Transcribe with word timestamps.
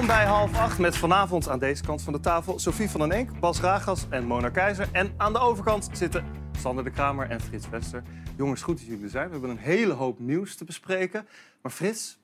Welkom 0.00 0.18
bij 0.18 0.26
half 0.26 0.56
acht 0.56 0.78
met 0.78 0.96
vanavond 0.96 1.48
aan 1.48 1.58
deze 1.58 1.82
kant 1.82 2.02
van 2.02 2.12
de 2.12 2.20
tafel 2.20 2.58
Sophie 2.58 2.90
van 2.90 3.00
den 3.00 3.12
Enk, 3.12 3.40
Bas 3.40 3.60
Ragas 3.60 4.06
en 4.08 4.24
Mona 4.24 4.48
Keizer. 4.48 4.88
En 4.92 5.14
aan 5.16 5.32
de 5.32 5.38
overkant 5.38 5.88
zitten 5.92 6.24
Sander 6.58 6.84
de 6.84 6.90
Kramer 6.90 7.30
en 7.30 7.40
Frits 7.40 7.68
Wester. 7.68 8.02
Jongens, 8.36 8.62
goed 8.62 8.76
dat 8.78 8.86
jullie 8.86 9.04
er 9.04 9.10
zijn. 9.10 9.26
We 9.26 9.32
hebben 9.32 9.50
een 9.50 9.58
hele 9.58 9.92
hoop 9.92 10.18
nieuws 10.18 10.56
te 10.56 10.64
bespreken. 10.64 11.26
Maar 11.62 11.72
Frits, 11.72 12.18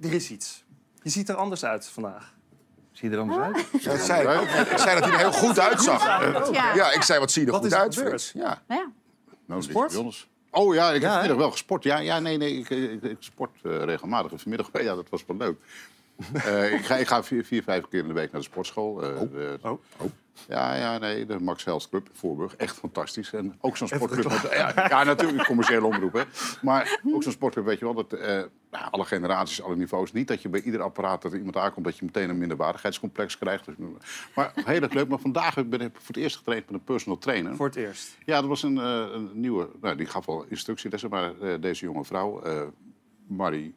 er 0.00 0.12
is 0.12 0.30
iets. 0.30 0.64
Je 1.02 1.10
ziet 1.10 1.28
er 1.28 1.34
anders 1.34 1.64
uit 1.64 1.86
vandaag. 1.86 2.34
Zie 2.92 3.10
je 3.10 3.14
er 3.14 3.20
anders 3.20 3.38
uit? 3.38 3.82
Ja, 3.82 3.90
dat 3.90 4.00
zei 4.00 4.22
ik, 4.22 4.40
ook. 4.40 4.48
ik 4.72 4.78
zei 4.78 5.00
dat 5.00 5.04
hij 5.04 5.12
er 5.12 5.18
heel 5.18 5.32
goed 5.32 5.58
uitzag. 5.58 6.04
Ja. 6.52 6.74
Ja, 6.74 6.92
ik 6.92 7.02
zei, 7.02 7.18
wat 7.18 7.30
zie 7.30 7.40
je 7.40 7.46
er 7.46 7.52
Wat 7.52 7.62
goed 7.62 7.72
is 7.72 7.78
uit? 7.78 7.94
Frits? 7.94 8.32
Ja. 8.32 8.62
Ja. 8.68 8.90
Nou, 9.46 9.62
Sport? 9.62 10.26
Oh 10.50 10.74
ja, 10.74 10.92
ik 10.92 11.02
heb 11.02 11.10
vanmiddag 11.10 11.36
wel 11.36 11.50
gesport. 11.50 11.82
Ja, 11.82 11.98
ja 11.98 12.18
nee, 12.18 12.36
nee, 12.36 12.58
ik, 12.58 12.70
ik, 12.70 13.02
ik 13.02 13.16
sport 13.18 13.50
eh, 13.62 13.82
regelmatig. 13.82 14.40
Vanmiddag, 14.40 14.68
ja, 14.88 14.94
dat 14.94 15.08
was 15.08 15.24
wel 15.26 15.36
leuk. 15.36 15.56
Eh, 16.34 16.72
ik, 16.72 16.84
ga, 16.84 16.96
ik 16.96 17.06
ga 17.06 17.22
vier, 17.22 17.44
vier, 17.44 17.62
vijf 17.62 17.88
keer 17.88 18.00
in 18.00 18.08
de 18.08 18.14
week 18.14 18.32
naar 18.32 18.40
de 18.40 18.46
sportschool. 18.46 19.02
eh, 19.02 19.20
de- 19.20 19.58
Oh. 19.62 19.80
Ja, 20.48 20.74
ja, 20.76 20.98
nee, 20.98 21.26
de 21.26 21.40
Max 21.40 21.64
Health 21.64 21.88
Club 21.88 22.06
in 22.08 22.14
Voorburg. 22.14 22.56
Echt 22.56 22.76
fantastisch. 22.76 23.32
En 23.32 23.54
ook 23.60 23.76
zo'n 23.76 23.88
sportclub. 23.88 24.24
met- 24.28 24.48
ja, 24.52 24.72
ja, 24.88 25.04
natuurlijk, 25.04 25.44
commerciële 25.46 25.86
omroep. 25.86 26.12
Hè. 26.12 26.22
Maar 26.62 27.00
ook 27.12 27.22
zo'n 27.22 27.32
sportclub, 27.32 27.64
weet 27.64 27.78
je 27.78 27.84
wel, 27.84 27.94
dat 27.94 28.12
eh, 28.12 28.28
nou, 28.70 28.90
alle 28.90 29.04
generaties, 29.04 29.62
alle 29.62 29.76
niveaus. 29.76 30.12
Niet 30.12 30.28
dat 30.28 30.42
je 30.42 30.48
bij 30.48 30.60
ieder 30.62 30.82
apparaat 30.82 31.22
dat 31.22 31.32
er 31.32 31.38
iemand 31.38 31.56
aankomt, 31.56 31.84
dat 31.84 31.98
je 31.98 32.04
meteen 32.04 32.30
een 32.30 32.38
minderwaardigheidscomplex 32.38 33.38
krijgt. 33.38 33.64
Dus, 33.66 33.74
maar 34.34 34.52
heel 34.54 34.80
erg 34.82 34.92
leuk. 34.92 35.08
Maar 35.08 35.18
vandaag 35.18 35.54
ben 35.66 35.80
ik 35.80 35.90
voor 35.92 36.06
het 36.14 36.16
eerst 36.16 36.36
getraind 36.36 36.66
met 36.66 36.74
een 36.74 36.84
personal 36.84 37.18
trainer. 37.18 37.54
Voor 37.56 37.66
het 37.66 37.76
eerst. 37.76 38.16
Ja, 38.24 38.40
dat 38.40 38.48
was 38.48 38.62
een, 38.62 38.78
eh, 38.78 39.06
een 39.12 39.30
nieuwe. 39.32 39.68
Nou, 39.80 39.96
die 39.96 40.06
gaf 40.06 40.28
al 40.28 40.44
instructielessen, 40.48 41.10
maar 41.10 41.40
eh, 41.40 41.60
deze 41.60 41.84
jonge 41.84 42.04
vrouw, 42.04 42.42
eh 42.42 42.62
Marie. 43.26 43.74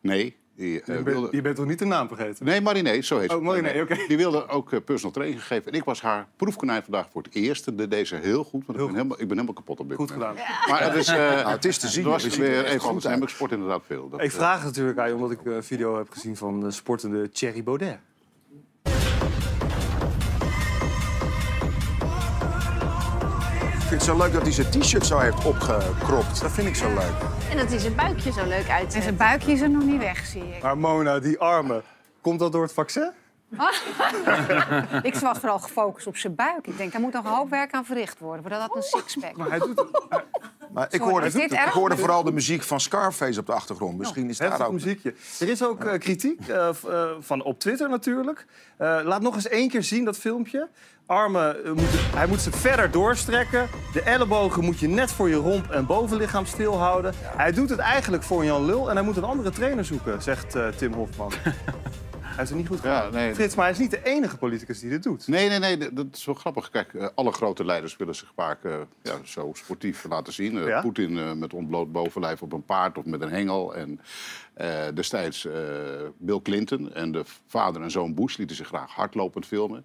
Nee, 0.00 0.36
die 0.60 0.80
eh, 0.80 0.96
Je 0.96 1.02
wilde. 1.02 1.20
bent, 1.20 1.32
je 1.32 1.40
bent 1.42 1.56
toch 1.56 1.66
niet 1.66 1.78
de 1.78 1.84
naam 1.84 2.08
vergeten? 2.08 2.44
Nee, 2.44 2.60
Marinee, 2.60 3.02
zo 3.02 3.18
heet 3.18 3.30
ze. 3.30 3.36
Oh, 3.36 3.42
Marinee, 3.42 3.82
oké. 3.82 3.96
Die 4.08 4.16
wilde 4.16 4.48
ook 4.48 4.72
eh, 4.72 4.80
personal 4.84 5.12
training 5.12 5.40
gegeven. 5.40 5.72
En 5.72 5.78
ik 5.78 5.84
was 5.84 6.00
haar 6.02 6.26
proefkonijn 6.36 6.82
vandaag 6.82 7.06
voor 7.12 7.22
het 7.22 7.34
eerst. 7.34 7.66
En 7.66 7.76
deed 7.76 7.90
deze 7.90 8.16
heel 8.16 8.44
goed, 8.44 8.66
want 8.66 8.78
Heel 8.78 8.86
ik, 8.88 8.92
ben 8.92 9.02
helemaal, 9.02 9.20
ik 9.20 9.28
ben 9.28 9.36
helemaal 9.36 9.54
kapot 9.54 9.80
op 9.80 9.88
dit 9.88 9.96
Goed 9.96 10.10
gedaan. 10.10 10.34
Maar 10.68 10.82
het 10.82 10.94
is, 10.94 11.08
eh, 11.08 11.14
Nou, 11.16 11.48
het 11.48 11.64
is 11.64 11.78
te 11.78 11.88
zien. 11.88 12.02
het 12.04 12.12
was 12.12 12.24
er 12.24 12.40
weer 12.40 12.64
even 12.64 12.88
anders. 12.88 13.06
uit. 13.06 13.16
En 13.16 13.22
ik 13.22 13.28
sport 13.28 13.52
inderdaad 13.52 13.82
veel. 13.86 14.08
Dat, 14.08 14.22
Ik 14.22 14.30
vraag 14.32 14.56
het 14.56 14.64
natuurlijk 14.64 14.98
aan 14.98 15.08
je 15.08 15.14
omdat 15.14 15.30
ik 15.30 15.44
een 15.44 15.64
video 15.64 15.96
heb 15.96 16.10
gezien 16.10 16.36
van 16.36 16.60
de 16.60 16.70
sportende 16.70 17.30
Thierry 17.30 17.62
Baudet. 17.62 17.98
Vind 23.90 24.02
het 24.02 24.10
zo 24.10 24.16
leuk 24.24 24.32
dat 24.32 24.42
hij 24.42 24.52
zijn 24.52 24.70
t-shirt 24.70 25.06
zo 25.06 25.18
heeft 25.18 25.44
opgekropt. 25.44 26.40
Dat 26.40 26.50
vind 26.50 26.68
ik 26.68 26.76
zo 26.76 26.88
leuk. 26.88 27.12
En 27.50 27.56
dat 27.56 27.68
hij 27.68 27.78
zijn 27.78 27.94
buikje 27.94 28.32
zo 28.32 28.46
leuk 28.46 28.66
En 28.66 28.74
uitzet. 28.74 29.02
zijn 29.02 29.16
buikje 29.16 29.52
is 29.52 29.60
er 29.60 29.70
nog 29.70 29.84
niet 29.84 29.98
weg, 29.98 30.26
zie 30.26 30.42
ik. 30.54 30.62
Maar 30.62 30.78
Mona, 30.78 31.18
die 31.18 31.38
armen, 31.38 31.82
komt 32.20 32.38
dat 32.38 32.52
door 32.52 32.62
het 32.62 32.72
vaccin? 32.72 33.12
Ik 35.02 35.14
was 35.14 35.38
vooral 35.38 35.58
gefocust 35.58 36.06
op 36.06 36.16
zijn 36.16 36.34
buik. 36.34 36.66
Ik 36.66 36.76
denk, 36.76 36.92
daar 36.92 37.00
moet 37.00 37.12
nog 37.12 37.24
een 37.24 37.30
hoop 37.30 37.50
werk 37.50 37.72
aan 37.72 37.84
verricht 37.84 38.18
worden... 38.18 38.42
voordat 38.42 38.60
dat 38.68 38.76
een 38.76 38.82
sixpack 38.82 39.36
Maar 39.36 39.48
hij 39.48 39.58
doet 39.58 39.78
het. 39.78 39.88
Maar 40.72 40.84
ik 40.90 40.90
Sorry, 40.98 41.10
hoorde, 41.12 41.26
is 41.26 41.32
dit 41.32 41.52
ik 41.52 41.58
erg? 41.58 41.72
hoorde 41.72 41.96
vooral 41.96 42.22
de 42.24 42.32
muziek 42.32 42.62
van 42.62 42.80
Scarface 42.80 43.40
op 43.40 43.46
de 43.46 43.52
achtergrond. 43.52 43.98
Misschien 43.98 44.28
is 44.28 44.38
daar 44.38 44.48
Heftig 44.48 44.66
ook... 44.66 44.72
muziekje. 44.72 45.14
Er 45.40 45.48
is 45.48 45.64
ook 45.64 45.84
eh, 45.84 45.98
kritiek 45.98 46.48
eh, 46.48 46.68
v- 46.72 46.84
eh, 46.84 47.04
van 47.20 47.42
op 47.42 47.58
Twitter 47.60 47.88
natuurlijk. 47.88 48.46
Eh, 48.76 48.98
laat 49.04 49.20
nog 49.22 49.34
eens 49.34 49.48
één 49.48 49.68
keer 49.68 49.82
zien 49.82 50.04
dat 50.04 50.16
filmpje. 50.18 50.68
Armen, 51.06 51.64
eh, 51.64 51.70
moeten, 51.72 51.98
hij 52.14 52.26
moet 52.26 52.40
ze 52.40 52.50
verder 52.52 52.90
doorstrekken. 52.90 53.68
De 53.92 54.02
ellebogen 54.02 54.64
moet 54.64 54.78
je 54.78 54.88
net 54.88 55.12
voor 55.12 55.28
je 55.28 55.34
romp 55.36 55.70
en 55.70 55.86
bovenlichaam 55.86 56.46
stilhouden. 56.46 57.14
Hij 57.36 57.52
doet 57.52 57.70
het 57.70 57.78
eigenlijk 57.78 58.22
voor 58.22 58.44
Jan 58.44 58.64
Lul 58.64 58.88
en 58.90 58.96
hij 58.96 59.04
moet 59.04 59.16
een 59.16 59.24
andere 59.24 59.50
trainer 59.50 59.84
zoeken, 59.84 60.22
zegt 60.22 60.54
eh, 60.54 60.68
Tim 60.68 60.92
Hofman. 60.92 61.32
hij 62.40 62.48
is 62.48 62.50
er 62.54 62.56
niet 62.60 62.68
goed 62.68 62.82
Ja, 62.82 63.08
nee. 63.10 63.34
Frits, 63.34 63.54
maar 63.54 63.64
hij 63.64 63.72
is 63.74 63.80
niet 63.80 63.90
de 63.90 64.02
enige 64.04 64.36
politicus 64.36 64.80
die 64.80 64.90
dit 64.90 65.02
doet. 65.02 65.28
Nee, 65.28 65.48
nee, 65.48 65.58
nee, 65.58 65.92
dat- 65.92 66.06
is 66.12 66.24
wel 66.24 66.34
grappig. 66.34 66.70
Kijk, 66.70 66.94
eh, 66.94 67.08
alle 67.14 67.32
grote 67.32 67.64
leiders 67.64 67.96
willen 67.96 68.14
zich 68.14 68.32
vaak 68.34 68.64
eh, 68.64 68.74
ja, 69.02 69.14
zo 69.24 69.50
sportief 69.54 70.04
laten 70.08 70.32
zien. 70.32 70.58
Eh, 70.58 70.66
Ja. 70.66 70.80
Poetin 70.80 71.38
met 71.38 71.54
ontbloot 71.54 71.92
bovenlijf 71.92 72.42
op 72.42 72.52
een 72.52 72.64
paard 72.64 72.98
of 72.98 73.04
met 73.04 73.20
een 73.20 73.30
hengel. 73.30 73.74
En 73.74 74.00
destijds 74.94 75.48
Bill 76.18 76.40
Clinton 76.42 76.92
en 76.94 77.12
de 77.12 77.22
vader 77.46 77.82
en 77.82 77.90
zoon 77.90 78.14
Bush 78.14 78.36
lieten 78.36 78.56
zich 78.56 78.66
graag 78.66 78.90
hardlopend 78.90 79.46
filmen. 79.46 79.84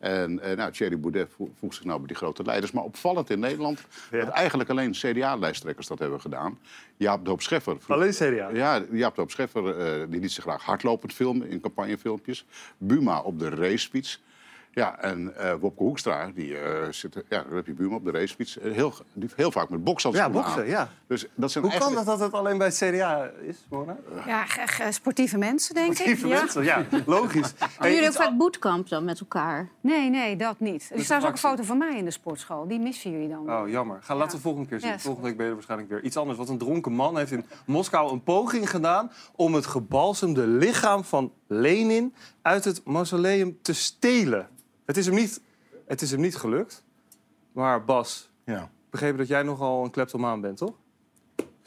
En 0.00 0.40
eh, 0.40 0.56
nou, 0.56 0.72
Thierry 0.72 1.00
Baudet 1.00 1.28
vo- 1.36 1.50
voegt 1.58 1.74
zich 1.74 1.84
nou 1.84 1.98
bij 1.98 2.06
die 2.06 2.16
grote 2.16 2.42
leiders. 2.42 2.72
Maar 2.72 2.84
opvallend 2.84 3.30
in 3.30 3.38
Nederland 3.38 3.84
Ja. 4.10 4.24
dat 4.24 4.28
eigenlijk 4.34 4.70
alleen 4.70 4.92
CDA-lijsttrekkers 4.92 5.86
dat 5.86 5.98
hebben 5.98 6.20
gedaan. 6.20 6.58
Jaap 6.96 7.24
de 7.24 7.30
Hoop 7.30 7.42
Scheffer. 7.42 7.76
Alleen 7.86 8.10
CDA. 8.12 8.48
Ja, 8.52 8.82
Jaap 8.92 9.14
de 9.14 9.20
Hoop 9.20 9.30
Scheffer 9.30 9.78
eh, 9.78 10.06
die 10.08 10.20
liet 10.20 10.32
zich 10.32 10.42
graag 10.44 10.62
hardlopend 10.62 11.12
filmen 11.14 11.48
in 11.48 11.60
campagnefilmpjes. 11.60 12.44
Buma 12.78 13.20
op 13.20 13.38
de 13.38 13.48
racefiets. 13.48 14.22
Ja, 14.72 14.98
en 14.98 15.36
eh 15.36 15.54
Wopke 15.60 15.82
Hoekstra, 15.82 16.30
die 16.34 16.58
eh, 16.58 16.88
zit... 16.92 17.14
Ja, 17.14 17.42
daar 17.42 17.54
heb 17.54 17.66
je 17.66 17.72
Buma 17.72 17.94
op 17.94 18.04
de 18.04 18.10
racefiets. 18.10 18.58
Eh, 18.58 18.72
Heel, 18.72 18.90
die 18.90 19.22
heeft 19.22 19.36
heel 19.36 19.50
vaak 19.52 19.68
met 19.68 19.84
bokshandschoenen 19.84 20.36
Ja, 20.36 20.42
boksen, 20.44 20.62
aan. 20.62 20.68
ja. 20.68 20.88
Dus 21.06 21.26
dat 21.34 21.50
zijn 21.50 21.64
Hoe 21.64 21.78
kan 21.78 21.94
dat 21.94 22.06
dat 22.06 22.20
het 22.20 22.32
alleen 22.32 22.58
bij 22.58 22.66
het 22.66 22.76
CDA 22.76 23.30
is, 23.40 23.56
Mona? 23.70 23.96
Ja, 24.26 24.44
sportieve 24.90 25.38
mensen, 25.38 25.74
denk 25.74 25.98
ik. 25.98 26.18
Ja. 26.18 26.26
mensen, 26.26 26.64
ja, 26.64 26.84
logisch. 27.06 27.54
Doen 27.58 27.68
Hey, 27.78 27.92
jullie 27.94 28.08
ook 28.08 28.14
vaak 28.14 28.36
bootcamp 28.36 28.88
dan 28.88 29.04
met 29.04 29.20
elkaar? 29.20 29.68
Nee, 29.80 30.10
nee, 30.10 30.36
dat 30.36 30.60
niet. 30.60 30.88
Er 30.92 30.96
is 30.98 31.04
trouwens 31.04 31.30
ook 31.30 31.42
een 31.42 31.50
foto 31.50 31.62
van 31.62 31.78
mij 31.78 31.96
in 31.96 32.04
de 32.04 32.10
sportschool. 32.10 32.68
Die 32.68 32.78
missen 32.78 33.10
jullie 33.10 33.28
dan. 33.28 33.50
Oh, 33.52 33.68
jammer. 33.68 33.98
Ga, 34.02 34.14
laten 34.14 34.30
we 34.30 34.36
Ja. 34.36 34.42
volgende 34.42 34.68
keer 34.68 34.80
zien. 34.80 35.00
Volgende 35.00 35.28
week 35.28 35.36
ben 35.36 35.44
je 35.44 35.50
er 35.50 35.56
waarschijnlijk 35.56 35.90
weer. 35.90 36.02
Iets 36.02 36.16
anders. 36.16 36.36
Want 36.38 36.48
een 36.50 36.58
dronken 36.58 36.92
man 36.92 37.16
heeft 37.16 37.32
in 37.32 37.44
Moskou 37.66 38.12
een 38.12 38.22
poging 38.22 38.70
gedaan... 38.70 39.12
om 39.36 39.54
het 39.54 39.66
gebalsemde 39.66 40.46
lichaam 40.46 41.04
van 41.04 41.32
Lenin 41.46 42.14
uit 42.42 42.64
het 42.64 42.80
mausoleum 42.84 43.58
te 43.62 43.72
stelen. 43.72 44.48
Het 44.90 44.98
is 44.98 45.06
hem 45.06 45.14
niet, 45.14 45.40
het 45.86 46.02
is 46.02 46.10
hem 46.10 46.20
niet 46.20 46.36
gelukt. 46.36 46.84
Maar 47.52 47.84
Bas, 47.84 48.30
Ja. 48.44 48.70
begrepen 48.90 49.18
dat 49.18 49.26
jij 49.28 49.42
nogal 49.42 49.84
een 49.84 49.90
kleptomaan 49.90 50.40
bent, 50.40 50.56
toch? 50.56 50.74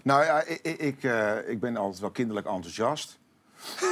Nou 0.03 0.23
ja, 0.23 0.44
ik, 0.44 0.59
ik, 0.61 0.78
ik, 0.79 1.03
eh, 1.03 1.50
ik 1.50 1.59
ben 1.59 1.78
altijd 1.78 2.00
wel 2.00 2.12
kinderlijk 2.12 2.47
enthousiast. 2.47 3.19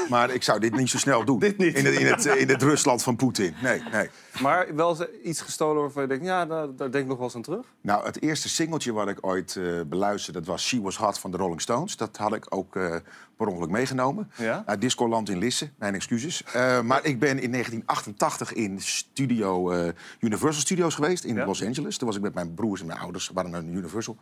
Maar 0.09 0.29
ik 0.29 0.43
zou 0.43 0.59
dit 0.59 0.75
niet 0.75 0.89
zo 0.89 0.97
snel 0.97 1.25
doen. 1.25 1.39
Dit 1.39 1.57
niet. 1.57 1.75
In 1.75 1.85
het, 1.85 1.95
in 1.95 2.05
het, 2.05 2.25
in 2.25 2.49
het 2.49 2.61
Rusland 2.61 3.03
van 3.03 3.15
Poetin. 3.15 3.55
Nee, 3.61 3.83
nee. 3.91 4.09
Maar 4.41 4.75
wel 4.75 4.97
iets 5.23 5.41
gestolen 5.41 5.81
waarvan 5.81 6.01
je 6.01 6.07
denkt... 6.07 6.25
ja, 6.25 6.45
daar, 6.45 6.75
daar 6.75 6.91
denk 6.91 7.03
ik 7.03 7.09
nog 7.09 7.17
wel 7.17 7.25
eens 7.25 7.35
aan 7.35 7.41
terug. 7.41 7.65
Nou, 7.81 8.05
het 8.05 8.21
eerste 8.21 8.49
singeltje 8.49 8.93
wat 8.93 9.07
ik 9.07 9.17
ooit 9.21 9.55
eh, 9.55 9.63
beluisterde... 9.85 10.39
dat 10.39 10.47
was 10.47 10.67
She 10.67 10.81
Was 10.81 10.97
Hot 10.97 11.19
van 11.19 11.31
de 11.31 11.37
Rolling 11.37 11.61
Stones. 11.61 11.97
Dat 11.97 12.17
had 12.17 12.33
ik 12.33 12.45
ook 12.49 12.75
eh, 12.75 12.95
per 13.41 13.47
ongeluk 13.47 13.69
meegenomen. 13.69 14.31
Ja? 14.37 14.63
Uit 14.65 14.81
Discoland 14.81 15.29
in 15.29 15.37
Lisse. 15.37 15.69
Mijn 15.77 15.95
excuses. 15.95 16.43
Eh, 16.43 16.81
maar 16.81 17.05
ik 17.05 17.19
ben 17.19 17.39
in 17.39 17.51
1988 17.51 18.53
in 18.53 18.81
studio, 18.81 19.71
eh, 19.71 19.93
Universal 20.19 20.61
Studios 20.61 20.95
geweest 20.95 21.23
in 21.23 21.35
Ja? 21.35 21.45
Los 21.45 21.63
Angeles. 21.63 21.97
Toen 21.97 22.07
was 22.07 22.17
ik 22.17 22.23
met 22.23 22.33
mijn 22.33 22.53
broers 22.53 22.81
en 22.81 22.87
mijn 22.87 22.99
ouders. 22.99 23.31
Waren 23.33 23.51
naar 23.51 23.63
Universal. 23.63 24.17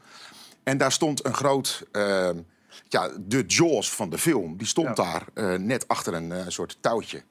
En 0.63 0.77
daar 0.77 0.91
stond 0.91 1.25
een 1.25 1.33
groot... 1.33 1.87
ja, 2.87 3.09
de 3.19 3.43
Jaws 3.47 3.91
van 3.91 4.09
de 4.09 4.17
film. 4.17 4.57
Die 4.57 4.67
stond 4.67 4.87
Ja. 4.87 4.93
daar 4.93 5.23
eh, 5.33 5.59
net 5.59 5.87
achter 5.87 6.13
een 6.13 6.31
eh, 6.31 6.43
soort 6.47 6.77
touwtje. 6.81 7.23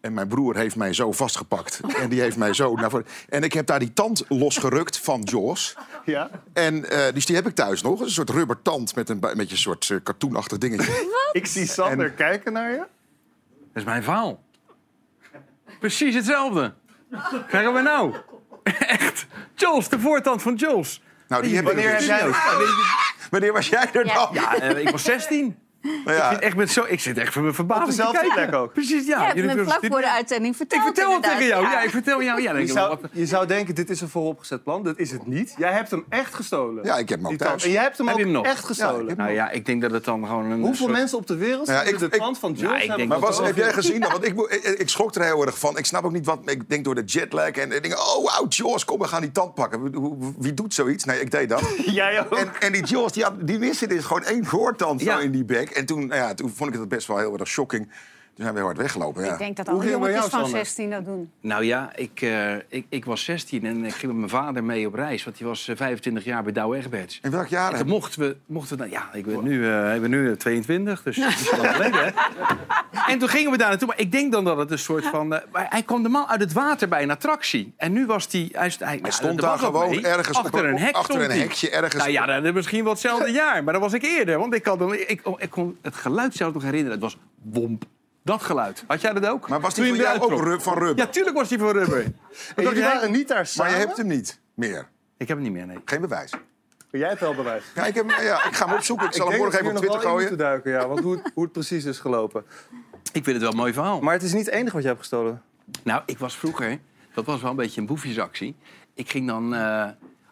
En 0.00 0.14
mijn 0.14 0.28
broer 0.28 0.56
heeft 0.56 0.76
mij 0.76 0.92
zo 0.92 1.12
vastgepakt. 1.12 1.80
en 2.02 2.08
die 2.08 2.20
heeft 2.20 2.36
mij 2.36 2.52
zo 2.52 2.74
naar 2.74 2.90
voren. 2.90 3.06
En 3.28 3.42
ik 3.42 3.52
heb 3.52 3.66
daar 3.66 3.78
die 3.78 3.92
tand 3.92 4.24
losgerukt 4.28 4.98
van 4.98 5.20
Jaws. 5.22 5.76
Ja? 6.04 6.30
En 6.52 6.90
eh, 6.90 7.14
dus 7.14 7.26
die 7.26 7.36
heb 7.36 7.46
ik 7.46 7.54
thuis 7.54 7.82
nog. 7.82 8.00
Een 8.00 8.10
soort 8.10 8.30
rubber 8.30 8.62
tand 8.62 8.94
met 8.94 9.08
een, 9.08 9.20
met 9.34 9.50
je 9.50 9.56
soort 9.56 9.90
eh, 9.90 9.96
cartoonachtig 10.02 10.58
dingetje. 10.58 11.08
Ik 11.32 11.46
zie 11.46 11.66
Sander 11.66 12.10
kijken 12.10 12.52
naar 12.52 12.70
je. 12.70 12.76
Dat 12.76 12.86
is 13.74 13.84
mijn 13.84 14.02
verhaal. 14.02 14.42
Precies 15.80 16.14
hetzelfde. 16.14 16.74
Krijgen 17.48 17.74
we 17.74 17.80
nou? 17.80 18.14
Echt. 18.78 19.26
Jules, 19.54 19.88
de 19.88 20.00
voortand 20.00 20.42
van 20.42 20.54
Jules. 20.54 21.02
Nou, 21.28 21.42
die 21.42 21.54
heb 21.54 21.60
ik 21.64 21.72
Wanneer 21.72 21.90
heb 21.90 22.00
jij... 22.00 22.30
Wanneer 23.30 23.52
was 23.52 23.68
jij 23.68 23.88
er 23.92 24.04
dan? 24.04 24.28
Ja, 24.32 24.54
eh, 24.60 24.78
ik 24.78 24.90
was 24.90 25.02
16. 25.02 25.58
Nou 26.04 26.16
Ik, 26.16 26.22
ja, 26.22 26.30
zit 26.32 26.38
echt 26.42 26.56
met 26.56 26.70
zo, 26.70 26.84
ik 26.88 27.00
zit 27.00 27.18
echt 27.18 27.32
voor 27.32 27.42
mijn 27.42 27.54
verbazing 27.54 27.92
te 28.08 28.08
kijken. 28.12 28.32
plek 28.34 28.54
ook. 28.54 28.72
Precies, 28.72 29.06
Ja, 29.06 29.12
ja. 29.16 29.18
je 29.20 29.24
hebt 29.24 29.38
Jullie 29.50 29.64
vlak 29.64 29.86
voor 29.86 30.00
de 30.00 30.10
uitzending 30.10 30.50
Ik 30.50 30.56
verteld. 30.56 30.82
vertel 30.82 31.12
het 31.12 31.22
tegen 31.22 31.46
jou. 31.46 31.62
Ja. 31.62 31.72
Ja, 31.72 31.80
ik 31.82 31.90
vertel 31.90 32.22
jou. 32.22 32.42
Ja, 32.42 32.52
denk 32.52 32.64
Je 32.64 32.68
ik 32.68 32.74
wel, 32.78 32.84
zou, 32.86 32.98
wat- 33.00 33.10
je 33.12 33.26
zou 33.26 33.46
denken, 33.46 33.74
dit 33.74 33.90
is 33.90 34.00
een 34.00 34.08
vooropgezet 34.08 34.62
plan. 34.62 34.82
Dat 34.82 34.98
is 34.98 35.10
het 35.10 35.26
niet. 35.26 35.54
Jij 35.58 35.72
hebt 35.72 35.90
hem 35.90 36.04
echt 36.08 36.34
gestolen. 36.34 36.84
Ja, 36.84 36.96
ik 36.98 37.08
heb 37.08 37.22
hem 37.22 37.32
ook 37.32 37.38
thuis. 37.38 37.64
En 37.64 37.70
jij 37.70 37.82
hebt 37.82 37.96
hem 37.98 38.06
Heb 38.06 38.16
ook 38.16 38.22
hem 38.22 38.30
nog? 38.30 38.44
echt 38.46 38.64
gestolen. 38.64 39.04
Ja, 39.04 39.10
ik 39.10 39.16
Nou 39.16 39.30
ja, 39.30 39.50
ik 39.50 39.66
denk 39.66 39.82
dat 39.82 39.90
het 39.90 40.04
dan 40.04 40.26
gewoon 40.26 40.44
een... 40.50 40.58
Hoeveel 40.60 40.74
soort- 40.74 40.92
mensen 40.92 41.18
op 41.18 41.26
de 41.26 41.36
wereld 41.36 41.66
ja, 41.66 41.82
ik- 41.82 41.98
de 41.98 42.04
ik- 42.04 42.12
tand 42.14 42.38
van 42.38 42.52
Ja, 42.56 42.78
Jules 42.78 42.96
ik 43.00 43.08
maar 43.08 43.18
was, 43.20 43.40
heb 43.40 43.56
jij 43.56 43.72
gezien? 43.72 44.00
Nou, 44.00 44.12
want 44.12 44.26
ik, 44.26 44.34
ik, 44.56 44.78
ik 44.78 44.88
schrok 44.88 45.14
er 45.14 45.24
heel 45.24 45.46
erg 45.46 45.58
van. 45.58 45.78
Ik 45.78 45.86
snap 45.86 46.04
ook 46.04 46.12
niet 46.12 46.26
wat. 46.26 46.38
Ik 46.44 46.68
denk 46.68 46.84
door 46.84 46.94
de 46.94 47.02
jetlag 47.04 47.48
en 47.50 47.72
ik 47.72 47.82
denk, 47.82 47.98
oh 47.98 48.24
wauw, 48.24 48.46
Jaws, 48.48 48.84
kom, 48.84 48.98
we 48.98 49.04
gaan 49.06 49.20
die 49.20 49.32
tand 49.32 49.54
pakken. 49.54 49.82
Wie- 50.38 50.54
doet 50.54 50.74
zoiets? 50.74 51.04
Nee, 51.04 51.20
ik 51.20 51.30
deed 51.30 51.48
dat. 51.48 51.62
Jij 51.84 52.20
ook? 52.20 52.36
En, 52.38 52.48
en 52.60 52.72
die 52.72 52.84
Jaws, 52.84 53.12
die, 53.12 53.22
had, 53.22 53.32
die 53.40 53.58
miste 53.58 53.86
dus 53.86 54.04
gewoon 54.04 54.22
één 54.24 54.44
voortand 54.44 55.00
zo 55.00 55.06
Ja. 55.10 55.18
in 55.18 55.30
die 55.30 55.44
bek. 55.44 55.70
En 55.80 55.86
toen, 55.86 56.06
nou 56.06 56.20
ja, 56.20 56.34
toen 56.34 56.50
vond 56.50 56.74
ik 56.74 56.80
het 56.80 56.88
best 56.88 57.06
wel 57.06 57.18
heel 57.18 57.38
erg 57.38 57.48
shocking. 57.48 57.90
Toen 58.34 58.48
zijn 58.48 58.52
we 58.52 58.58
heel 58.58 58.74
hard 58.74 58.76
weggelopen. 58.80 59.24
Ja. 59.24 59.32
Ik 59.32 59.38
denk 59.38 59.56
dat 59.56 59.66
Hoe 59.66 59.76
alle 59.80 59.90
jongetjes 59.90 60.20
van 60.20 60.30
Sander? 60.30 60.48
16 60.50 60.90
dat 60.90 61.04
doen. 61.04 61.30
Nou 61.40 61.64
ja, 61.64 61.90
ik, 61.94 62.22
eh, 62.22 62.54
ik, 62.68 62.86
ik 62.88 63.04
was 63.04 63.24
16 63.24 63.64
en 63.66 63.84
ik 63.84 63.92
ging 63.92 64.06
met 64.12 64.16
mijn 64.16 64.44
vader 64.44 64.64
mee 64.64 64.86
op 64.86 64.94
reis. 64.94 65.24
Want 65.24 65.36
die 65.38 65.46
was 65.46 65.68
eh, 65.68 65.76
25 65.76 66.24
jaar 66.24 66.42
bij 66.42 66.52
Douwe 66.52 66.76
Egberts. 66.76 67.18
In 67.22 67.30
welk 67.30 67.46
jaar? 67.46 67.72
En 67.72 67.78
toen 67.78 67.88
mochten 67.88 68.20
we, 68.20 68.36
mochten 68.46 68.76
we 68.76 68.82
dan, 68.82 68.90
ja, 68.92 69.08
ik 69.12 69.26
ben 69.26 69.44
nu, 69.44 69.68
eh, 69.70 69.94
ik 69.94 70.00
ben 70.00 70.10
nu 70.10 70.36
22, 70.36 71.02
dus 71.02 71.16
dat 71.20 71.28
is 71.28 71.50
lang 71.56 71.68
geleden, 71.74 72.04
hè? 72.04 72.10
En 73.06 73.18
toen 73.18 73.28
gingen 73.28 73.50
we 73.50 73.56
daar 73.58 73.68
naartoe, 73.68 73.88
maar 73.88 73.98
ik 74.00 74.12
denk 74.12 74.32
dan 74.32 74.44
dat 74.44 74.56
het 74.56 74.70
een 74.70 74.78
soort 74.78 75.06
van... 75.06 75.34
eh, 75.34 75.40
hij 75.52 75.82
kwam 75.82 76.02
de 76.02 76.08
man 76.08 76.26
uit 76.28 76.40
het 76.40 76.52
water 76.52 76.88
bij 76.88 77.02
een 77.02 77.10
attractie. 77.10 77.72
En 77.76 77.92
nu 77.92 78.06
was 78.06 78.26
hij... 78.30 78.48
Hij, 78.52 78.72
hij, 78.78 78.98
Hij 79.02 79.10
stond 79.10 79.40
daar 79.40 79.58
gewoon 79.58 80.04
ergens 80.04 80.38
achter 80.38 80.64
een- 80.64 80.78
hek. 80.78 80.94
achter 80.94 81.04
stond 81.14 81.24
een 81.24 81.30
hij. 81.36 81.38
hekje 81.46 81.70
ergens. 81.70 81.94
Nou 81.94 82.10
ja, 82.10 82.26
dat 82.26 82.44
is 82.44 82.52
misschien 82.52 82.82
wel 82.82 82.92
hetzelfde 82.92 83.30
jaar, 83.30 83.64
maar 83.64 83.72
dat 83.72 83.82
was 83.82 83.92
ik 83.92 84.02
eerder. 84.02 84.38
Want 84.38 84.54
ik, 84.54 84.64
had, 84.64 84.78
hem- 84.78 84.92
ik, 84.92 85.22
ik 85.36 85.50
kon 85.50 85.78
het 85.82 85.94
geluid 85.96 86.34
zelf 86.34 86.52
nog 86.54 86.62
herinneren. 86.62 86.92
Het 86.92 87.00
was 87.02 87.16
womp. 87.42 87.84
Dat 88.22 88.42
geluid. 88.42 88.84
Had 88.86 89.00
jij 89.00 89.12
dat 89.12 89.26
ook? 89.26 89.48
Maar 89.48 89.60
was 89.60 89.74
Toen 89.74 89.84
die 89.84 89.92
van 89.96 90.02
hem 90.04 90.18
jou 90.18 90.32
ook 90.32 90.40
rub, 90.44 90.62
van 90.62 90.78
rubber? 90.78 91.04
Ja, 91.04 91.10
tuurlijk 91.10 91.36
was 91.36 91.48
die 91.48 91.58
van 91.58 91.70
rubber. 91.70 92.02
Dacht 92.04 92.12
jullie 92.56 92.74
jij? 92.78 92.82
waren 92.92 93.10
niet 93.10 93.28
daar 93.28 93.46
samen? 93.46 93.70
Maar 93.72 93.80
je 93.80 93.86
hebt 93.86 93.98
hem 93.98 94.06
niet 94.06 94.40
meer. 94.54 94.88
Ik 95.16 95.28
heb 95.28 95.36
het 95.36 95.46
niet 95.46 95.56
meer, 95.56 95.66
nee. 95.66 95.78
Geen 95.84 96.00
bewijs. 96.00 96.32
Jij 96.90 97.08
hebt 97.08 97.20
wel 97.20 97.34
bewijs. 97.34 97.64
Ja, 97.74 97.86
ik, 97.86 97.94
heb, 97.94 98.10
ja, 98.10 98.44
ik 98.44 98.54
ga 98.54 98.66
hem 98.66 98.74
opzoeken. 98.74 99.06
Ik 99.06 99.12
zal 99.12 99.28
hem 99.30 99.38
morgen 99.38 99.58
even 99.60 99.70
op 99.72 99.76
Twitter 99.76 100.00
gooien. 100.00 100.18
moeten 100.20 100.38
duiken, 100.38 100.70
ja, 100.72 100.88
want 100.88 101.00
hoe, 101.00 101.12
het- 101.16 101.30
hoe 101.34 101.42
het 101.44 101.52
precies 101.52 101.84
is 101.84 101.98
gelopen. 101.98 102.44
Ik 103.12 103.24
vind 103.24 103.26
het 103.26 103.40
wel 103.40 103.50
een 103.50 103.56
mooi 103.56 103.72
verhaal. 103.72 104.00
Maar 104.00 104.12
het 104.12 104.22
is 104.22 104.32
niet 104.32 104.46
het 104.46 104.54
enige 104.54 104.72
wat 104.72 104.82
je 104.82 104.88
hebt 104.88 105.00
gestolen. 105.00 105.42
Nou, 105.82 106.02
ik 106.06 106.18
was 106.18 106.36
vroeger, 106.36 106.78
dat 107.14 107.24
was 107.24 107.40
wel 107.40 107.50
een 107.50 107.56
beetje 107.56 107.80
een 107.80 107.86
boefjesactie. 107.86 108.56
Ik 108.94 109.10
ging 109.10 109.26
dan, 109.26 109.54
eh, 109.54 109.88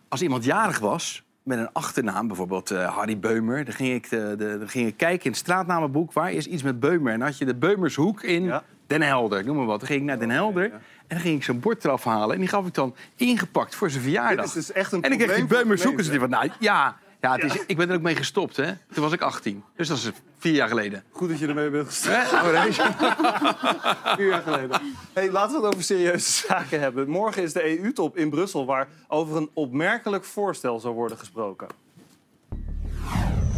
als 0.08 0.22
iemand 0.22 0.44
jarig 0.44 0.78
was, 0.78 1.24
met 1.48 1.58
een 1.58 1.72
achternaam, 1.72 2.26
bijvoorbeeld 2.26 2.70
eh, 2.70 2.96
Harry 2.96 3.18
Beumer... 3.18 3.64
Dan 3.64 3.74
ging, 3.74 3.94
ik 3.94 4.10
de, 4.10 4.34
de, 4.38 4.58
dan 4.58 4.68
ging 4.68 4.86
ik 4.86 4.96
kijken 4.96 5.24
in 5.24 5.30
het 5.30 5.40
straatnamenboek, 5.40 6.12
waar 6.12 6.32
is 6.32 6.46
iets 6.46 6.62
met 6.62 6.80
Beumer? 6.80 7.12
En 7.12 7.18
dan 7.18 7.28
had 7.28 7.38
je 7.38 7.44
de 7.44 7.54
Beumershoek 7.54 8.22
in 8.22 8.44
Ja. 8.44 8.62
Den 8.86 9.02
Helder, 9.02 9.44
noem 9.44 9.56
maar 9.56 9.66
wat. 9.66 9.78
Dan 9.78 9.88
ging 9.88 10.00
ik 10.00 10.06
naar 10.06 10.18
Den 10.18 10.30
Helder 10.30 10.64
en 10.72 10.80
dan 11.06 11.20
ging 11.20 11.36
ik 11.36 11.44
zo'n 11.44 11.60
bord 11.60 11.84
eraf 11.84 12.04
halen... 12.04 12.34
en 12.34 12.40
die 12.40 12.48
gaf 12.48 12.66
ik 12.66 12.74
dan 12.74 12.94
ingepakt 13.16 13.74
voor 13.74 13.90
zijn 13.90 14.02
verjaardag. 14.02 14.46
Dit 14.46 14.56
is 14.56 14.66
dus 14.66 14.72
echt 14.72 14.92
een 14.92 15.02
en 15.02 15.08
dan 15.10 15.18
kreeg 15.18 15.36
die 15.36 15.46
Beumershoek 15.46 15.98
en 15.98 16.04
hij 16.04 16.18
van, 16.18 16.30
nou 16.30 16.50
ja... 16.58 16.96
Ja, 17.20 17.32
het 17.32 17.44
is, 17.44 17.64
ik 17.66 17.76
ben 17.76 17.88
er 17.88 17.94
ook 17.94 18.02
mee 18.02 18.16
gestopt, 18.16 18.56
hè. 18.56 18.72
Toen 18.92 19.02
was 19.02 19.12
ik 19.12 19.20
18. 19.20 19.64
Dus 19.76 19.88
dat 19.88 19.96
is 19.96 20.10
vier 20.38 20.52
jaar 20.52 20.68
geleden. 20.68 21.04
Goed 21.10 21.28
dat 21.28 21.38
je 21.38 21.46
ermee 21.46 21.70
bent 21.70 21.86
gestopt. 21.86 22.30
Reis? 22.50 22.76
Vier 24.16 24.28
jaar 24.28 24.42
geleden. 24.42 24.80
Hey, 25.12 25.30
laten 25.30 25.60
we 25.60 25.64
het 25.64 25.74
over 25.74 25.84
serieuze 25.84 26.30
zaken 26.46 26.80
hebben. 26.80 27.08
Morgen 27.08 27.42
is 27.42 27.52
de 27.52 27.80
EU-top 27.80 28.16
in 28.16 28.30
Brussel 28.30 28.66
waar 28.66 28.88
over 29.08 29.36
een 29.36 29.50
opmerkelijk 29.54 30.24
voorstel 30.24 30.80
zal 30.80 30.92
worden 30.92 31.18
gesproken. 31.18 31.68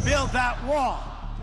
Build 0.04 0.32
that 0.32 0.56
wall. 0.66 0.94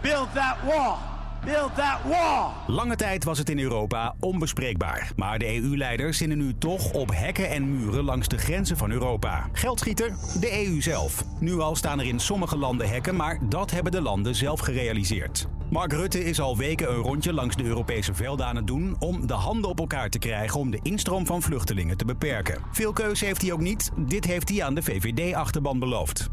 Build 0.01 0.33
that 0.33 0.55
wall. 0.65 1.16
Build 1.47 1.75
that 1.75 1.99
wall. 2.03 2.75
Lange 2.75 2.95
tijd 2.95 3.23
was 3.23 3.37
het 3.37 3.49
in 3.49 3.59
Europa 3.59 4.15
onbespreekbaar. 4.19 5.11
Maar 5.15 5.39
de 5.39 5.55
EU-leiders 5.55 6.17
zinnen 6.17 6.37
nu 6.37 6.53
toch 6.57 6.91
op 6.91 7.09
hekken 7.13 7.49
en 7.49 7.77
muren 7.77 8.03
langs 8.03 8.27
de 8.27 8.37
grenzen 8.37 8.77
van 8.77 8.91
Europa. 8.91 9.49
Geldschieter? 9.51 10.15
De 10.39 10.65
EU 10.65 10.81
zelf. 10.81 11.23
Nu 11.39 11.59
al 11.59 11.75
staan 11.75 11.99
er 11.99 12.05
in 12.05 12.19
sommige 12.19 12.57
landen 12.57 12.89
hekken, 12.89 13.15
maar 13.15 13.39
dat 13.49 13.71
hebben 13.71 13.91
de 13.91 14.01
landen 14.01 14.35
zelf 14.35 14.59
gerealiseerd. 14.59 15.47
Mark 15.69 15.91
Rutte 15.91 16.23
is 16.23 16.39
al 16.39 16.57
weken 16.57 16.91
een 16.91 17.01
rondje 17.01 17.33
langs 17.33 17.55
de 17.55 17.63
Europese 17.63 18.13
velden 18.13 18.45
aan 18.45 18.55
het 18.55 18.67
doen 18.67 18.95
om 18.99 19.27
de 19.27 19.33
handen 19.33 19.69
op 19.69 19.79
elkaar 19.79 20.09
te 20.09 20.19
krijgen 20.19 20.59
om 20.59 20.71
de 20.71 20.79
instroom 20.81 21.25
van 21.25 21.41
vluchtelingen 21.41 21.97
te 21.97 22.05
beperken. 22.05 22.61
Veel 22.71 22.93
keuze 22.93 23.25
heeft 23.25 23.41
hij 23.41 23.51
ook 23.51 23.61
niet. 23.61 23.91
Dit 23.97 24.25
heeft 24.25 24.49
hij 24.49 24.63
aan 24.63 24.75
de 24.75 24.83
VVD-achterban 24.83 25.79
beloofd. 25.79 26.29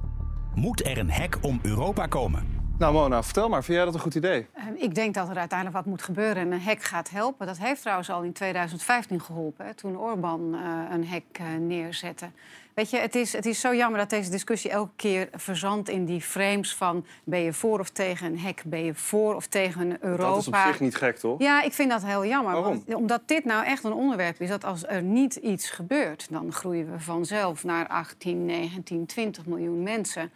Moet 0.55 0.87
er 0.87 0.99
een 0.99 1.11
hek 1.11 1.39
om 1.41 1.59
Europa 1.63 2.07
komen? 2.07 2.64
Nou 2.79 2.93
Mona, 2.93 3.23
vertel 3.23 3.49
maar. 3.49 3.65
Vind 3.65 3.77
jij 3.77 3.85
dat 3.85 3.95
een 3.95 4.01
goed 4.01 4.15
idee? 4.15 4.47
Eh, 4.53 4.65
Ik 4.77 4.95
denk 4.95 5.15
dat 5.15 5.29
er 5.29 5.37
uiteindelijk 5.37 5.79
wat 5.79 5.87
moet 5.87 6.03
gebeuren 6.03 6.37
en 6.37 6.53
een 6.53 6.61
hek 6.61 6.83
gaat 6.83 7.11
helpen. 7.11 7.47
Dat 7.47 7.59
heeft 7.59 7.81
trouwens 7.81 8.11
al 8.11 8.23
in 8.23 8.33
2015 8.33 9.21
geholpen, 9.21 9.67
hè, 9.67 9.75
toen 9.75 9.99
Orbán 9.99 10.55
eh, 10.55 10.95
een 10.95 11.07
hek 11.07 11.25
eh, 11.33 11.47
neerzette. 11.61 12.27
Weet 12.75 12.91
je, 12.91 12.99
het 12.99 13.15
is, 13.15 13.33
het 13.33 13.47
is 13.47 13.61
zo 13.61 13.75
jammer 13.75 13.99
dat 13.99 14.11
deze 14.11 14.31
discussie 14.31 14.71
elke 14.71 14.93
keer 14.97 15.29
verzandt 15.33 15.89
in 15.89 16.05
die 16.05 16.21
frames 16.21 16.75
van... 16.75 17.05
ben 17.25 17.41
je 17.41 17.53
voor 17.53 17.79
of 17.81 17.91
tegen 17.91 18.27
een 18.27 18.39
hek, 18.39 18.63
ben 18.67 18.85
je 18.85 18.95
voor 18.95 19.35
of 19.35 19.47
tegen 19.47 19.97
Europa... 20.05 20.31
Dat 20.31 20.41
is 20.41 20.49
op 20.49 20.57
zich 20.67 20.81
niet 20.81 20.97
gek, 20.97 21.17
toch? 21.17 21.39
Ja, 21.41 21.63
ik 21.63 21.73
vind 21.73 21.91
dat 21.91 22.05
heel 22.05 22.27
jammer. 22.27 22.53
Waarom? 22.53 22.83
want- 22.87 22.95
omdat 22.95 23.23
dit 23.27 23.45
nou 23.45 23.65
echt 23.65 23.85
een 23.85 23.93
onderwerp 23.93 24.41
is 24.41 24.49
dat 24.49 24.65
als 24.65 24.87
er 24.87 25.03
niet 25.03 25.35
iets 25.35 25.71
gebeurt... 25.71 26.27
dan 26.31 26.53
groeien 26.53 26.91
we 26.93 27.01
vanzelf 27.01 27.65
naar 27.65 27.87
18, 27.87 28.45
19, 28.45 29.07
20 29.07 29.47
miljoen 29.47 29.83
mensen. 29.83 30.33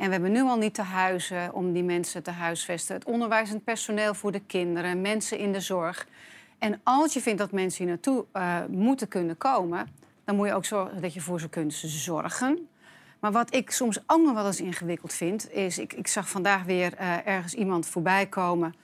En 0.00 0.06
we 0.06 0.12
hebben 0.12 0.32
nu 0.32 0.42
al 0.42 0.56
niet 0.56 0.74
te 0.74 0.82
huizen 0.82 1.54
om 1.54 1.72
die 1.72 1.82
mensen 1.82 2.22
te 2.22 2.30
huisvesten. 2.30 2.94
Het 2.94 3.04
onderwijs 3.04 3.48
en 3.48 3.54
het 3.54 3.64
personeel 3.64 4.14
voor 4.14 4.32
de 4.32 4.40
kinderen, 4.46 5.00
mensen 5.00 5.38
in 5.38 5.52
de 5.52 5.60
zorg. 5.60 6.06
En 6.58 6.80
als 6.82 7.14
je 7.14 7.20
vindt 7.20 7.38
dat 7.38 7.52
mensen 7.52 7.84
hier 7.84 7.92
naartoe 7.92 8.24
eh, 8.32 8.56
moeten 8.68 9.08
kunnen 9.08 9.36
komen... 9.36 9.88
dan 10.24 10.36
moet 10.36 10.46
je 10.46 10.54
ook 10.54 10.64
zorgen 10.64 11.02
dat 11.02 11.14
je 11.14 11.20
voor 11.20 11.40
ze 11.40 11.48
kunt 11.48 11.74
zorgen... 11.74 12.68
Maar 13.18 13.32
wat 13.32 13.54
ik 13.54 13.70
soms 13.70 14.02
ook 14.06 14.22
nog 14.24 14.34
wel 14.34 14.46
eens 14.46 14.60
ingewikkeld 14.60 15.12
vind, 15.12 15.50
is... 15.52 15.78
Ik, 15.78 15.92
ik 15.92 16.06
zag 16.06 16.28
vandaag 16.28 16.64
weer 16.64 16.94
eh, 16.94 17.26
ergens 17.26 17.54
iemand 17.54 17.86
voorbij 17.86 18.26
komen 18.26 18.74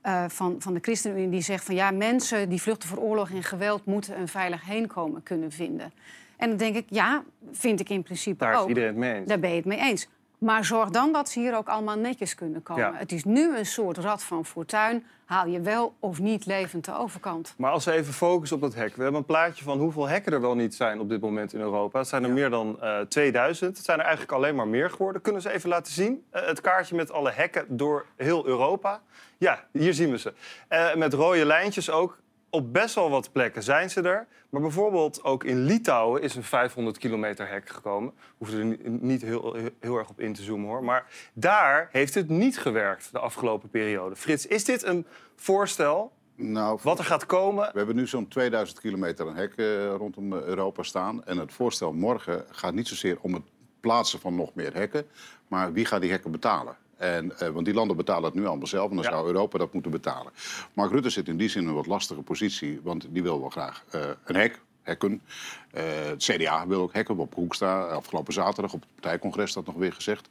eh, 0.00 0.24
van, 0.28 0.56
van 0.58 0.74
de 0.74 0.80
ChristenUnie... 0.82 1.28
die 1.28 1.40
zegt 1.40 1.64
van 1.64 1.74
ja, 1.74 1.90
mensen 1.90 2.48
die 2.48 2.62
vluchten 2.62 2.88
voor 2.88 2.98
oorlog 2.98 3.30
en 3.30 3.42
geweld... 3.42 3.84
moeten 3.84 4.20
een 4.20 4.28
veilig 4.28 4.64
heenkomen 4.64 5.22
kunnen 5.22 5.52
vinden. 5.52 5.92
En 6.36 6.48
dan 6.48 6.56
denk 6.56 6.76
ik, 6.76 6.86
ja, 6.88 7.22
vind 7.52 7.80
ik 7.80 7.88
in 7.88 8.02
principe 8.02 8.44
Daar 8.44 8.52
is 8.52 8.58
ook. 8.58 8.68
iedereen 8.68 8.88
het 8.88 8.98
mee 8.98 9.14
eens. 9.14 9.28
Daar 9.28 9.38
ben 9.38 9.50
je 9.50 9.56
het 9.56 9.64
mee 9.64 9.80
eens. 9.80 10.08
Maar 10.42 10.64
zorg 10.64 10.90
dan 10.90 11.12
dat 11.12 11.28
ze 11.28 11.38
hier 11.40 11.56
ook 11.56 11.68
allemaal 11.68 11.96
netjes 11.96 12.34
kunnen 12.34 12.62
komen. 12.62 12.82
Ja. 12.84 12.94
Het 12.94 13.12
is 13.12 13.24
nu 13.24 13.56
een 13.56 13.66
soort 13.66 13.98
rad 13.98 14.22
van 14.22 14.44
fortuin. 14.44 15.04
Haal 15.24 15.46
je 15.46 15.60
wel 15.60 15.94
of 15.98 16.20
niet 16.20 16.46
levend 16.46 16.84
de 16.84 16.94
overkant. 16.94 17.54
Maar 17.56 17.70
als 17.70 17.84
we 17.84 17.92
even 17.92 18.12
focussen 18.12 18.56
op 18.56 18.62
dat 18.62 18.74
hek. 18.74 18.96
We 18.96 19.02
hebben 19.02 19.20
een 19.20 19.26
plaatje 19.26 19.64
van 19.64 19.78
hoeveel 19.78 20.08
hekken 20.08 20.32
er 20.32 20.40
wel 20.40 20.54
niet 20.54 20.74
zijn 20.74 21.00
op 21.00 21.08
dit 21.08 21.20
moment 21.20 21.52
in 21.52 21.60
Europa. 21.60 21.98
Het 21.98 22.08
zijn 22.08 22.24
er 22.24 22.30
meer 22.30 22.50
dan 22.50 22.80
eh 22.80 23.00
2000. 23.00 23.76
Het 23.76 23.84
zijn 23.84 23.98
er 23.98 24.04
eigenlijk 24.04 24.34
alleen 24.34 24.54
maar 24.54 24.68
meer 24.68 24.90
geworden. 24.90 25.22
Kunnen 25.22 25.42
ze 25.42 25.50
even 25.50 25.68
laten 25.68 25.92
zien? 25.92 26.24
Eh, 26.30 26.46
het 26.46 26.60
kaartje 26.60 26.96
met 26.96 27.12
alle 27.12 27.30
hekken 27.30 27.64
door 27.68 28.06
heel 28.16 28.46
Europa. 28.46 29.00
Ja, 29.38 29.64
hier 29.72 29.94
zien 29.94 30.10
we 30.10 30.18
ze. 30.18 30.32
Eh, 30.68 30.94
met 30.94 31.12
rode 31.12 31.46
lijntjes 31.46 31.90
ook. 31.90 32.18
Op 32.54 32.72
best 32.72 32.94
wel 32.94 33.10
wat 33.10 33.32
plekken 33.32 33.62
zijn 33.62 33.90
ze 33.90 34.02
er. 34.02 34.26
Maar 34.48 34.60
bijvoorbeeld 34.60 35.24
ook 35.24 35.44
in 35.44 35.64
Litouwen 35.64 36.22
is 36.22 36.34
een 36.34 36.42
500 36.42 36.98
kilometer 36.98 37.48
hek 37.48 37.68
gekomen. 37.68 38.12
Hoeven 38.38 38.58
er 38.58 38.64
ni- 38.64 38.78
niet 39.00 39.22
heel, 39.22 39.56
heel 39.80 39.96
erg 39.96 40.08
op 40.08 40.20
in 40.20 40.32
te 40.32 40.42
zoomen 40.42 40.68
hoor. 40.68 40.84
Maar 40.84 41.06
daar 41.32 41.88
heeft 41.92 42.14
het 42.14 42.28
niet 42.28 42.58
gewerkt 42.58 43.12
de 43.12 43.18
afgelopen 43.18 43.68
periode. 43.68 44.16
Frits, 44.16 44.46
is 44.46 44.64
dit 44.64 44.82
een 44.82 45.06
voorstel 45.36 46.12
Nou, 46.34 46.78
wat 46.82 46.98
er 46.98 47.04
gaat 47.04 47.26
komen? 47.26 47.70
We 47.72 47.78
hebben 47.78 47.96
nu 47.96 48.06
zo'n 48.06 48.28
2000 48.28 48.80
kilometer 48.80 49.26
een 49.26 49.36
hek 49.36 49.52
eh, 49.56 49.94
rondom 49.94 50.32
eh, 50.32 50.42
Europa 50.42 50.82
staan. 50.82 51.24
En 51.24 51.38
het 51.38 51.52
voorstel 51.52 51.92
morgen 51.92 52.44
gaat 52.50 52.74
niet 52.74 52.88
zozeer 52.88 53.18
om 53.20 53.34
het 53.34 53.42
plaatsen 53.80 54.20
van 54.20 54.34
nog 54.34 54.54
meer 54.54 54.74
hekken. 54.74 55.06
Maar 55.48 55.72
wie 55.72 55.84
gaat 55.84 56.00
die 56.00 56.10
hekken 56.10 56.30
betalen? 56.30 56.76
En, 57.02 57.38
eh, 57.38 57.48
want 57.48 57.64
die 57.64 57.74
landen 57.74 57.96
betalen 57.96 58.24
het 58.24 58.34
nu 58.34 58.46
allemaal 58.46 58.66
zelf 58.66 58.90
en 58.90 58.96
dan 58.96 59.04
Ja. 59.04 59.10
zou 59.10 59.26
Europa 59.26 59.58
dat 59.58 59.72
moeten 59.72 59.90
betalen. 59.90 60.32
Mark 60.72 60.90
Rutte 60.90 61.10
zit 61.10 61.28
in 61.28 61.36
die 61.36 61.48
zin 61.48 61.62
in 61.62 61.68
een 61.68 61.74
wat 61.74 61.86
lastige 61.86 62.20
positie. 62.22 62.80
Want 62.82 63.06
die 63.10 63.22
wil 63.22 63.40
wel 63.40 63.50
graag 63.50 63.84
eh, 63.90 64.00
een 64.24 64.34
hek, 64.36 64.60
hekken. 64.82 65.22
Eh, 65.70 65.82
het 66.04 66.22
CDA 66.22 66.66
wil 66.66 66.80
ook 66.80 66.92
hekken. 66.92 67.16
Op 67.18 67.34
Hoekstra, 67.34 67.82
afgelopen 67.82 68.32
zaterdag 68.32 68.72
op 68.72 68.80
het 68.80 68.88
partijcongres 68.94 69.52
dat 69.52 69.66
nog 69.66 69.74
weer 69.74 69.92
gezegd. 69.92 70.28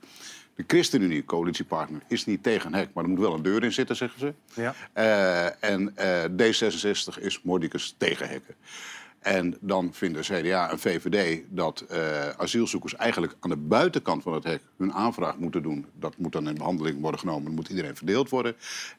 De 0.56 0.64
ChristenUnie, 0.68 1.26
coalitiepartner, 1.26 2.02
is 2.08 2.26
niet 2.26 2.44
tegen 2.44 2.68
een 2.68 2.80
hek. 2.80 2.90
Maar 2.94 3.04
er 3.04 3.10
moet 3.10 3.20
wel 3.20 3.34
een 3.34 3.42
deur 3.44 3.64
in 3.64 3.74
zitten, 3.74 3.96
zeggen 3.96 4.20
ze. 4.20 4.34
Ja. 4.62 4.76
En 5.60 5.92
eh, 5.98 6.24
D66 6.24 7.22
is 7.22 7.42
mordicus 7.44 7.96
tegen 7.98 8.30
hekken. 8.30 8.56
En 9.22 9.58
dan 9.60 9.94
vinden 9.94 10.22
CDA 10.22 10.70
en 10.72 10.80
VVD 10.80 11.42
dat 11.50 11.82
eh, 11.82 12.30
asielzoekers 12.30 12.96
eigenlijk 12.96 13.36
aan 13.40 13.50
de 13.50 13.58
buitenkant 13.58 14.24
van 14.24 14.34
het 14.34 14.44
hek 14.44 14.62
hun 14.78 14.94
aanvraag 14.94 15.38
moeten 15.38 15.64
doen. 15.64 15.86
Dat 16.00 16.18
moet 16.18 16.32
dan 16.32 16.48
in 16.48 16.56
behandeling 16.56 17.02
worden 17.02 17.20
genomen, 17.20 17.44
dan 17.44 17.54
moet 17.54 17.70
iedereen 17.70 17.96
verdeeld 17.96 18.30
worden. 18.30 18.56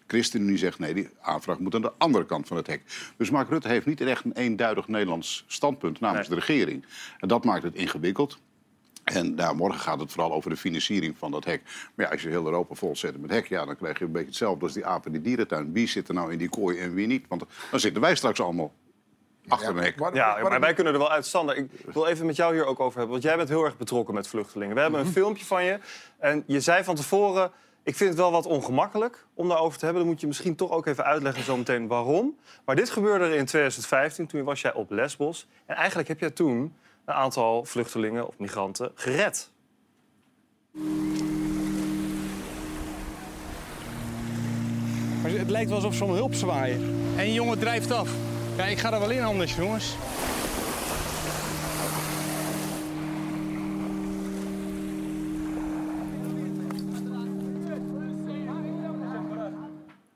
ChristenUnie 0.06 0.56
zegt 0.58 0.78
nee, 0.78 0.94
die 0.94 1.08
aanvraag 1.20 1.58
moet 1.58 1.74
aan 1.74 1.82
de 1.82 1.92
andere 1.98 2.26
kant 2.26 2.46
van 2.46 2.56
het 2.56 2.66
hek. 2.66 2.82
Dus 3.16 3.30
Mark 3.30 3.48
Rutte 3.48 3.68
heeft 3.68 3.86
niet 3.86 4.00
echt 4.00 4.24
een 4.24 4.32
eenduidig 4.32 4.88
Nederlands 4.88 5.44
standpunt 5.46 6.00
namens 6.00 6.28
Nee. 6.28 6.38
de 6.38 6.44
regering. 6.46 6.84
En 7.18 7.28
dat 7.28 7.44
maakt 7.44 7.62
het 7.62 7.74
ingewikkeld. 7.74 8.38
En 9.04 9.34
nou, 9.34 9.56
morgen 9.56 9.80
gaat 9.80 10.00
het 10.00 10.12
vooral 10.12 10.32
over 10.32 10.50
de 10.50 10.56
financiering 10.56 11.18
van 11.18 11.30
dat 11.30 11.44
hek. 11.44 11.62
Maar 11.94 12.06
ja, 12.06 12.12
als 12.12 12.22
je 12.22 12.28
heel 12.28 12.44
Europa 12.44 12.74
vol 12.74 12.96
zet 12.96 13.20
met 13.20 13.30
hek, 13.30 13.46
ja, 13.46 13.64
dan 13.64 13.76
krijg 13.76 13.98
je 13.98 14.04
een 14.04 14.12
beetje 14.12 14.26
hetzelfde 14.28 14.64
als 14.64 14.72
die 14.72 14.86
apen 14.86 15.06
in 15.06 15.12
die 15.12 15.22
dierentuin. 15.22 15.72
Wie 15.72 15.88
zit 15.88 16.08
er 16.08 16.14
nou 16.14 16.32
in 16.32 16.38
die 16.38 16.48
kooi 16.48 16.78
en 16.78 16.94
wie 16.94 17.06
niet? 17.06 17.24
Want 17.28 17.44
dan 17.70 17.80
zitten 17.80 18.02
wij 18.02 18.14
straks 18.14 18.40
allemaal 18.40 18.72
achter 19.48 19.68
een 19.76 19.92
waar- 19.96 20.14
Ja, 20.14 20.38
maar 20.42 20.60
wij 20.60 20.74
kunnen 20.74 20.92
er 20.92 20.98
wel 20.98 21.10
uit. 21.10 21.26
Sander, 21.26 21.56
ik 21.56 21.70
wil 21.92 22.06
even 22.06 22.26
met 22.26 22.36
jou 22.36 22.54
hier 22.54 22.64
ook 22.66 22.80
over 22.80 22.92
hebben. 22.98 23.10
Want 23.10 23.22
jij 23.22 23.36
bent 23.36 23.48
heel 23.48 23.64
erg 23.64 23.76
betrokken 23.76 24.14
met 24.14 24.28
vluchtelingen. 24.28 24.74
We 24.74 24.80
hebben 24.80 25.00
een 25.00 25.06
filmpje 25.12 25.44
van 25.44 25.64
je. 25.64 25.78
En 26.18 26.44
je 26.46 26.60
zei 26.60 26.84
van 26.84 26.94
tevoren... 26.94 27.50
Ik 27.84 27.96
vind 27.96 28.10
het 28.10 28.18
wel 28.18 28.30
wat 28.30 28.46
ongemakkelijk 28.46 29.26
om 29.34 29.48
daarover 29.48 29.78
te 29.78 29.84
hebben. 29.84 30.02
Dan 30.02 30.12
moet 30.12 30.20
je 30.20 30.26
misschien 30.26 30.54
toch 30.56 30.70
ook 30.70 30.86
even 30.86 31.04
uitleggen 31.04 31.44
zometeen 31.44 31.86
waarom. 31.86 32.38
Maar 32.64 32.76
dit 32.76 32.90
gebeurde 32.90 33.24
er 33.24 33.34
in 33.34 33.44
2015. 33.44 34.26
Toen 34.26 34.44
was 34.44 34.60
jij 34.60 34.72
op 34.72 34.90
Lesbos. 34.90 35.46
En 35.66 35.76
eigenlijk 35.76 36.08
heb 36.08 36.20
jij 36.20 36.30
toen 36.30 36.74
een 37.04 37.14
aantal 37.14 37.64
vluchtelingen 37.64 38.26
of 38.28 38.38
migranten 38.38 38.90
gered. 38.94 39.50
Maar 45.22 45.30
het 45.30 45.50
lijkt 45.50 45.68
wel 45.68 45.78
alsof 45.78 45.94
ze 45.94 46.04
om 46.04 46.10
hulp 46.12 46.34
zwaaien. 46.34 46.80
En 47.16 47.24
die 47.24 47.32
jongen 47.32 47.58
drijft 47.58 47.90
af. 47.90 48.10
Ja, 48.56 48.64
ik 48.64 48.78
ga 48.78 48.92
er 48.92 49.00
wel 49.00 49.10
in 49.10 49.22
anders, 49.22 49.54
jongens. 49.54 49.94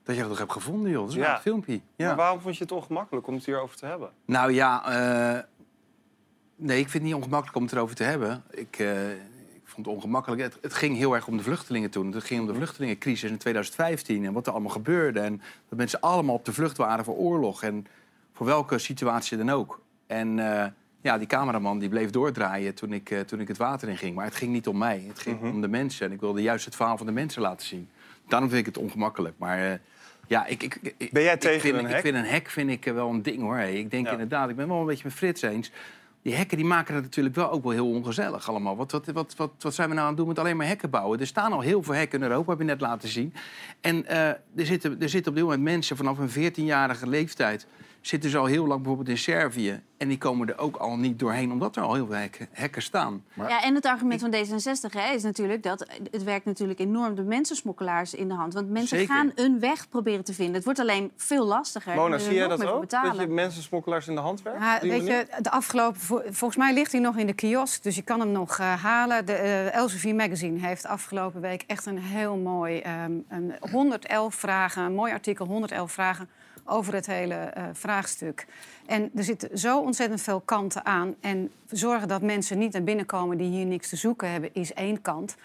Dat 0.02 0.14
je 0.14 0.20
dat 0.20 0.30
nog 0.30 0.38
hebt 0.38 0.52
gevonden, 0.52 0.90
joh. 0.90 1.00
Dat 1.00 1.10
is 1.10 1.14
Ja. 1.16 1.34
een 1.34 1.40
filmpje. 1.40 1.80
Ja. 1.96 2.06
Maar 2.06 2.16
waarom 2.16 2.40
vond 2.40 2.56
je 2.56 2.62
het 2.62 2.72
ongemakkelijk 2.72 3.26
om 3.26 3.34
het 3.34 3.44
hierover 3.44 3.76
te 3.76 3.86
hebben? 3.86 4.10
Nou 4.24 4.52
ja, 4.52 4.84
eh, 5.36 5.42
nee, 6.56 6.78
ik 6.78 6.82
vind 6.88 6.92
het 6.92 7.02
niet 7.02 7.14
ongemakkelijk 7.14 7.56
om 7.56 7.62
het 7.62 7.72
erover 7.72 7.96
te 7.96 8.02
hebben. 8.04 8.42
Ik, 8.50 8.78
eh, 8.78 9.10
ik 9.10 9.62
vond 9.64 9.86
het 9.86 9.94
ongemakkelijk. 9.94 10.42
Het, 10.42 10.58
het 10.60 10.74
ging 10.74 10.96
heel 10.96 11.14
erg 11.14 11.26
om 11.26 11.36
de 11.36 11.42
vluchtelingen 11.42 11.90
toen. 11.90 12.12
Het 12.12 12.24
ging 12.24 12.40
om 12.40 12.46
de 12.46 12.54
vluchtelingencrisis 12.54 13.30
in 13.30 13.38
2015 13.38 14.24
en 14.24 14.32
wat 14.32 14.46
er 14.46 14.52
allemaal 14.52 14.70
gebeurde. 14.70 15.20
En 15.20 15.42
dat 15.68 15.78
mensen 15.78 16.00
allemaal 16.00 16.34
op 16.34 16.44
de 16.44 16.52
vlucht 16.52 16.76
waren 16.76 17.04
voor 17.04 17.16
oorlog. 17.16 17.62
En 17.62 17.86
voor 18.36 18.46
welke 18.46 18.78
situatie 18.78 19.36
dan 19.36 19.50
ook. 19.50 19.80
En 20.06 20.38
eh, 20.38 20.66
ja, 21.00 21.18
die 21.18 21.26
cameraman 21.26 21.78
die 21.78 21.88
bleef 21.88 22.10
doordraaien 22.10 22.74
toen 22.74 22.92
ik, 22.92 23.10
eh, 23.10 23.20
toen 23.20 23.40
ik 23.40 23.48
het 23.48 23.56
water 23.56 23.88
in 23.88 23.96
ging. 23.96 24.14
Maar 24.14 24.24
het 24.24 24.34
ging 24.36 24.52
niet 24.52 24.66
om 24.66 24.78
mij. 24.78 25.04
Het 25.08 25.18
ging 25.18 25.40
om 25.42 25.60
de 25.60 25.68
mensen. 25.68 26.06
En 26.06 26.12
ik 26.12 26.20
wilde 26.20 26.42
juist 26.42 26.64
het 26.64 26.76
verhaal 26.76 26.96
van 26.96 27.06
de 27.06 27.12
mensen 27.12 27.42
laten 27.42 27.66
zien. 27.66 27.88
Daarom 28.28 28.48
vind 28.48 28.60
ik 28.60 28.74
het 28.74 28.84
ongemakkelijk. 28.84 29.34
Maar 29.38 29.58
eh, 29.70 29.78
ja, 30.26 30.46
ik, 30.46 30.62
ik, 30.62 30.94
ik- 30.96 31.12
Ben 31.12 31.22
jij 31.22 31.34
ik 31.34 31.40
tegen 31.40 31.60
vind, 31.60 31.74
een 31.76 31.84
Ik 31.84 31.90
hek? 31.90 32.00
vind 32.00 32.16
een 32.16 32.24
hek 32.24 32.48
vind 32.50 32.70
ik 32.70 32.84
wel 32.84 33.08
een 33.10 33.22
ding 33.22 33.40
hoor. 33.40 33.58
Ik 33.58 33.90
denk 33.90 34.06
Ja. 34.06 34.12
inderdaad, 34.12 34.48
ik 34.48 34.56
ben 34.56 34.68
wel 34.68 34.80
een 34.80 34.86
beetje 34.86 35.04
met 35.04 35.12
Frits 35.12 35.42
eens. 35.42 35.70
Die 36.22 36.34
hekken 36.34 36.56
die 36.56 36.66
maken 36.66 36.94
het 36.94 37.02
natuurlijk 37.04 37.34
wel 37.34 37.50
ook 37.50 37.62
wel 37.62 37.72
heel 37.72 37.88
ongezellig 37.90 38.48
allemaal. 38.48 38.76
Wat, 38.76 38.92
wat, 38.92 39.06
wat, 39.06 39.34
wat, 39.36 39.50
wat 39.58 39.74
zijn 39.74 39.88
we 39.88 39.94
nou 39.94 40.06
aan 40.06 40.12
het 40.12 40.20
doen 40.20 40.28
met 40.28 40.38
alleen 40.38 40.56
maar 40.56 40.66
hekken 40.66 40.90
bouwen? 40.90 41.20
Er 41.20 41.26
staan 41.26 41.52
al 41.52 41.60
heel 41.60 41.82
veel 41.82 41.94
hekken 41.94 42.22
in 42.22 42.28
Europa, 42.30 42.50
heb 42.50 42.58
je 42.60 42.64
net 42.66 42.80
laten 42.80 43.08
zien. 43.08 43.34
En 43.80 44.08
er, 44.08 44.40
zitten, 44.56 45.00
er 45.00 45.08
zitten 45.08 45.30
op 45.32 45.36
dit 45.38 45.44
moment 45.46 45.62
mensen 45.62 45.96
vanaf 45.96 46.18
een 46.18 46.52
14-jarige 46.52 47.08
leeftijd... 47.08 47.66
zitten 48.06 48.30
ze 48.30 48.38
al 48.38 48.44
heel 48.44 48.66
lang 48.66 48.78
bijvoorbeeld 48.78 49.08
in 49.08 49.18
Servië. 49.18 49.82
En 49.96 50.08
die 50.08 50.18
komen 50.18 50.48
er 50.48 50.58
ook 50.58 50.76
al 50.76 50.96
niet 50.96 51.18
doorheen, 51.18 51.52
omdat 51.52 51.76
er 51.76 51.82
al 51.82 51.94
heel 51.94 52.06
veel 52.06 52.16
hekken, 52.16 52.48
hekken 52.52 52.82
staan. 52.82 53.24
Ja, 53.34 53.62
en 53.62 53.74
het 53.74 53.86
argument 53.86 54.20
van 54.20 54.34
D66 54.34 54.90
hè, 54.90 55.14
is 55.14 55.22
natuurlijk 55.22 55.62
dat 55.62 55.86
het 56.10 56.24
werkt 56.24 56.44
natuurlijk 56.44 56.78
enorm 56.78 57.14
de 57.14 57.22
mensensmokkelaars 57.22 58.14
in 58.14 58.28
de 58.28 58.34
hand. 58.34 58.54
Want 58.54 58.70
mensen 58.70 58.98
Zeker. 58.98 59.14
gaan 59.14 59.32
een 59.34 59.60
weg 59.60 59.88
proberen 59.88 60.24
te 60.24 60.34
vinden. 60.34 60.54
Het 60.54 60.64
wordt 60.64 60.78
alleen 60.78 61.12
veel 61.16 61.46
lastiger. 61.46 61.94
Mona, 61.94 62.18
zie 62.18 62.28
er 62.28 62.34
jij 62.34 62.40
nog 62.40 62.50
dat 62.50 62.58
meer 62.58 62.68
voor 62.68 62.76
ook? 62.76 62.90
Dat 62.90 63.00
betalen. 63.02 63.28
je 63.28 63.34
mensensmokkelaars 63.34 64.08
in 64.08 64.14
de 64.14 64.20
hand 64.20 64.42
werkt? 64.42 64.60
Ja, 64.60 64.78
weet 64.80 64.90
manier? 64.90 65.16
je, 65.16 65.42
de 65.42 65.50
afgelopen, 65.50 66.00
vol- 66.00 66.22
volgens 66.30 66.56
mij 66.56 66.74
ligt 66.74 66.92
hij 66.92 67.00
nog 67.00 67.16
in 67.16 67.26
de 67.26 67.34
kiosk, 67.34 67.82
dus 67.82 67.96
je 67.96 68.02
kan 68.02 68.20
hem 68.20 68.30
nog 68.32 68.58
eh, 68.58 68.82
halen. 68.82 69.26
De 69.26 69.32
eh, 69.32 69.74
Elsevier 69.74 70.14
Magazine 70.14 70.58
heeft 70.58 70.86
afgelopen 70.86 71.40
week 71.40 71.64
echt 71.66 71.86
een 71.86 71.98
heel 71.98 72.36
mooi, 72.36 72.78
ehm, 72.78 73.12
een 73.28 73.54
111 73.70 74.34
vragen, 74.34 74.82
een 74.82 74.94
mooi 74.94 75.12
artikel, 75.12 75.46
111 75.46 75.92
vragen 75.92 76.28
over 76.68 76.94
het 76.94 77.06
hele 77.06 77.34
eh, 77.34 77.64
vraagstuk. 77.72 78.46
En 78.86 79.10
er 79.14 79.24
zitten 79.24 79.58
zo 79.58 79.80
ontzettend 79.80 80.22
veel 80.22 80.40
kanten 80.40 80.84
aan. 80.84 81.14
En 81.20 81.50
zorgen 81.70 82.08
dat 82.08 82.22
mensen 82.22 82.58
niet 82.58 82.72
naar 82.72 82.84
binnen 82.84 83.06
komen 83.06 83.38
die 83.38 83.50
hier 83.50 83.66
niks 83.66 83.88
te 83.88 83.96
zoeken 83.96 84.30
hebben, 84.30 84.50
is 84.52 84.72
één 84.72 85.02
kant. 85.02 85.36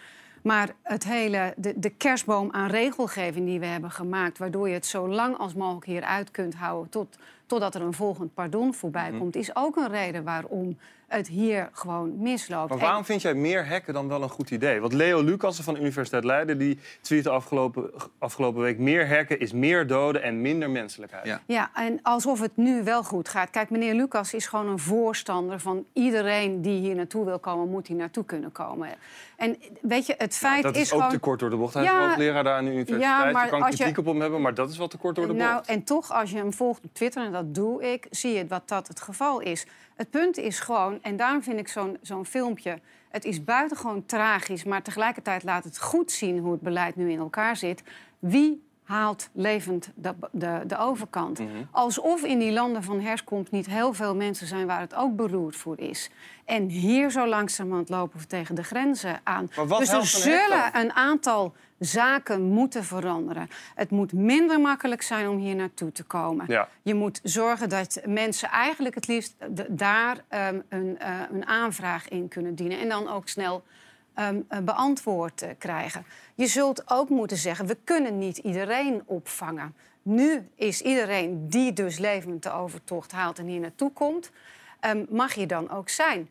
Maar 0.41 0.69
het 0.81 1.03
hele, 1.03 1.53
de, 1.57 1.73
de 1.79 1.89
kerstboom 1.89 2.51
aan 2.51 2.69
regelgeving 2.69 3.45
die 3.45 3.59
we 3.59 3.65
hebben 3.65 3.91
gemaakt... 3.91 4.37
waardoor 4.37 4.67
je 4.67 4.73
het 4.73 4.85
zo 4.85 5.07
lang 5.07 5.37
als 5.37 5.53
mogelijk 5.53 5.85
hieruit 5.85 6.31
kunt 6.31 6.55
houden... 6.55 6.91
Tot, 6.91 7.17
totdat 7.51 7.75
er 7.75 7.81
een 7.81 7.93
volgend 7.93 8.33
pardon 8.33 8.73
voorbij 8.73 9.09
Mhm. 9.09 9.19
komt... 9.19 9.35
is 9.35 9.55
ook 9.55 9.75
een 9.75 9.89
reden 9.89 10.23
waarom 10.23 10.77
het 11.07 11.27
hier 11.27 11.69
gewoon 11.73 12.17
misloopt. 12.21 12.69
Maar 12.69 12.77
En- 12.77 12.83
waarom 12.83 13.05
vind 13.05 13.21
jij 13.21 13.33
meer 13.33 13.65
hekken 13.67 13.93
dan 13.93 14.07
wel 14.07 14.21
een 14.23 14.29
goed 14.29 14.51
idee? 14.51 14.79
Want 14.79 14.93
Leo 14.93 15.21
Lucassen 15.23 15.63
van 15.63 15.73
de 15.73 15.79
Universiteit 15.79 16.23
Leiden... 16.23 16.57
die 16.57 16.79
tweette 17.01 17.29
afgelopen, 17.29 17.91
afgelopen 18.19 18.61
week... 18.61 18.77
meer 18.77 19.07
hekken 19.07 19.39
is 19.39 19.51
meer 19.53 19.87
doden 19.87 20.21
en 20.23 20.41
minder 20.41 20.69
menselijkheid. 20.69 21.25
Ja. 21.25 21.41
Ja, 21.45 21.69
en 21.73 21.99
alsof 22.01 22.39
het 22.39 22.57
nu 22.57 22.83
wel 22.83 23.03
goed 23.03 23.29
gaat. 23.29 23.49
Kijk, 23.49 23.69
meneer 23.69 23.93
Lucas 23.93 24.33
is 24.33 24.45
gewoon 24.47 24.67
een 24.67 24.79
voorstander 24.79 25.59
van 25.59 25.85
iedereen 25.93 26.61
die 26.61 26.79
hier 26.79 26.95
naartoe 26.95 27.25
wil 27.25 27.39
komen, 27.39 27.69
moet 27.69 27.87
hier 27.87 27.97
naartoe 27.97 28.25
kunnen 28.25 28.51
komen. 28.51 28.89
En 29.37 29.57
weet 29.81 30.05
je, 30.05 30.15
het 30.17 30.35
feit 30.37 30.63
dat 30.63 30.75
is, 30.75 30.81
is, 30.81 30.91
ook 30.91 30.97
gewoon. 30.97 31.13
te 31.13 31.19
kort 31.19 31.39
door 31.39 31.49
de 31.49 31.55
bocht. 31.55 31.73
Hij 31.73 31.83
is 31.83 31.89
Ja, 31.89 32.07
hoogleraar 32.07 32.43
daar 32.43 32.55
aan 32.57 32.63
de 32.65 32.71
universiteit. 32.71 33.01
ja, 33.03 33.31
maar 33.31 33.43
je 33.43 33.49
kan 33.49 33.59
je- 33.59 33.65
kritiek 33.75 33.97
op 33.97 34.05
hem 34.05 34.21
hebben, 34.21 34.41
maar 34.41 34.53
dat 34.53 34.69
is 34.69 34.77
wel 34.77 34.87
te 34.87 34.97
kort 34.97 35.15
door 35.15 35.27
de 35.27 35.33
Nou, 35.33 35.55
bocht. 35.55 35.67
en 35.69 35.83
toch, 35.83 36.11
als 36.11 36.31
je 36.31 36.37
hem 36.37 36.53
volgt 36.53 36.83
op 36.83 36.93
Twitter, 36.93 37.25
en 37.25 37.31
dat 37.31 37.40
doe 37.45 37.91
ik, 37.91 38.07
zie 38.09 38.33
je 38.33 38.47
wat 38.47 38.67
dat 38.67 38.87
het 38.87 39.01
geval 39.01 39.39
is. 39.39 39.65
Het 39.95 40.09
punt 40.09 40.37
is 40.37 40.59
gewoon, 40.59 40.99
en 41.01 41.15
daarom 41.15 41.43
vind 41.43 41.59
ik 41.59 41.67
zo'n 41.67 41.97
zo'n 42.01 42.25
filmpje... 42.25 42.79
het 43.09 43.25
is 43.25 43.43
buitengewoon 43.43 44.05
tragisch, 44.05 44.63
maar 44.63 44.81
tegelijkertijd 44.81 45.43
laat 45.43 45.63
het 45.63 45.79
goed 45.79 46.11
zien... 46.11 46.39
hoe 46.39 46.51
het 46.51 46.61
beleid 46.61 46.95
nu 46.95 47.11
in 47.11 47.19
elkaar 47.19 47.55
zit. 47.55 47.83
Wie 48.19 48.63
haalt 48.83 49.29
levend 49.33 49.91
de, 49.95 50.13
de, 50.31 50.61
de 50.67 50.77
overkant? 50.77 51.39
Mhm. 51.39 51.49
Alsof 51.71 52.23
in 52.23 52.39
die 52.39 52.51
landen 52.51 52.83
van 52.83 52.99
herkomst 52.99 53.51
niet 53.51 53.65
heel 53.65 53.93
veel 53.93 54.15
mensen 54.15 54.47
zijn... 54.47 54.67
waar 54.67 54.79
het 54.79 54.95
ook 54.95 55.15
beroerd 55.15 55.55
voor 55.55 55.79
is. 55.79 56.09
En 56.45 56.69
hier 56.69 57.11
zo 57.11 57.27
langzamerhand 57.27 57.89
lopen 57.89 58.19
we 58.19 58.27
tegen 58.27 58.55
de 58.55 58.63
grenzen 58.63 59.19
aan. 59.23 59.49
Wat 59.55 59.79
dus 59.79 59.91
er 59.91 60.05
zullen 60.05 60.79
een 60.79 60.93
aantal 60.93 61.53
zaken 61.83 62.41
moeten 62.41 62.83
veranderen. 62.83 63.49
Het 63.75 63.89
moet 63.89 64.13
minder 64.13 64.59
makkelijk 64.59 65.01
zijn 65.01 65.27
om 65.27 65.37
hier 65.37 65.55
naartoe 65.55 65.91
te 65.91 66.03
komen. 66.03 66.45
Ja. 66.47 66.67
Je 66.81 66.93
moet 66.93 67.19
zorgen 67.23 67.69
dat 67.69 68.01
mensen 68.05 68.49
eigenlijk 68.49 68.95
het 68.95 69.07
liefst 69.07 69.35
daar 69.69 70.17
ehm, 70.27 70.59
een, 70.69 70.99
eh, 70.99 71.19
een 71.31 71.45
aanvraag 71.45 72.09
in 72.09 72.27
kunnen 72.27 72.55
dienen. 72.55 72.79
En 72.79 72.89
dan 72.89 73.07
ook 73.07 73.27
snel 73.27 73.63
eh, 74.13 74.29
beantwoord 74.63 75.41
eh, 75.41 75.49
krijgen. 75.57 76.05
Je 76.35 76.47
zult 76.47 76.91
ook 76.91 77.09
moeten 77.09 77.37
zeggen, 77.37 77.65
we 77.65 77.77
kunnen 77.83 78.17
niet 78.17 78.37
iedereen 78.37 79.01
opvangen. 79.05 79.75
Nu 80.01 80.49
is 80.55 80.81
iedereen 80.81 81.49
die 81.49 81.73
dus 81.73 81.97
levend 81.97 82.43
de 82.43 82.51
overtocht 82.51 83.11
haalt 83.11 83.39
en 83.39 83.45
hier 83.45 83.59
naartoe 83.59 83.91
komt... 83.91 84.31
ehm, 84.79 85.05
mag 85.09 85.33
je 85.33 85.45
dan 85.45 85.69
ook 85.69 85.89
zijn. 85.89 86.29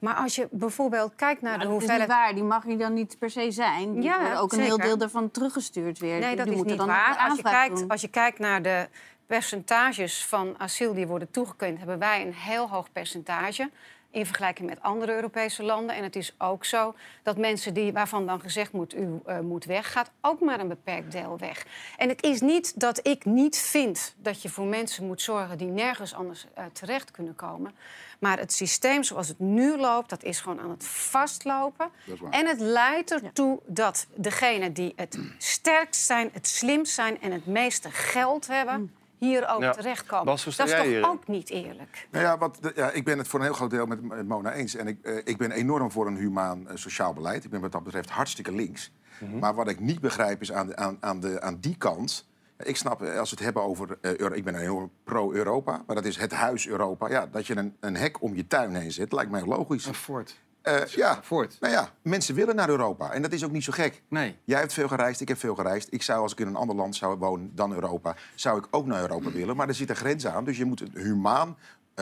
Maar 0.00 0.14
als 0.14 0.34
je 0.34 0.48
bijvoorbeeld 0.50 1.14
kijkt 1.16 1.42
naar 1.42 1.52
de 1.52 1.58
dat 1.58 1.66
is 1.66 1.72
hoeveelheid... 1.72 2.00
niet 2.00 2.08
waar, 2.08 2.34
die 2.34 2.42
mag 2.42 2.66
je 2.66 2.76
dan 2.76 2.94
niet 2.94 3.18
per 3.18 3.30
se 3.30 3.50
zijn. 3.50 3.92
Die 3.92 4.02
Ja, 4.02 4.38
ook 4.38 4.52
een 4.52 4.60
heel 4.60 4.78
deel 4.78 4.98
daarvan 4.98 5.30
teruggestuurd 5.30 5.98
weer. 5.98 6.18
Nee, 6.18 6.28
Die 6.28 6.36
dat 6.36 6.46
is 6.46 6.52
moeten 6.52 6.70
niet 6.70 6.78
dan 6.78 6.88
waar. 6.88 7.16
Als 7.28 7.36
je, 7.36 7.42
kijkt, 7.42 7.78
doen. 7.78 7.88
als 7.88 8.00
je 8.00 8.08
kijkt 8.08 8.38
naar 8.38 8.62
de 8.62 8.88
percentages 9.26 10.26
van 10.26 10.54
asiel 10.58 10.94
die 10.94 11.06
worden 11.06 11.30
toegekend... 11.30 11.78
hebben 11.78 11.98
wij 11.98 12.26
een 12.26 12.34
heel 12.34 12.68
hoog 12.68 12.92
percentage 12.92 13.70
in 14.10 14.26
vergelijking 14.26 14.68
met 14.68 14.82
andere 14.82 15.14
Europese 15.14 15.62
landen. 15.62 15.96
En 15.96 16.02
het 16.02 16.16
is 16.16 16.34
ook 16.38 16.64
zo 16.64 16.94
dat 17.22 17.36
mensen 17.36 17.74
die, 17.74 17.92
waarvan 17.92 18.26
dan 18.26 18.40
gezegd 18.40 18.72
moet, 18.72 18.94
u 18.94 19.20
eh, 19.24 19.38
moet 19.38 19.64
weg... 19.64 19.92
gaat 19.92 20.10
ook 20.20 20.40
maar 20.40 20.60
een 20.60 20.68
beperkt 20.68 21.12
deel 21.12 21.38
weg. 21.38 21.66
En 21.96 22.08
het 22.08 22.22
is 22.22 22.40
niet 22.40 22.80
dat 22.80 23.06
ik 23.06 23.24
niet 23.24 23.58
vind 23.58 24.14
dat 24.18 24.42
je 24.42 24.48
voor 24.48 24.66
mensen 24.66 25.06
moet 25.06 25.22
zorgen... 25.22 25.58
die 25.58 25.68
nergens 25.68 26.14
anders 26.14 26.46
eh, 26.54 26.64
terecht 26.72 27.10
kunnen 27.10 27.34
komen. 27.34 27.74
Maar 28.18 28.38
het 28.38 28.52
systeem 28.52 29.02
zoals 29.02 29.28
het 29.28 29.38
nu 29.38 29.76
loopt, 29.76 30.10
dat 30.10 30.22
is 30.22 30.40
gewoon 30.40 30.60
aan 30.60 30.70
het 30.70 30.86
vastlopen. 30.86 31.90
En 32.30 32.46
het 32.46 32.60
leidt 32.60 33.12
ertoe 33.12 33.60
dat 33.66 34.06
degenen 34.14 34.72
die 34.72 34.92
het 34.96 35.18
sterkst 35.38 36.04
zijn, 36.04 36.30
het 36.32 36.46
slimst 36.46 36.94
zijn 36.94 37.20
en 37.20 37.32
het 37.32 37.46
meeste 37.46 37.90
geld 37.90 38.46
hebben, 38.46 38.94
hier 39.20 39.48
ook 39.48 39.60
Ja. 39.60 39.70
terechtkomen. 39.72 40.24
Bas, 40.24 40.44
dat 40.44 40.68
is 40.68 40.74
toch 41.00 41.10
ook 41.10 41.28
niet 41.28 41.50
eerlijk? 41.50 42.08
Nou 42.10 42.24
ja, 42.24 42.38
wat, 42.38 42.58
ja, 42.74 42.90
ik 42.90 43.04
ben 43.04 43.18
het 43.18 43.28
voor 43.28 43.38
een 43.38 43.44
heel 43.44 43.54
groot 43.54 43.70
deel 43.70 43.86
met, 43.86 44.26
Mona 44.28 44.52
eens. 44.52 44.74
En 44.74 44.86
ik, 44.86 44.98
eh, 45.02 45.16
ik 45.24 45.36
ben 45.36 45.50
enorm 45.50 45.90
voor 45.90 46.06
een 46.06 46.16
humaan 46.16 46.68
eh, 46.68 46.76
sociaal 46.76 47.12
beleid. 47.12 47.44
Ik 47.44 47.50
ben 47.50 47.60
wat 47.60 47.72
dat 47.72 47.82
betreft 47.82 48.10
hartstikke 48.10 48.52
links. 48.52 48.92
Maar 49.40 49.54
wat 49.54 49.68
ik 49.68 49.80
niet 49.80 50.00
begrijp 50.00 50.40
is 50.40 50.52
aan, 50.52 50.66
de, 50.66 50.76
aan, 50.76 50.96
aan, 51.00 51.20
de, 51.20 51.40
aan 51.40 51.56
die 51.60 51.76
kant... 51.76 52.28
Ik 52.62 52.76
snap, 52.76 53.02
eh, 53.02 53.18
als 53.18 53.30
we 53.30 53.36
het 53.36 53.44
hebben 53.44 53.62
over... 53.62 53.98
eh, 54.00 54.16
Euro- 54.16 54.34
ik 54.34 54.44
ben 54.44 54.54
enorm 54.54 54.90
pro-Europa, 55.04 55.82
maar 55.86 55.96
dat 55.96 56.04
is 56.04 56.16
het 56.16 56.32
huis 56.32 56.68
Europa. 56.68 57.08
Ja, 57.08 57.26
dat 57.26 57.46
je 57.46 57.56
een, 57.56 57.76
een 57.80 57.96
hek 57.96 58.22
om 58.22 58.34
je 58.34 58.46
tuin 58.46 58.74
heen 58.74 58.92
zet, 58.92 59.12
lijkt 59.12 59.30
mij 59.30 59.44
logisch. 59.44 59.86
Een 59.86 59.94
fort. 59.94 60.36
Eh, 60.62 60.84
ja, 60.86 61.20
Fort. 61.22 61.56
nou 61.60 61.72
ja, 61.72 61.90
mensen 62.02 62.34
willen 62.34 62.56
naar 62.56 62.68
Europa. 62.68 63.12
En 63.12 63.22
dat 63.22 63.32
is 63.32 63.44
ook 63.44 63.50
niet 63.50 63.64
zo 63.64 63.72
gek. 63.72 64.02
Nee. 64.08 64.36
Jij 64.44 64.58
hebt 64.58 64.72
veel 64.72 64.88
gereisd, 64.88 65.20
ik 65.20 65.28
heb 65.28 65.38
veel 65.38 65.54
gereisd. 65.54 65.88
Ik 65.90 66.02
zou, 66.02 66.22
als 66.22 66.32
ik 66.32 66.40
in 66.40 66.46
een 66.46 66.56
ander 66.56 66.76
land 66.76 66.96
zou 66.96 67.18
wonen 67.18 67.50
dan 67.54 67.72
Europa... 67.72 68.16
zou 68.34 68.58
ik 68.58 68.66
ook 68.70 68.86
naar 68.86 69.00
Europa 69.00 69.30
willen. 69.40 69.56
Maar 69.56 69.68
er 69.68 69.74
zit 69.74 69.90
een 69.90 69.96
grens 69.96 70.26
aan. 70.26 70.44
Dus 70.44 70.56
je 70.56 70.64
moet 70.64 70.80
een 70.80 70.92
humaan 70.94 71.56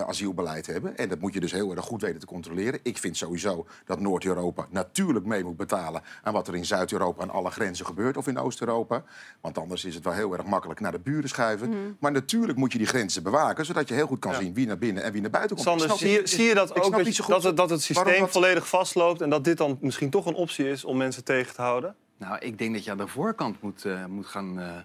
asielbeleid 0.05 0.67
hebben. 0.67 0.97
En 0.97 1.09
dat 1.09 1.19
moet 1.21 1.35
je 1.35 1.41
dus 1.41 1.53
heel 1.53 1.71
erg 1.77 1.85
goed 1.85 2.01
weten 2.03 2.21
te 2.21 2.27
controleren. 2.27 2.81
Ik 2.83 2.99
vind 2.99 3.17
sowieso 3.17 3.67
dat 3.85 4.01
Noord-Europa 4.01 4.67
natuurlijk 4.71 5.25
mee 5.25 5.45
moet 5.45 5.57
betalen... 5.57 6.03
aan 6.23 6.33
wat 6.33 6.49
er 6.49 6.55
in 6.55 6.65
Zuid-Europa 6.67 7.23
aan 7.23 7.31
alle 7.31 7.51
grenzen 7.51 7.87
gebeurt. 7.87 8.17
Of 8.17 8.27
in 8.27 8.39
Oost-Europa. 8.39 9.03
Want 9.41 9.59
anders 9.59 9.85
is 9.85 9.95
het 9.95 10.05
wel 10.05 10.13
heel 10.13 10.33
erg 10.33 10.45
makkelijk 10.45 10.81
naar 10.81 10.93
de 10.93 10.99
buren 10.99 11.29
schuiven. 11.29 11.97
Maar 12.01 12.13
natuurlijk 12.13 12.59
moet 12.59 12.73
je 12.73 12.79
die 12.79 12.87
grenzen 12.87 13.23
bewaken... 13.23 13.65
zodat 13.67 13.89
je 13.89 13.95
heel 13.95 14.07
goed 14.07 14.19
kan 14.19 14.35
zien 14.35 14.55
wie 14.55 14.67
naar 14.67 14.79
binnen 14.79 15.03
en 15.03 15.13
wie 15.13 15.21
naar 15.21 15.31
buiten 15.31 15.57
komt. 15.57 15.69
Sander, 15.69 15.87
snap 15.87 15.99
zie 15.99 16.11
je, 16.11 16.27
zie 16.27 16.45
je 16.45 16.55
dat 16.55 16.71
ook? 16.77 16.91
Dat, 16.91 16.97
niet 16.97 17.07
je- 17.07 17.13
zo 17.13 17.25
goed 17.25 17.35
dat, 17.35 17.43
het, 17.43 17.57
dat 17.57 17.71
het 17.71 17.87
waarom 17.89 18.05
systeem 18.13 18.21
dat- 18.25 18.31
volledig 18.31 18.69
vastloopt 18.69 19.21
en 19.21 19.31
dat 19.31 19.45
dit 19.45 19.57
dan 19.57 19.79
misschien 19.81 20.11
toch 20.11 20.27
een 20.27 20.35
optie 20.35 20.71
is 20.71 20.85
om 20.85 20.97
mensen 20.97 21.25
tegen 21.25 21.55
te 21.55 21.63
houden? 21.63 21.95
Nou, 22.19 22.39
ik 22.39 22.59
denk 22.59 22.75
dat 22.75 22.85
je 22.85 22.91
aan 22.91 22.97
de 22.97 23.07
voorkant 23.07 23.63
moet, 23.63 23.85
eh, 23.85 24.05
moet 24.07 24.27
gaan, 24.27 24.61
eh, 24.61 24.77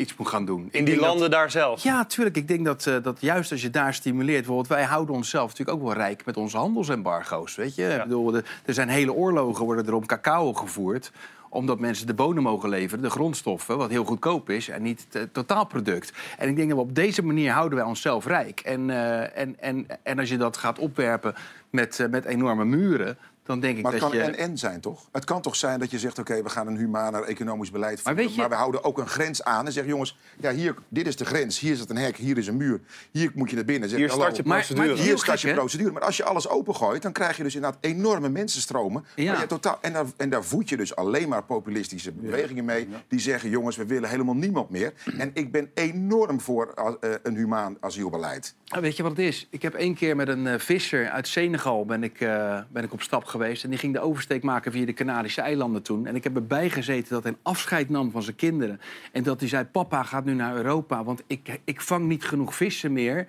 iets 0.00 0.16
moet 0.16 0.28
gaan 0.28 0.44
doen. 0.44 0.68
In 0.70 0.84
die 0.84 0.94
dat- 0.94 1.04
landen 1.04 1.30
daar 1.30 1.50
zelf? 1.50 1.82
Ja, 1.82 2.04
tuurlijk. 2.04 2.36
Ik 2.36 2.48
denk 2.48 2.64
dat, 2.64 2.86
eh, 2.86 2.94
dat 3.02 3.20
juist 3.20 3.52
als 3.52 3.62
je 3.62 3.70
daar 3.70 3.94
stimuleert... 3.94 4.38
Bijvoorbeeld, 4.38 4.68
wij 4.68 4.84
houden 4.84 5.14
onszelf 5.14 5.48
natuurlijk 5.50 5.78
ook 5.78 5.84
wel 5.84 5.92
rijk 5.94 6.24
met 6.24 6.36
onze 6.36 6.56
handelsembargo's. 6.56 7.54
Weet 7.56 7.74
je? 7.74 7.88
Ik 7.88 8.02
bedoel, 8.02 8.30
de- 8.30 8.44
er 8.64 8.74
zijn 8.74 8.88
hele 8.88 9.12
oorlogen 9.12 9.64
worden 9.64 9.86
er 9.86 9.94
om 9.94 10.06
cacao 10.06 10.52
gevoerd... 10.52 11.12
Omdat 11.52 11.78
mensen 11.78 12.06
de 12.06 12.14
bonen 12.14 12.42
mogen 12.42 12.68
leveren, 12.68 13.02
de 13.04 13.10
grondstoffen, 13.10 13.78
wat 13.78 13.90
heel 13.90 14.04
goedkoop 14.04 14.50
is 14.50 14.68
en 14.68 14.82
niet 14.82 15.06
het 15.10 15.34
totaalproduct. 15.34 16.12
En 16.38 16.48
ik 16.48 16.56
denk 16.56 16.68
dat 16.68 16.78
we 16.78 16.84
op 16.84 16.94
deze 16.94 17.22
manier 17.24 17.52
houden 17.52 17.78
wij 17.78 17.86
onszelf 17.86 18.26
rijk. 18.26 18.60
En, 18.60 18.90
eh, 18.90 19.38
en, 19.40 19.56
en, 19.60 19.86
en 20.02 20.18
als 20.18 20.28
je 20.28 20.36
dat 20.36 20.56
gaat 20.56 20.78
opwerpen 20.78 21.34
met, 21.70 22.00
eh, 22.00 22.08
met 22.08 22.24
enorme 22.24 22.64
muren, 22.64 23.18
dan 23.50 23.60
denk 23.60 23.76
ik 23.76 23.82
Maar 23.82 23.92
het 23.92 24.00
dat 24.00 24.10
kan 24.10 24.18
je... 24.18 24.24
en-en 24.24 24.58
zijn, 24.58 24.80
toch? 24.80 25.08
Het 25.12 25.24
kan 25.24 25.42
toch 25.42 25.56
zijn 25.56 25.78
dat 25.78 25.90
je 25.90 25.98
zegt, 25.98 26.18
oké, 26.18 26.42
we 26.42 26.48
gaan 26.48 26.66
een 26.66 26.76
humaner 26.76 27.22
economisch 27.22 27.70
beleid 27.70 28.00
voeren... 28.00 28.36
Maar 28.36 28.48
we 28.48 28.54
houden 28.54 28.84
ook 28.84 28.98
een 28.98 29.08
grens 29.08 29.42
aan 29.42 29.66
en 29.66 29.72
zeggen... 29.72 29.92
jongens, 29.92 30.18
ja, 30.40 30.52
hier, 30.52 30.74
dit 30.88 31.06
is 31.06 31.16
de 31.16 31.24
grens, 31.24 31.58
hier 31.58 31.76
zit 31.76 31.90
een 31.90 31.96
hek, 31.96 32.16
hier 32.16 32.38
is 32.38 32.46
een 32.46 32.56
muur. 32.56 32.80
Hier 33.10 33.30
moet 33.34 33.50
je 33.50 33.56
naar 33.56 33.64
binnen. 33.64 33.88
Zeg, 33.88 33.98
Hier 33.98 34.10
start 34.10 34.36
je 34.36 34.42
procedure. 34.42 34.88
maar- 34.88 34.96
Hier 34.96 35.18
start 35.18 35.40
je 35.40 35.54
procedure. 35.54 35.92
Maar 35.92 36.02
als 36.02 36.16
je 36.16 36.24
alles 36.24 36.48
opengooit, 36.48 37.02
dan 37.02 37.12
krijg 37.12 37.36
je 37.36 37.42
dus 37.42 37.54
inderdaad 37.54 37.78
enorme 37.80 38.28
mensenstromen. 38.28 39.04
Ja. 39.14 39.46
totaal, 39.46 39.78
en, 39.80 39.92
daar, 39.92 40.06
en 40.16 40.30
daar 40.30 40.44
voed 40.44 40.68
je 40.68 40.76
dus 40.76 40.96
alleen 40.96 41.28
maar 41.28 41.42
populistische 41.42 42.12
bewegingen 42.12 42.64
mee... 42.64 42.88
die 43.08 43.20
zeggen, 43.20 43.50
jongens, 43.50 43.76
we 43.76 43.86
willen 43.86 44.08
helemaal 44.08 44.34
niemand 44.36 44.70
meer. 44.70 44.92
En 45.18 45.30
ik 45.34 45.52
ben 45.52 45.70
enorm 45.74 46.40
voor 46.40 46.72
eh, 47.00 47.10
een 47.22 47.36
humaan 47.36 47.76
asielbeleid. 47.80 48.54
Nou, 48.66 48.82
weet 48.82 48.96
je 48.96 49.02
wat 49.02 49.16
het 49.16 49.20
is? 49.20 49.46
Ik 49.50 49.62
heb 49.62 49.74
één 49.74 49.94
keer 49.94 50.16
met 50.16 50.28
een 50.28 50.46
eh, 50.46 50.58
visser 50.58 51.08
uit 51.10 51.28
Senegal 51.28 51.84
ben 51.84 52.02
ik, 52.02 52.20
eh, 52.20 52.60
ben 52.72 52.84
ik 52.84 52.92
op 52.92 53.02
stap 53.02 53.24
geweest. 53.24 53.39
En 53.40 53.70
die 53.70 53.78
ging 53.78 53.92
de 53.92 54.00
oversteek 54.00 54.42
maken 54.42 54.72
via 54.72 54.86
de 54.86 54.94
Canarische 54.94 55.40
eilanden 55.40 55.82
toen. 55.82 56.06
En 56.06 56.14
ik 56.14 56.24
heb 56.24 56.34
erbij 56.34 56.70
gezeten 56.70 57.12
dat 57.14 57.22
hij 57.22 57.34
afscheid 57.42 57.88
nam 57.88 58.10
van 58.10 58.22
zijn 58.22 58.36
kinderen. 58.36 58.80
En 59.12 59.22
dat 59.22 59.40
hij 59.40 59.48
zei, 59.48 59.64
papa 59.64 60.02
gaat 60.02 60.24
nu 60.24 60.34
naar 60.34 60.56
Europa. 60.56 61.04
Want 61.04 61.22
ik, 61.26 61.60
ik 61.64 61.80
vang 61.80 62.06
niet 62.06 62.24
genoeg 62.24 62.54
vissen 62.54 62.92
meer 62.92 63.26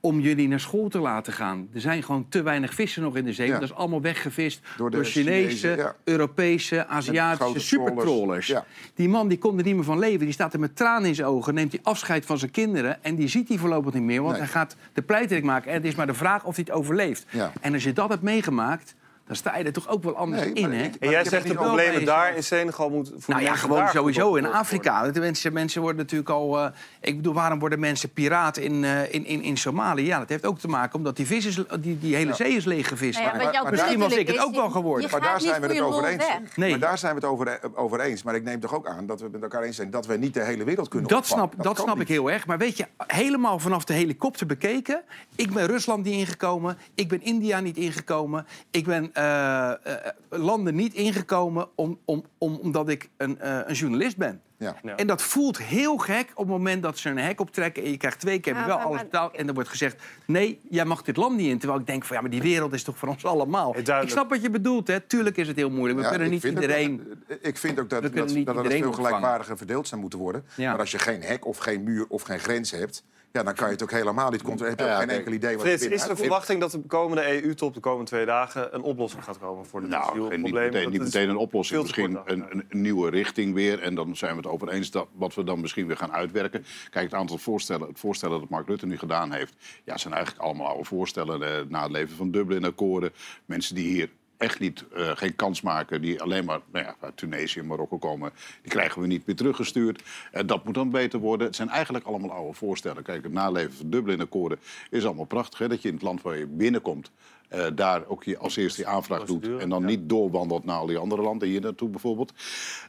om 0.00 0.20
jullie 0.20 0.48
naar 0.48 0.60
school 0.60 0.88
te 0.88 0.98
laten 0.98 1.32
gaan. 1.32 1.68
Er 1.72 1.80
zijn 1.80 2.02
gewoon 2.02 2.26
te 2.28 2.42
weinig 2.42 2.74
vissen 2.74 3.02
nog 3.02 3.16
in 3.16 3.24
de 3.24 3.32
zee. 3.32 3.46
Ja. 3.46 3.52
Dat 3.52 3.62
is 3.62 3.74
allemaal 3.74 4.00
weggevist 4.00 4.60
door, 4.76 4.90
Door 4.90 5.02
de 5.02 5.08
Chinese, 5.08 5.48
Chinezen, 5.48 5.76
ja. 5.76 5.94
Europese, 6.04 6.86
Aziatische 6.86 8.42
ja. 8.46 8.64
Die 8.94 9.08
man 9.08 9.28
die 9.28 9.38
kon 9.38 9.58
er 9.58 9.64
niet 9.64 9.74
meer 9.74 9.84
van 9.84 9.98
leven. 9.98 10.18
Die 10.18 10.32
staat 10.32 10.52
er 10.52 10.60
met 10.60 10.76
tranen 10.76 11.08
in 11.08 11.14
zijn 11.14 11.28
ogen. 11.28 11.54
Neemt 11.54 11.72
hij 11.72 11.80
afscheid 11.82 12.26
van 12.26 12.38
zijn 12.38 12.50
kinderen. 12.50 13.04
En 13.04 13.14
die 13.14 13.28
ziet 13.28 13.48
hij 13.48 13.58
voorlopig 13.58 13.92
niet 13.94 14.02
meer. 14.02 14.20
Want 14.20 14.32
Nee. 14.32 14.40
hij 14.40 14.50
gaat 14.50 14.76
de 14.92 15.02
pleiterik 15.02 15.44
maken. 15.44 15.70
En 15.70 15.76
het 15.76 15.84
is 15.84 15.94
maar 15.94 16.06
de 16.06 16.14
vraag 16.14 16.44
of 16.44 16.56
hij 16.56 16.64
het 16.68 16.76
overleeft. 16.76 17.26
En 17.60 17.72
als 17.72 17.84
je 17.84 17.92
dat 17.92 18.08
hebt 18.08 18.22
meegemaakt, 18.22 18.94
dan 19.30 19.38
sta 19.38 19.56
je 19.56 19.64
er 19.64 19.72
toch 19.72 19.88
ook 19.88 20.02
wel 20.02 20.16
anders 20.16 20.42
Nee, 20.42 20.52
in, 20.52 20.72
hè? 20.72 20.88
En 21.00 21.10
jij 21.10 21.24
zegt 21.24 21.42
het 21.42 21.52
de 21.52 21.58
problemen 21.58 22.04
daar 22.04 22.36
in 22.36 22.44
Senegal 22.44 22.90
moet 22.90 23.12
voor 23.18 23.34
Nou 23.34 23.46
ja, 23.46 23.54
gewoon 23.54 23.88
sowieso 23.88 24.34
in. 24.34 24.46
Afrika. 24.46 25.10
De 25.10 25.20
mensen, 25.20 25.52
mensen 25.52 25.80
worden 25.82 26.00
natuurlijk 26.00 26.30
al... 26.30 26.58
eh, 26.58 26.70
ik 27.00 27.16
bedoel, 27.16 27.34
waarom 27.34 27.58
worden 27.58 27.80
mensen 27.80 28.12
piraat 28.12 28.56
in, 28.56 28.84
eh, 28.84 29.14
in, 29.14 29.26
in, 29.26 29.42
in 29.42 29.56
Somalië? 29.56 30.06
Ja, 30.06 30.18
dat 30.18 30.28
heeft 30.28 30.46
ook 30.46 30.58
te 30.58 30.68
maken 30.68 30.94
omdat 30.94 31.16
die, 31.16 31.26
vis 31.26 31.44
is, 31.46 31.64
die, 31.80 31.98
die 31.98 32.14
hele 32.16 32.34
zee 32.34 32.52
is 32.52 32.64
leeggevist. 32.64 33.20
Nou 33.20 33.52
ja, 33.52 33.70
Misschien 33.70 33.98
was 33.98 34.16
ik 34.16 34.26
het 34.26 34.38
ook 34.44 34.54
wel 34.54 34.70
geworden. 34.70 35.10
Maar 35.10 35.20
daar 35.20 35.40
zijn 35.40 35.60
we 35.60 35.66
het 35.66 35.80
over 35.80 36.04
eens. 36.04 36.16
weg. 36.26 36.56
Nee. 36.56 36.70
Maar 36.70 36.78
daar 36.78 36.98
zijn 36.98 37.14
we 37.14 37.20
het 37.20 37.30
over, 37.30 37.60
over 37.74 38.00
eens. 38.00 38.22
Maar 38.22 38.34
ik 38.34 38.42
neem 38.44 38.60
toch 38.60 38.74
ook 38.74 38.86
aan 38.86 39.06
dat 39.06 39.18
we 39.18 39.22
het 39.24 39.32
met 39.32 39.42
elkaar 39.42 39.62
eens 39.62 39.76
zijn... 39.76 39.90
dat 39.90 40.06
we 40.06 40.16
niet 40.16 40.34
de 40.34 40.42
hele 40.42 40.64
wereld 40.64 40.88
kunnen 40.88 41.08
Dat 41.08 41.18
opvangen. 41.18 41.48
snap, 41.50 41.64
dat 41.64 41.78
snap 41.78 42.00
ik 42.00 42.08
heel 42.08 42.30
erg. 42.30 42.46
Maar 42.46 42.58
weet 42.58 42.76
je, 42.76 42.86
helemaal 43.06 43.58
vanaf 43.58 43.84
de 43.84 43.92
helikopter 43.94 44.46
bekeken... 44.46 45.02
ik 45.36 45.52
ben 45.52 45.66
Rusland 45.66 46.04
niet 46.04 46.14
ingekomen, 46.14 46.78
ik 46.94 47.08
ben 47.08 47.22
India 47.22 47.60
niet 47.60 47.76
ingekomen... 47.76 48.46
ik 48.70 48.84
ben 48.84 49.10
eh, 49.20 49.70
eh, 49.70 50.12
landen 50.28 50.74
niet 50.74 50.94
ingekomen 50.94 51.68
om, 51.74 51.98
om, 52.04 52.24
om, 52.38 52.54
omdat 52.62 52.88
ik 52.88 53.08
een, 53.16 53.40
eh, 53.40 53.58
een 53.64 53.74
journalist 53.74 54.16
ben. 54.16 54.40
Ja. 54.58 54.76
Ja. 54.82 54.96
En 54.96 55.06
dat 55.06 55.22
voelt 55.22 55.58
heel 55.62 55.96
gek 55.96 56.30
op 56.34 56.36
het 56.36 56.46
moment 56.56 56.82
dat 56.82 56.98
ze 56.98 57.08
een 57.08 57.18
hek 57.18 57.40
optrekken... 57.40 57.84
en 57.84 57.90
je 57.90 57.96
krijgt 57.96 58.20
twee 58.20 58.38
keer 58.40 58.54
Ja, 58.54 58.66
wel 58.66 58.76
maar- 58.76 58.86
alles 58.86 59.00
betaald... 59.02 59.36
en 59.36 59.48
er 59.48 59.54
wordt 59.54 59.68
gezegd, 59.68 60.02
nee, 60.26 60.60
jij 60.70 60.84
mag 60.84 61.02
dit 61.02 61.16
land 61.16 61.36
niet 61.36 61.48
in. 61.48 61.58
Terwijl 61.58 61.80
ik 61.80 61.86
denk 61.86 62.04
van, 62.04 62.16
ja, 62.16 62.22
maar 62.22 62.30
die 62.30 62.42
wereld 62.42 62.72
is 62.72 62.82
toch 62.82 62.98
voor 62.98 63.08
ons 63.08 63.24
allemaal. 63.24 63.72
Duidelijk. 63.72 64.02
ik 64.02 64.10
snap 64.10 64.30
wat 64.30 64.42
je 64.42 64.50
bedoelt, 64.50 64.86
hè. 64.86 65.00
Tuurlijk 65.00 65.36
is 65.36 65.48
het 65.48 65.56
heel 65.56 65.70
moeilijk. 65.70 65.98
We 65.98 66.04
Ja, 66.04 66.10
kunnen 66.10 66.30
niet 66.30 66.44
iedereen... 66.44 67.16
dat- 67.28 67.38
ik 67.42 67.56
vind 67.58 67.80
ook 67.80 67.90
dat, 67.90 68.02
dat, 68.02 68.14
dat 68.14 68.56
het 68.56 68.72
veel 68.72 68.92
gelijkwaardiger 68.92 69.56
verdeeld 69.56 69.88
zou 69.88 70.00
moeten 70.00 70.18
worden. 70.18 70.44
Ja. 70.54 70.70
Maar 70.70 70.80
als 70.80 70.90
je 70.90 70.98
geen 70.98 71.22
hek 71.22 71.46
of 71.46 71.58
geen 71.58 71.82
muur 71.82 72.04
of 72.08 72.22
geen 72.22 72.38
grens 72.40 72.70
hebt... 72.70 73.04
Ja, 73.32 73.42
dan 73.42 73.54
kan 73.54 73.66
je 73.66 73.72
het 73.72 73.82
ook 73.82 73.90
helemaal 73.90 74.30
niet 74.30 74.42
controleren. 74.42 74.78
Heb 74.78 74.86
je 74.86 74.92
Ja, 74.92 75.00
ook 75.00 75.08
geen 75.08 75.18
enkel 75.18 75.32
idee 75.32 75.56
wat 75.56 75.66
Frits, 75.66 75.84
er 75.84 75.92
is 75.92 76.04
de 76.06 76.16
verwachting 76.16 76.60
dat 76.60 76.70
de 76.70 76.80
komende 76.86 77.42
EU-top 77.42 77.74
de 77.74 77.80
komende 77.80 78.06
twee 78.10 78.26
dagen 78.26 78.74
een 78.74 78.82
oplossing 78.82 79.24
gaat 79.24 79.38
komen 79.38 79.66
voor 79.66 79.80
dit 79.80 79.90
Nou, 79.90 80.28
geen- 80.30 80.42
niet 80.42 80.52
meteen, 80.52 80.82
Dat 80.82 80.92
niet 80.92 81.00
is 81.00 81.06
meteen 81.06 81.28
een 81.28 81.36
oplossing. 81.36 81.82
Misschien 81.82 82.18
een, 82.24 82.44
een 82.50 82.64
nieuwe 82.82 83.10
richting 83.10 83.54
weer. 83.54 83.80
En 83.82 83.94
dan 83.94 84.16
zijn 84.16 84.30
we 84.30 84.36
het 84.36 84.46
over 84.46 84.68
eens 84.68 84.90
dat 84.90 85.06
wat 85.12 85.34
we 85.34 85.44
dan 85.44 85.60
misschien 85.60 85.86
weer 85.86 85.96
gaan 85.96 86.12
uitwerken. 86.12 86.64
Kijk, 86.90 87.04
het 87.04 87.14
aantal 87.14 87.38
voorstellen, 87.38 87.88
het 87.88 87.98
voorstellen 88.00 88.40
dat 88.40 88.48
Mark 88.48 88.66
Rutte 88.68 88.86
nu 88.86 88.98
gedaan 88.98 89.32
heeft... 89.32 89.54
Ja, 89.84 89.96
zijn 89.98 90.14
eigenlijk 90.14 90.44
allemaal 90.44 90.66
oude 90.66 90.84
voorstellen. 90.84 91.42
eh, 91.42 91.64
na 91.68 91.82
het 91.82 91.90
leven 91.92 92.16
van 92.16 92.30
Dublin-akkoorden. 92.30 93.12
Mensen 93.44 93.74
die 93.74 93.88
hier 93.92 94.10
echt 94.40 94.58
niet, 94.58 94.84
eh, 94.94 95.10
geen 95.14 95.36
kans 95.36 95.60
maken... 95.60 96.00
die 96.00 96.22
alleen 96.22 96.44
maar 96.44 96.60
nou 96.72 96.84
ja, 96.84 96.96
uit 97.00 97.16
Tunesië 97.16 97.58
en 97.58 97.66
Marokko 97.66 97.98
komen... 97.98 98.32
die 98.62 98.70
krijgen 98.70 99.00
we 99.00 99.06
niet 99.06 99.26
meer 99.26 99.36
teruggestuurd. 99.36 100.02
Eh, 100.32 100.42
dat 100.46 100.64
moet 100.64 100.74
dan 100.74 100.90
beter 100.90 101.18
worden. 101.18 101.46
Het 101.46 101.56
zijn 101.56 101.68
eigenlijk 101.68 102.04
allemaal 102.04 102.30
oude 102.30 102.54
voorstellen. 102.54 103.02
Kijk, 103.02 103.22
het 103.22 103.32
naleven 103.32 103.72
van 103.72 103.90
Dublin-akkoorden 103.90 104.58
is 104.90 105.04
allemaal 105.04 105.24
prachtig. 105.24 105.58
Hè? 105.58 105.68
Dat 105.68 105.82
je 105.82 105.88
in 105.88 105.94
het 105.94 106.02
land 106.02 106.22
waar 106.22 106.38
je 106.38 106.46
binnenkomt... 106.46 107.10
eh, 107.50 107.66
daar 107.74 108.06
ook 108.06 108.24
je 108.24 108.38
als 108.38 108.56
eerste 108.56 108.82
die 108.82 108.90
aanvraag 108.90 109.24
doet. 109.24 109.58
En 109.58 109.68
dan 109.68 109.80
ja. 109.80 109.86
niet 109.86 110.08
doorwandelt 110.08 110.64
naar 110.64 110.76
al 110.76 110.86
die 110.86 110.98
andere 110.98 111.22
landen, 111.22 111.48
hier 111.48 111.60
naartoe 111.60 111.88
bijvoorbeeld. 111.88 112.32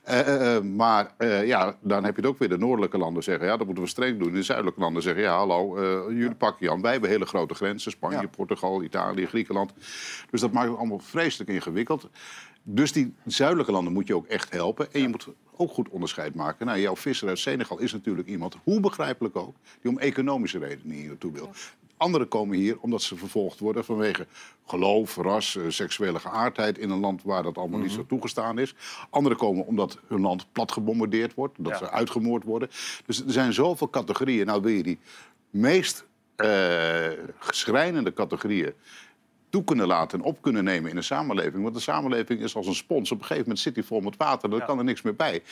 Eh, 0.04 0.56
eh, 0.56 0.63
maar 0.63 1.12
ja, 1.45 1.78
dan 1.80 2.04
heb 2.04 2.15
je 2.15 2.21
het 2.21 2.30
ook 2.30 2.39
weer 2.39 2.50
de 2.50 2.58
noordelijke 2.58 2.97
landen 2.97 3.24
zeggen... 3.24 3.45
ja, 3.45 3.58
dat 3.58 3.65
moeten 3.65 3.84
we 3.84 3.89
streng 3.89 4.19
doen. 4.19 4.34
De 4.34 4.43
zuidelijke 4.43 4.80
landen 4.80 5.04
zeggen, 5.04 5.24
ja, 5.24 5.36
hallo, 5.36 5.82
jullie 6.13 6.36
pakken 6.36 6.65
je 6.65 6.71
aan. 6.71 6.82
Wij 6.82 6.91
hebben 6.91 7.10
hele 7.10 7.26
grote 7.26 7.54
grenzen, 7.54 7.91
Spanje, 7.91 8.21
Ja. 8.21 8.28
Portugal, 8.28 8.84
Italië, 8.84 9.26
Griekenland. 9.26 9.74
Dus 10.30 10.41
dat 10.41 10.52
maakt 10.52 10.69
het 10.69 10.78
allemaal 10.78 11.00
vreselijk 11.00 11.50
ingewikkeld. 11.50 12.10
Dus 12.63 12.91
die 12.91 13.13
zuidelijke 13.26 13.71
landen 13.71 13.93
moet 13.93 14.08
je 14.08 14.15
ook 14.15 14.28
echt 14.28 14.52
helpen. 14.52 14.93
En 14.93 15.02
je 15.02 15.08
moet 15.08 15.28
ook 15.56 15.71
goed 15.71 15.89
onderscheid 15.89 16.36
maken. 16.36 16.65
Nou, 16.65 16.80
jouw 16.80 16.95
visser 16.95 17.28
uit 17.28 17.39
Senegal 17.39 17.80
is 17.80 17.93
natuurlijk 17.93 18.28
iemand, 18.28 18.58
hoe 18.63 18.80
begrijpelijk 18.80 19.36
ook... 19.36 19.56
die 19.82 19.91
om 19.91 20.00
economische 20.00 20.60
redenen 20.60 20.95
hier 20.95 21.08
naartoe 21.08 21.32
wil. 21.32 21.52
Anderen 22.01 22.27
komen 22.27 22.57
hier 22.57 22.77
omdat 22.79 23.01
ze 23.01 23.15
vervolgd 23.15 23.59
worden 23.59 23.85
vanwege 23.85 24.27
geloof, 24.65 25.15
ras, 25.15 25.55
eh, 25.55 25.63
seksuele 25.67 26.19
geaardheid 26.19 26.77
in 26.77 26.89
een 26.89 26.99
land 26.99 27.23
waar 27.23 27.43
dat 27.43 27.57
allemaal 27.57 27.79
niet 27.79 27.91
zo 27.91 28.05
toegestaan 28.05 28.59
is. 28.59 28.75
Anderen 29.09 29.37
komen 29.37 29.65
omdat 29.65 29.97
hun 30.07 30.21
land 30.21 30.51
plat 30.51 30.71
gebombardeerd 30.71 31.33
wordt, 31.33 31.55
dat 31.57 31.71
Ja. 31.71 31.77
ze 31.77 31.89
uitgemoord 31.91 32.43
worden. 32.43 32.69
Dus 33.05 33.23
er 33.25 33.31
zijn 33.31 33.53
zoveel 33.53 33.89
categorieën. 33.89 34.45
Nou 34.45 34.61
wil 34.61 34.71
je 34.71 34.83
die 34.83 34.99
meest 35.49 36.05
eh 36.35 37.09
schrijnende 37.49 38.13
categorieën 38.13 38.73
toe 39.51 39.63
kunnen 39.63 39.87
laten 39.87 40.19
en 40.19 40.25
op 40.25 40.41
kunnen 40.41 40.63
nemen 40.63 40.89
in 40.91 40.97
een 40.97 41.03
samenleving. 41.03 41.63
Want 41.63 41.75
de 41.75 41.81
samenleving 41.81 42.39
is 42.41 42.55
als 42.55 42.67
een 42.67 42.75
spons. 42.75 43.11
Op 43.11 43.17
een 43.17 43.23
gegeven 43.23 43.43
moment 43.43 43.59
zit 43.59 43.73
die 43.75 43.83
vol 43.85 43.99
met 43.99 44.17
water, 44.17 44.49
dan 44.49 44.59
Ja. 44.59 44.65
kan 44.65 44.77
er 44.77 44.83
niks 44.83 45.01
meer 45.01 45.15
bij. 45.15 45.43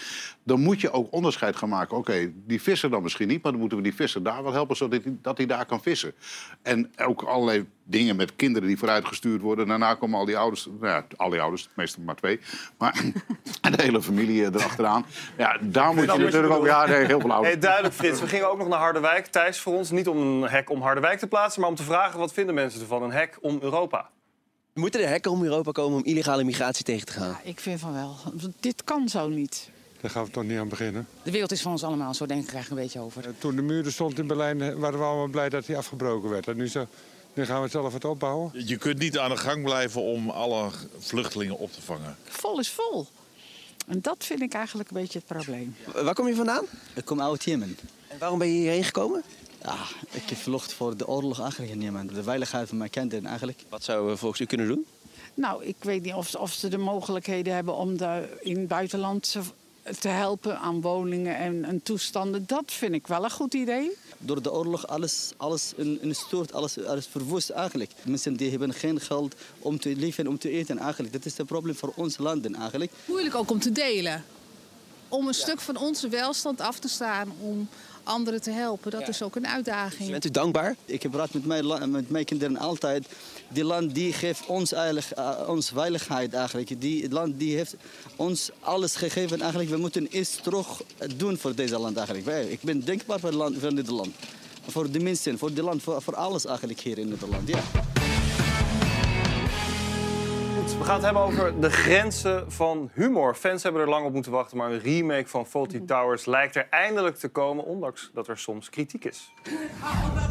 Dan 0.44 0.60
moet 0.60 0.82
je 0.82 0.92
ook 0.92 1.14
onderscheid 1.14 1.56
gaan 1.56 1.70
maken. 1.70 1.98
Oké, 1.98 2.32
die 2.46 2.62
visser 2.62 2.90
dan 2.90 3.04
misschien 3.04 3.28
niet, 3.28 3.44
maar 3.44 3.52
dan 3.52 3.60
moeten 3.62 3.78
we 3.78 3.84
die 3.84 3.96
visser 3.96 4.24
daar 4.24 4.44
wel 4.44 4.54
helpen... 4.54 4.76
zodat 4.76 5.04
hij, 5.04 5.18
dat 5.22 5.38
hij 5.38 5.46
daar 5.46 5.66
kan 5.66 5.82
vissen. 5.82 6.14
En 6.62 6.92
ook 6.98 7.22
allerlei 7.24 7.66
dingen 7.90 8.16
met 8.16 8.36
kinderen 8.36 8.68
die 8.68 8.78
vooruitgestuurd 8.78 9.42
worden. 9.42 9.68
Daarna 9.68 9.94
komen 9.94 10.20
al 10.20 10.26
die 10.26 10.38
ouders, 10.38 10.66
nou 10.66 10.88
ja, 10.88 11.06
al 11.16 11.30
die 11.30 11.42
ouders, 11.42 11.70
meestal 11.76 12.04
maar 12.04 12.16
twee... 12.16 12.40
maar 12.78 13.02
de 13.76 13.82
hele 13.82 14.02
familie 14.02 14.44
erachteraan. 14.44 15.06
Ja, 15.38 15.58
daar 15.62 15.94
moet 15.94 16.12
je 16.12 16.18
natuurlijk 16.18 16.54
ook... 16.54 16.66
Ja, 16.66 16.86
nee, 16.86 17.06
heel 17.06 17.20
veel 17.20 17.32
ouders. 17.32 17.54
Hey, 17.54 17.62
duidelijk, 17.62 17.94
Frits. 17.94 18.20
We 18.20 18.28
gingen 18.28 18.52
ook 18.52 18.58
nog 18.58 18.68
naar 18.68 18.80
Harderwijk. 18.80 19.26
Thijs 19.26 19.60
voor 19.60 19.74
ons. 19.74 19.92
Niet 19.92 20.08
om 20.08 20.18
een 20.18 20.50
hek 20.50 20.70
om 20.70 20.82
Harderwijk 20.82 21.20
te 21.20 21.28
plaatsen, 21.28 21.62
maar 21.62 21.70
om 21.70 21.76
te 21.76 21.84
vragen... 21.84 22.20
wat 22.20 22.34
vinden 22.34 22.56
mensen 22.56 22.82
ervan, 22.82 23.04
een 23.04 23.12
hek 23.12 23.38
om 23.42 23.58
Europa? 23.62 24.10
Moeten 24.74 25.02
er 25.02 25.10
hekken 25.10 25.32
om 25.32 25.44
Europa 25.44 25.72
komen 25.72 25.98
om 25.98 26.06
illegale 26.06 26.44
migratie 26.44 26.86
tegen 26.86 27.06
te 27.06 27.12
gaan? 27.12 27.28
Ja, 27.28 27.40
ik 27.44 27.60
vind 27.60 27.80
van 27.80 27.94
wel. 27.94 28.16
Dit 28.60 28.84
kan 28.84 29.10
zo 29.10 29.28
niet. 29.28 29.70
Daar 30.02 30.12
gaan 30.12 30.26
we 30.26 30.32
toch 30.32 30.44
niet 30.44 30.60
aan 30.60 30.68
beginnen. 30.68 31.08
De 31.24 31.32
wereld 31.32 31.52
is 31.52 31.62
van 31.62 31.72
ons 31.72 31.84
allemaal, 31.84 32.14
zo 32.14 32.26
denk 32.26 32.42
ik 32.42 32.48
er 32.48 32.54
eigenlijk 32.54 32.82
een 32.82 32.88
beetje 32.88 33.06
over. 33.06 33.26
Eh, 33.26 33.32
Toen 33.40 33.56
de 33.56 33.62
muren 33.62 33.92
stond 33.92 34.20
in 34.20 34.28
Berlijn 34.28 34.62
eh, 34.62 34.74
waren 34.74 35.00
we 35.00 35.06
allemaal 35.06 35.28
blij 35.28 35.50
dat 35.50 35.66
die 35.66 35.78
afgebroken 35.78 36.30
werd. 36.30 36.48
En 36.48 36.58
nu, 36.58 36.68
zo, 36.68 36.88
nu 37.40 37.46
gaan 37.46 37.62
we 37.62 37.68
zelf 37.68 37.94
het 37.94 38.06
opbouwen. 38.06 38.52
Je 38.66 38.78
kunt 38.78 38.98
niet 38.98 39.18
aan 39.18 39.30
de 39.30 39.38
gang 39.38 39.64
blijven 39.64 40.02
om 40.02 40.30
alle 40.30 40.70
vluchtelingen 41.00 41.58
op 41.58 41.74
te 41.74 41.82
vangen. 41.82 42.18
Vol 42.24 42.60
is 42.60 42.70
vol. 42.70 43.08
En 43.88 44.02
dat 44.02 44.26
vind 44.26 44.42
ik 44.42 44.54
eigenlijk 44.54 44.90
een 44.90 45.02
beetje 45.02 45.20
het 45.20 45.28
probleem. 45.28 45.76
Waar 46.04 46.14
kom 46.14 46.28
je 46.28 46.36
vandaan? 46.36 46.66
Ik 46.94 47.06
kom 47.06 47.22
uit 47.22 47.44
Jemen. 47.44 47.78
En 48.08 48.20
waarom 48.20 48.40
ben 48.40 48.48
je 48.48 48.60
hierheen 48.60 48.84
gekomen? 48.84 49.24
Ja, 49.64 49.78
ik 50.12 50.30
heb 50.30 50.38
vlucht 50.38 50.74
voor 50.74 50.98
de 50.98 51.08
oorlog 51.08 51.42
eigenlijk 51.42 51.72
in 51.72 51.82
Jemen. 51.82 52.08
De 52.08 52.24
veiligheid 52.24 52.68
van 52.68 52.78
mijn 52.78 52.90
kinderen 52.90 53.26
eigenlijk. 53.26 53.60
Wat 53.70 53.84
zouden 53.84 54.12
we 54.12 54.18
volgens 54.18 54.42
u 54.42 54.46
kunnen 54.46 54.68
doen? 54.68 54.86
Nou, 55.34 55.66
ik 55.66 55.76
weet 55.80 56.04
niet 56.04 56.14
of, 56.14 56.36
of 56.36 56.52
ze 56.52 56.68
de 56.68 56.78
mogelijkheden 56.78 57.54
hebben 57.54 57.76
om 57.76 57.98
de, 57.98 58.38
in 58.42 58.58
het 58.58 58.68
buitenland 58.68 59.36
te 60.00 60.08
helpen 60.08 60.60
aan 60.60 60.82
woningen 60.82 61.38
en, 61.38 61.66
en 61.66 61.84
toestanden. 61.84 62.44
Dat 62.48 62.64
vind 62.66 62.94
ik 62.94 63.08
wel 63.08 63.24
een 63.24 63.32
goed 63.32 63.54
idee. 63.54 63.92
Door 64.18 64.42
de 64.42 64.52
oorlog 64.52 64.88
alles, 64.88 65.32
alles 65.38 65.74
in, 65.76 66.02
in 66.02 66.16
stort, 66.16 66.54
alles, 66.54 66.84
alles 66.86 67.08
verwoest 67.08 67.50
eigenlijk. 67.50 67.92
Mensen 68.06 68.36
die 68.36 68.50
hebben 68.50 68.74
geen 68.74 69.00
geld 69.00 69.36
om 69.60 69.80
te 69.80 69.96
leven 69.96 70.24
en 70.24 70.30
om 70.30 70.38
te 70.38 70.50
eten 70.50 70.78
eigenlijk. 70.78 71.14
Dat 71.14 71.26
is 71.26 71.38
het 71.38 71.48
probleem 71.48 71.76
voor 71.76 71.94
onze 71.96 72.22
landen 72.22 72.56
eigenlijk. 72.56 72.92
Moeilijk 73.06 73.36
ook 73.36 73.52
om 73.52 73.60
te 73.60 73.72
delen. 73.72 74.24
Om 75.08 75.28
een 75.28 75.34
stuk 75.34 75.60
van 75.60 75.78
onze 75.78 76.08
welstand 76.08 76.62
af 76.62 76.80
te 76.80 76.88
staan. 76.88 77.32
Om 77.40 77.70
anderen 78.10 78.42
te 78.42 78.52
helpen. 78.52 78.92
Dat 78.92 79.08
is 79.08 79.22
ook 79.22 79.36
een 79.36 79.48
uitdaging. 79.48 80.12
Bent 80.12 80.26
u 80.26 80.32
dankbaar? 80.32 80.76
Ik 80.86 81.04
heb 81.04 81.12
praat 81.12 81.34
met 81.34 81.46
mijn, 81.46 81.92
met 81.92 82.10
mijn 82.10 82.26
kinderen 82.26 82.58
altijd. 82.58 83.08
Die 83.48 83.64
land 83.64 83.96
die 83.96 84.14
geeft 84.14 84.46
ons, 84.46 84.72
eigenlijk, 84.72 85.08
eh, 85.10 85.48
ons 85.48 85.70
veiligheid 85.70 86.34
eigenlijk. 86.34 86.82
Die 86.82 87.10
land 87.10 87.40
die 87.40 87.56
heeft 87.56 87.76
ons 88.16 88.50
alles 88.60 88.96
gegeven 88.96 89.42
eigenlijk. 89.42 89.70
We 89.70 89.78
moeten 89.78 90.18
iets 90.18 90.36
terug 90.36 90.82
doen 91.16 91.38
voor 91.38 91.56
deze 91.56 91.80
land 91.80 91.98
eigenlijk. 91.98 92.52
Ik 92.52 92.62
ben 92.62 92.86
dankbaar 92.86 93.20
voor, 93.20 93.30
het 93.30 93.38
land, 93.38 93.58
voor 93.60 93.74
Nederland. 93.74 94.16
Voor 94.68 94.92
de 94.92 95.00
mensen, 95.00 95.38
voor, 95.38 95.54
de 95.54 95.64
land, 95.64 95.84
voor, 95.84 96.02
voor 96.02 96.16
alles 96.16 96.46
eigenlijk 96.46 96.80
hier 96.80 96.98
in 96.98 97.08
Nederland. 97.08 97.48
Ja. 97.48 97.62
Goed, 100.70 100.78
we 100.78 100.84
gaan 100.84 100.96
het 100.96 101.04
hebben 101.04 101.22
over 101.22 101.62
de 101.62 101.70
grenzen 101.70 102.52
van 102.52 102.90
humor. 102.94 103.36
Fans 103.36 103.64
hebben 103.64 103.82
er 103.82 103.90
lang 103.90 104.06
op 104.06 104.14
moeten 104.14 104.32
wachten, 104.32 104.58
maar 104.58 104.72
een 104.72 104.80
remake 104.80 105.28
van 105.28 105.46
Faulty 105.46 105.86
Towers 105.86 106.26
lijkt 106.26 106.56
er 106.56 106.68
eindelijk 106.70 107.16
te 107.16 107.28
komen, 107.28 107.66
ondanks 107.66 108.10
dat 108.14 108.28
er 108.28 108.38
soms 108.38 108.70
kritiek 108.70 109.06
is. 109.06 109.34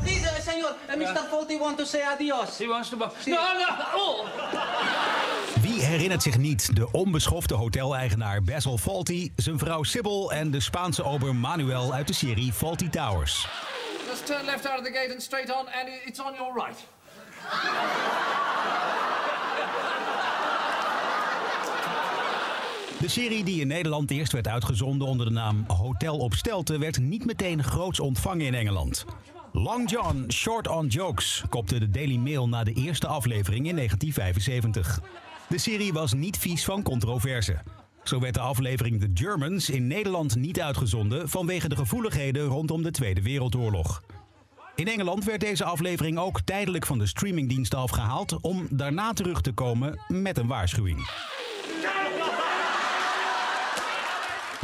Please, 0.02 0.20
uh, 0.20 0.52
senor, 0.52 0.74
uh, 0.90 0.96
Mr. 0.96 1.26
Faulty 1.28 1.58
want 1.58 1.78
to 1.78 1.84
say 1.84 2.00
adios. 2.00 2.58
He 2.58 2.66
wants 2.66 2.88
to... 2.88 2.96
No, 2.96 3.06
no, 3.26 3.38
oh! 3.94 4.26
Wie 5.60 5.82
herinnert 5.82 6.22
zich 6.22 6.38
niet 6.38 6.76
de 6.76 6.92
onbeschofte 6.92 7.54
hoteleigenaar 7.54 8.42
Basil 8.42 8.78
Fawlty, 8.78 9.32
zijn 9.36 9.58
vrouw 9.58 9.82
Sybil 9.82 10.32
en 10.32 10.50
de 10.50 10.60
Spaanse 10.60 11.04
ober 11.04 11.34
Manuel 11.34 11.92
uit 11.92 12.06
de 12.06 12.14
serie 12.14 12.52
Fawlty 12.52 12.88
Towers? 12.88 13.48
Just 14.06 14.26
turn 14.26 14.44
left 14.44 14.66
out 14.66 14.78
of 14.78 14.84
the 14.84 14.92
gate 14.92 15.12
and 15.12 15.22
straight 15.22 15.50
on, 15.50 15.66
and 15.66 15.88
it's 16.04 16.20
on 16.20 16.34
your 16.34 16.54
right. 16.54 16.86
De 23.00 23.08
serie 23.08 23.44
die 23.44 23.60
in 23.60 23.66
Nederland 23.66 24.10
eerst 24.10 24.32
werd 24.32 24.48
uitgezonden 24.48 25.08
onder 25.08 25.26
de 25.26 25.32
naam 25.32 25.64
Hotel 25.66 26.18
op 26.18 26.34
Stelten 26.34 26.80
werd 26.80 26.98
niet 26.98 27.24
meteen 27.24 27.64
groots 27.64 28.00
ontvangen 28.00 28.46
in 28.46 28.54
Engeland. 28.54 29.04
Long 29.52 29.90
John, 29.90 30.24
Short 30.32 30.68
on 30.68 30.86
Jokes, 30.86 31.44
kopte 31.48 31.78
de 31.78 31.90
Daily 31.90 32.16
Mail 32.16 32.48
na 32.48 32.64
de 32.64 32.72
eerste 32.72 33.06
aflevering 33.06 33.66
in 33.66 33.76
1975. 33.76 35.00
De 35.48 35.58
serie 35.58 35.92
was 35.92 36.12
niet 36.12 36.38
vies 36.38 36.64
van 36.64 36.82
controverse. 36.82 37.62
Zo 38.04 38.20
werd 38.20 38.34
de 38.34 38.40
aflevering 38.40 39.00
The 39.00 39.10
Germans 39.14 39.70
in 39.70 39.86
Nederland 39.86 40.36
niet 40.36 40.60
uitgezonden 40.60 41.28
vanwege 41.28 41.68
de 41.68 41.76
gevoeligheden 41.76 42.44
rondom 42.44 42.82
de 42.82 42.90
Tweede 42.90 43.22
Wereldoorlog. 43.22 44.02
In 44.74 44.88
Engeland 44.88 45.24
werd 45.24 45.40
deze 45.40 45.64
aflevering 45.64 46.18
ook 46.18 46.40
tijdelijk 46.40 46.86
van 46.86 46.98
de 46.98 47.06
streamingdiensten 47.06 47.78
afgehaald 47.78 48.40
om 48.40 48.66
daarna 48.70 49.12
terug 49.12 49.40
te 49.40 49.52
komen 49.52 50.00
met 50.08 50.38
een 50.38 50.46
waarschuwing. 50.46 51.08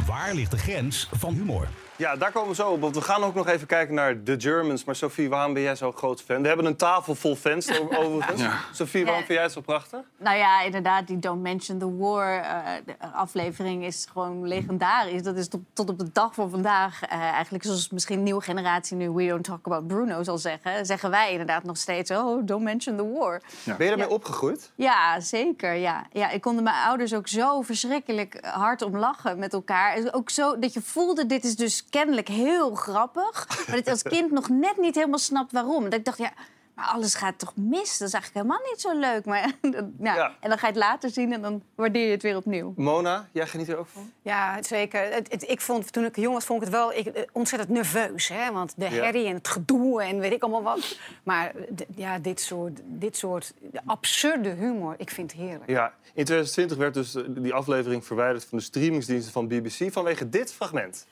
Waar 0.05 0.33
ligt 0.33 0.51
de 0.51 0.57
grens 0.57 1.09
van 1.11 1.33
humor? 1.33 1.67
Ja, 1.97 2.15
daar 2.15 2.31
komen 2.31 2.49
we 2.49 2.55
zo 2.55 2.69
op. 2.69 2.81
Want 2.81 2.95
we 2.95 3.01
gaan 3.01 3.23
ook 3.23 3.33
nog 3.35 3.47
even 3.47 3.67
kijken 3.67 3.95
naar 3.95 4.23
The 4.23 4.35
Germans. 4.39 4.83
Maar 4.83 4.95
Sophie, 4.95 5.29
waarom 5.29 5.53
ben 5.53 5.61
jij 5.61 5.75
zo'n 5.75 5.93
groot 5.93 6.21
fan? 6.21 6.41
We 6.41 6.47
hebben 6.47 6.65
een 6.65 6.75
tafel 6.75 7.15
vol 7.15 7.35
fans 7.35 7.79
overigens. 7.79 8.41
Ja. 8.41 8.57
Sophie, 8.71 9.03
waarom 9.03 9.19
Ja. 9.21 9.25
vind 9.25 9.37
jij 9.37 9.43
het 9.47 9.51
zo 9.51 9.61
prachtig? 9.61 9.99
Nou 10.17 10.37
ja, 10.37 10.61
inderdaad, 10.61 11.07
die 11.07 11.19
Don't 11.19 11.41
Mention 11.41 11.77
the 11.79 11.97
War 11.97 12.39
eh, 12.41 12.65
de 12.85 12.95
aflevering 13.13 13.85
is 13.85 14.07
gewoon 14.11 14.47
legendarisch. 14.47 15.23
Dat 15.23 15.35
is 15.35 15.47
tot, 15.47 15.59
tot 15.73 15.89
op 15.89 15.99
de 15.99 16.11
dag 16.11 16.33
van 16.33 16.49
vandaag 16.49 17.01
eh, 17.03 17.17
eigenlijk, 17.19 17.63
zoals 17.63 17.89
misschien 17.89 18.23
nieuwe 18.23 18.41
generatie 18.41 18.97
nu 18.97 19.09
We 19.09 19.27
Don't 19.27 19.43
Talk 19.43 19.65
About 19.65 19.87
Bruno 19.87 20.23
zal 20.23 20.37
zeggen, 20.37 20.85
zeggen 20.85 21.09
wij 21.09 21.31
inderdaad 21.31 21.63
nog 21.63 21.77
steeds, 21.77 22.11
oh, 22.11 22.41
Don't 22.45 22.63
Mention 22.63 22.95
the 22.97 23.11
War. 23.13 23.41
Ben 23.77 23.85
je 23.85 23.91
ermee 23.91 24.09
opgegroeid? 24.09 24.71
Ja, 24.75 25.19
zeker. 25.19 25.73
Ja. 25.73 26.05
Ja, 26.11 26.29
ik 26.29 26.41
kon 26.41 26.63
mijn 26.63 26.75
ouders 26.87 27.13
ook 27.13 27.27
zo 27.27 27.61
verschrikkelijk 27.61 28.39
hard 28.45 28.81
om 28.81 28.97
lachen 28.97 29.39
met 29.39 29.53
elkaar. 29.53 29.93
En 29.95 30.13
Ook 30.13 30.29
zo 30.29 30.59
dat 30.59 30.73
je 30.73 30.81
voelde, 30.81 31.25
dit 31.25 31.43
is 31.43 31.55
dus 31.55 31.83
kennelijk 31.97 32.27
heel 32.27 32.75
grappig. 32.75 33.47
Maar 33.67 33.75
dat 33.75 33.85
je 33.85 33.91
als 33.91 34.03
kind 34.17 34.31
nog 34.31 34.49
net 34.49 34.77
niet 34.77 34.95
helemaal 34.95 35.19
snapt 35.19 35.51
waarom. 35.51 35.83
Dat 35.83 35.93
ik 35.93 36.05
dacht, 36.05 36.17
ja, 36.17 36.31
maar 36.75 36.85
alles 36.85 37.15
gaat 37.15 37.39
toch 37.39 37.53
mis? 37.55 37.97
Dat 37.97 38.07
is 38.07 38.13
eigenlijk 38.13 38.33
helemaal 38.33 38.59
niet 38.71 38.81
zo 38.81 38.99
leuk. 38.99 39.25
Maar, 39.25 39.51
ja. 40.15 40.35
En 40.39 40.49
dan 40.49 40.57
ga 40.57 40.67
je 40.67 40.73
het 40.73 40.81
later 40.81 41.09
zien 41.09 41.33
en 41.33 41.41
dan 41.41 41.63
waardeer 41.75 42.05
je 42.05 42.11
het 42.11 42.21
weer 42.21 42.35
opnieuw. 42.35 42.73
Mona, 42.77 43.27
jij 43.31 43.47
geniet 43.47 43.67
er 43.69 43.77
ook 43.77 43.87
van? 43.87 44.11
Ja, 44.21 44.63
zeker. 44.63 45.13
Het, 45.13 45.31
het- 45.31 45.49
ik 45.49 45.61
vond, 45.61 45.91
toen 45.93 46.05
ik 46.05 46.15
jong 46.15 46.33
was, 46.33 46.45
vond 46.45 46.61
ik 46.61 46.67
het 46.67 46.75
wel 46.75 46.93
ik, 46.93 47.05
eh, 47.05 47.23
ontzettend 47.31 47.71
nerveus. 47.71 48.27
Hè? 48.27 48.51
Want 48.51 48.73
de 48.77 48.83
Ja. 48.85 48.91
herrie 48.91 49.27
en 49.27 49.35
het 49.35 49.47
gedoe 49.47 50.03
en 50.03 50.19
weet 50.19 50.31
ik 50.31 50.41
allemaal 50.43 50.63
wat. 50.63 50.97
Maar 51.23 51.51
d- 51.75 51.85
ja, 51.95 52.19
dit 52.19 52.39
soort, 52.41 52.79
dit 52.83 53.17
soort 53.17 53.53
absurde 53.85 54.49
humor, 54.49 54.95
ik 54.97 55.09
vind 55.09 55.31
het 55.31 55.41
heerlijk. 55.41 55.69
Ja, 55.69 55.85
in 56.13 56.25
2020 56.25 56.77
werd 56.77 56.93
dus 56.93 57.15
eh, 57.15 57.23
die 57.27 57.53
aflevering 57.53 58.05
verwijderd 58.05 58.45
van 58.45 58.57
de 58.57 58.63
streamingsdiensten 58.63 59.31
van 59.33 59.47
BBC 59.47 59.91
vanwege 59.91 60.29
dit 60.29 60.53
fragment. 60.53 61.05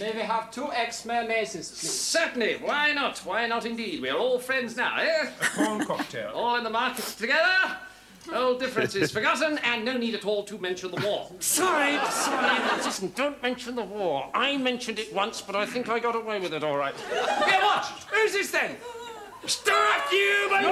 May 0.00 0.12
we 0.12 0.20
have 0.20 0.50
two 0.50 0.70
eggs 0.72 1.04
mayonnaises, 1.06 1.70
please? 1.70 1.90
Certainly. 1.90 2.56
Why 2.56 2.92
not? 2.92 3.18
Why 3.20 3.46
not 3.46 3.64
indeed? 3.64 4.02
We're 4.02 4.16
all 4.16 4.38
friends 4.38 4.76
now, 4.76 4.98
eh? 4.98 5.30
A 5.40 5.46
corn 5.56 5.86
cocktail. 5.86 6.32
All 6.34 6.56
in 6.56 6.64
the 6.64 6.70
market 6.70 7.04
together. 7.04 7.76
Old 8.34 8.58
differences 8.58 9.12
forgotten, 9.12 9.58
and 9.58 9.84
no 9.84 9.96
need 9.96 10.14
at 10.14 10.26
all 10.26 10.42
to 10.44 10.58
mention 10.58 10.90
the 10.90 11.00
war. 11.06 11.30
Sorry, 11.38 11.96
sorry. 12.10 12.58
Listen, 12.84 13.12
don't 13.14 13.40
mention 13.40 13.76
the 13.76 13.84
war. 13.84 14.28
I 14.34 14.56
mentioned 14.56 14.98
it 14.98 15.14
once, 15.14 15.40
but 15.40 15.54
I 15.54 15.64
think 15.64 15.88
I 15.88 16.00
got 16.00 16.16
away 16.16 16.40
with 16.40 16.52
it 16.52 16.64
all 16.64 16.76
right. 16.76 16.94
Here, 17.08 17.60
watch. 17.62 17.86
Who's 18.10 18.32
this 18.32 18.50
then? 18.50 18.76
Strike 19.46 20.10
you, 20.10 20.48
but 20.50 20.62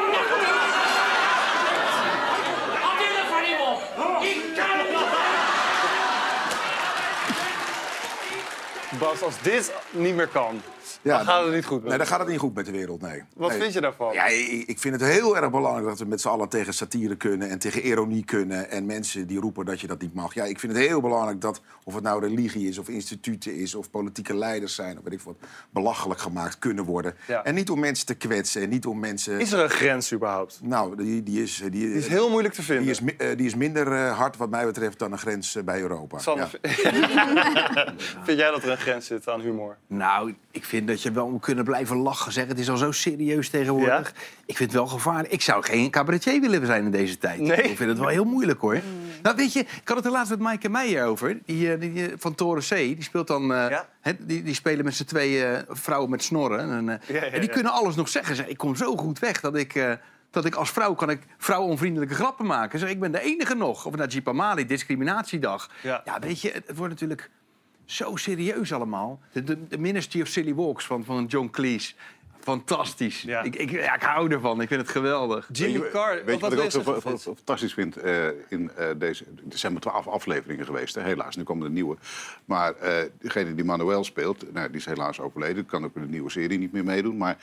Bas, 8.99 9.23
als 9.23 9.43
dit 9.43 9.73
niet 9.91 10.15
meer 10.15 10.27
kan, 10.29 10.63
dan 11.03 11.25
gaat 11.25 11.45
het 11.45 11.55
niet 11.55 11.65
goed. 11.65 11.81
met 11.81 11.89
Nee, 11.89 11.99
dan 11.99 12.07
gaat 12.07 12.19
het 12.19 12.29
niet 12.29 12.39
goed 12.39 12.55
met 12.55 12.67
de 12.67 12.73
wereld, 12.73 13.01
nee. 13.01 13.23
Wat 13.37 13.51
Nee. 13.51 13.61
vind 13.61 13.73
je 13.73 13.81
daarvan? 13.81 14.13
Ja, 14.13 14.27
ik, 14.27 14.65
ik 14.67 14.79
vind 14.79 15.01
het 15.01 15.11
heel 15.11 15.37
erg 15.37 15.51
belangrijk 15.51 15.87
dat 15.87 15.99
we 15.99 16.05
met 16.05 16.21
z'n 16.21 16.29
allen 16.29 16.49
tegen 16.49 16.75
satire 16.75 17.17
kunnen... 17.17 17.49
en 17.49 17.59
tegen 17.59 17.83
ironie 17.87 18.25
kunnen 18.25 18.71
en 18.71 18.87
mensen 18.87 19.27
die 19.27 19.41
roepen 19.41 19.65
dat 19.65 19.81
je 19.81 19.87
dat 19.87 20.01
niet 20.01 20.15
mag. 20.15 20.35
Ja, 20.35 20.45
ik 20.45 20.61
vind 20.61 20.73
het 20.77 20.87
heel 20.87 21.01
belangrijk 21.01 21.41
dat, 21.41 21.61
of 21.85 21.95
het 21.95 22.03
nou 22.03 22.21
religie 22.21 22.69
is 22.69 22.79
of 22.79 22.89
instituten 22.89 23.55
is... 23.57 23.75
of 23.75 23.91
politieke 23.91 24.37
leiders 24.37 24.75
zijn, 24.75 24.99
of 24.99 25.05
weet 25.05 25.13
ik 25.13 25.21
wat, 25.21 25.35
belachelijk 25.71 26.21
gemaakt 26.21 26.59
kunnen 26.59 26.85
worden. 26.85 27.15
Ja. 27.27 27.45
En 27.45 27.55
niet 27.55 27.71
om 27.71 27.79
mensen 27.81 28.07
te 28.07 28.15
kwetsen 28.15 28.63
en 28.63 28.69
niet 28.69 28.87
om 28.87 28.99
mensen... 28.99 29.41
Is 29.41 29.53
er 29.53 29.61
een 29.63 29.71
grens 29.71 30.13
überhaupt? 30.13 30.59
Nou, 30.63 30.97
die, 30.97 31.23
die, 31.23 31.43
is, 31.43 31.57
die, 31.57 31.71
Die 31.71 31.93
is 31.95 32.07
heel 32.07 32.31
moeilijk 32.31 32.55
te 32.55 32.63
vinden. 32.63 32.85
Die 32.85 32.93
is, 32.93 33.17
eh, 33.17 33.37
die 33.37 33.47
is 33.47 33.55
minder 33.55 33.93
eh, 33.93 34.17
hard 34.19 34.37
wat 34.37 34.51
mij 34.51 34.65
betreft 34.65 34.99
dan 34.99 35.13
een 35.13 35.19
grens 35.19 35.57
eh, 35.57 35.63
bij 35.63 35.81
Europa. 35.81 36.19
Sander, 36.19 36.51
Ja. 36.63 36.71
vind 38.25 38.39
jij 38.39 38.51
dat 38.51 38.63
er 38.63 38.71
een 38.71 38.77
grens 38.77 39.07
zit 39.07 39.29
aan 39.29 39.41
humor? 39.41 39.77
Nou, 39.87 40.35
ik 40.51 40.65
vind 40.65 40.74
dat 40.83 41.03
je 41.03 41.13
wel 41.13 41.29
moet 41.29 41.41
kunnen 41.41 41.65
blijven 41.65 41.97
lachen. 41.97 42.33
Zeg. 42.33 42.47
Het 42.47 42.59
is 42.59 42.71
al 42.71 42.77
zo 42.77 42.93
serieus 42.93 43.49
tegenwoordig. 43.49 44.15
Ik 44.47 44.57
vind 44.57 44.73
het 44.73 44.81
wel 44.81 44.87
gevaarlijk. 44.89 45.33
Ik 45.33 45.43
zou 45.43 45.63
geen 45.65 45.91
cabaretier 45.91 46.41
willen 46.41 46.67
zijn 46.67 46.85
in 46.85 46.91
deze 46.91 47.19
tijd. 47.19 47.41
Nee. 47.41 47.57
Ik 47.57 47.77
vind 47.77 47.91
het 47.91 47.99
wel 47.99 48.09
heel 48.09 48.25
moeilijk, 48.25 48.61
hoor. 48.61 48.81
Nou, 49.23 49.37
weet 49.37 49.53
je, 49.53 49.61
ik 49.61 49.89
had 49.89 49.97
het 49.97 50.07
er 50.07 50.13
laatst 50.13 50.31
met 50.31 50.39
Maaike 50.39 50.69
Meijer 50.69 51.05
over. 51.05 51.39
Die, 51.47 51.73
eh, 51.73 51.81
die, 51.81 52.07
eh, 52.07 52.13
van 52.19 52.35
Toren 52.35 52.63
C. 52.63 52.69
Die 52.69 53.03
speelt 53.03 53.27
dan... 53.27 53.55
eh, 53.55 53.79
die, 54.19 54.43
die 54.43 54.55
spelen 54.55 54.85
met 54.85 54.95
z'n 54.95 55.05
twee 55.05 55.45
vrouwen 55.69 56.11
met 56.11 56.23
snorren. 56.23 56.71
En, 56.71 57.01
Ja, 57.07 57.21
en 57.21 57.41
die 57.41 57.51
kunnen 57.51 57.73
alles 57.73 57.95
nog 57.95 58.09
zeggen. 58.09 58.37
Zeg. 58.37 58.47
Ik 58.47 58.57
kom 58.59 58.77
zo 58.77 58.97
goed 58.97 59.19
weg 59.19 59.41
dat 59.41 59.57
ik... 59.57 59.99
dat 60.31 60.45
ik 60.45 60.55
als 60.55 60.71
vrouw 60.71 60.95
kan 60.95 61.11
ik 61.11 61.21
vrouwonvriendelijke 61.39 62.15
grappen 62.15 62.47
maken. 62.47 62.79
Zeg, 62.79 62.89
ik 62.89 63.01
ben 63.01 63.13
de 63.13 63.21
enige 63.21 63.55
nog. 63.55 63.87
Of 63.87 63.95
Najib 63.95 64.29
Amali, 64.29 64.67
discriminatiedag. 64.67 65.71
Ja. 65.83 66.03
ja, 66.05 66.19
weet 66.19 66.41
je, 66.41 66.51
het 66.67 66.77
wordt 66.77 66.93
natuurlijk 66.93 67.31
zo 67.85 68.17
serieus 68.17 68.73
allemaal. 68.73 69.21
De, 69.33 69.45
de, 69.45 69.67
de 69.69 69.79
Ministry 69.79 70.21
of 70.21 70.29
Silly 70.29 70.55
Walks 70.55 70.85
van, 70.87 71.05
van 71.05 71.25
John 71.27 71.49
Cleese. 71.51 71.95
Fantastisch. 72.41 73.25
Ik, 73.25 73.57
ik, 73.57 73.71
ja, 73.71 73.95
ik 73.95 74.03
hou 74.03 74.31
ervan. 74.33 74.61
Ik 74.61 74.69
vind 74.69 74.81
het 74.81 74.91
geweldig. 74.91 75.47
Weet 75.49 75.57
je- 75.73 75.79
Weet 76.25 76.35
je 76.35 76.41
wat, 76.41 76.53
ik 76.53 76.59
ook 76.61 76.71
zo 76.71 77.35
fantastisch 77.35 77.75
vind? 77.75 77.97
Eh, 77.97 78.27
in, 78.49 78.71
eh, 78.77 78.87
deze, 78.97 79.25
er 79.51 79.59
zijn 79.59 79.73
maar 79.73 79.81
twaalf 79.81 80.07
afleveringen 80.09 80.65
geweest, 80.65 80.95
hè, 80.95 81.03
helaas. 81.03 81.37
Nu 81.37 81.43
komen 81.43 81.65
er 81.67 81.71
nieuwe. 81.73 81.97
Maar 82.45 82.75
eh, 82.75 83.05
degene 83.19 83.55
die 83.55 83.65
Manuel 83.65 84.05
speelt, 84.05 84.53
nou, 84.53 84.67
die 84.69 84.77
is 84.77 84.85
helaas 84.87 85.21
overleden. 85.21 85.67
Kan 85.67 85.85
ook 85.85 85.95
in 85.97 86.03
de 86.03 86.09
nieuwe 86.09 86.31
serie 86.31 86.59
niet 86.59 86.73
meer 86.73 86.85
meedoen. 86.85 87.17
Maar 87.17 87.37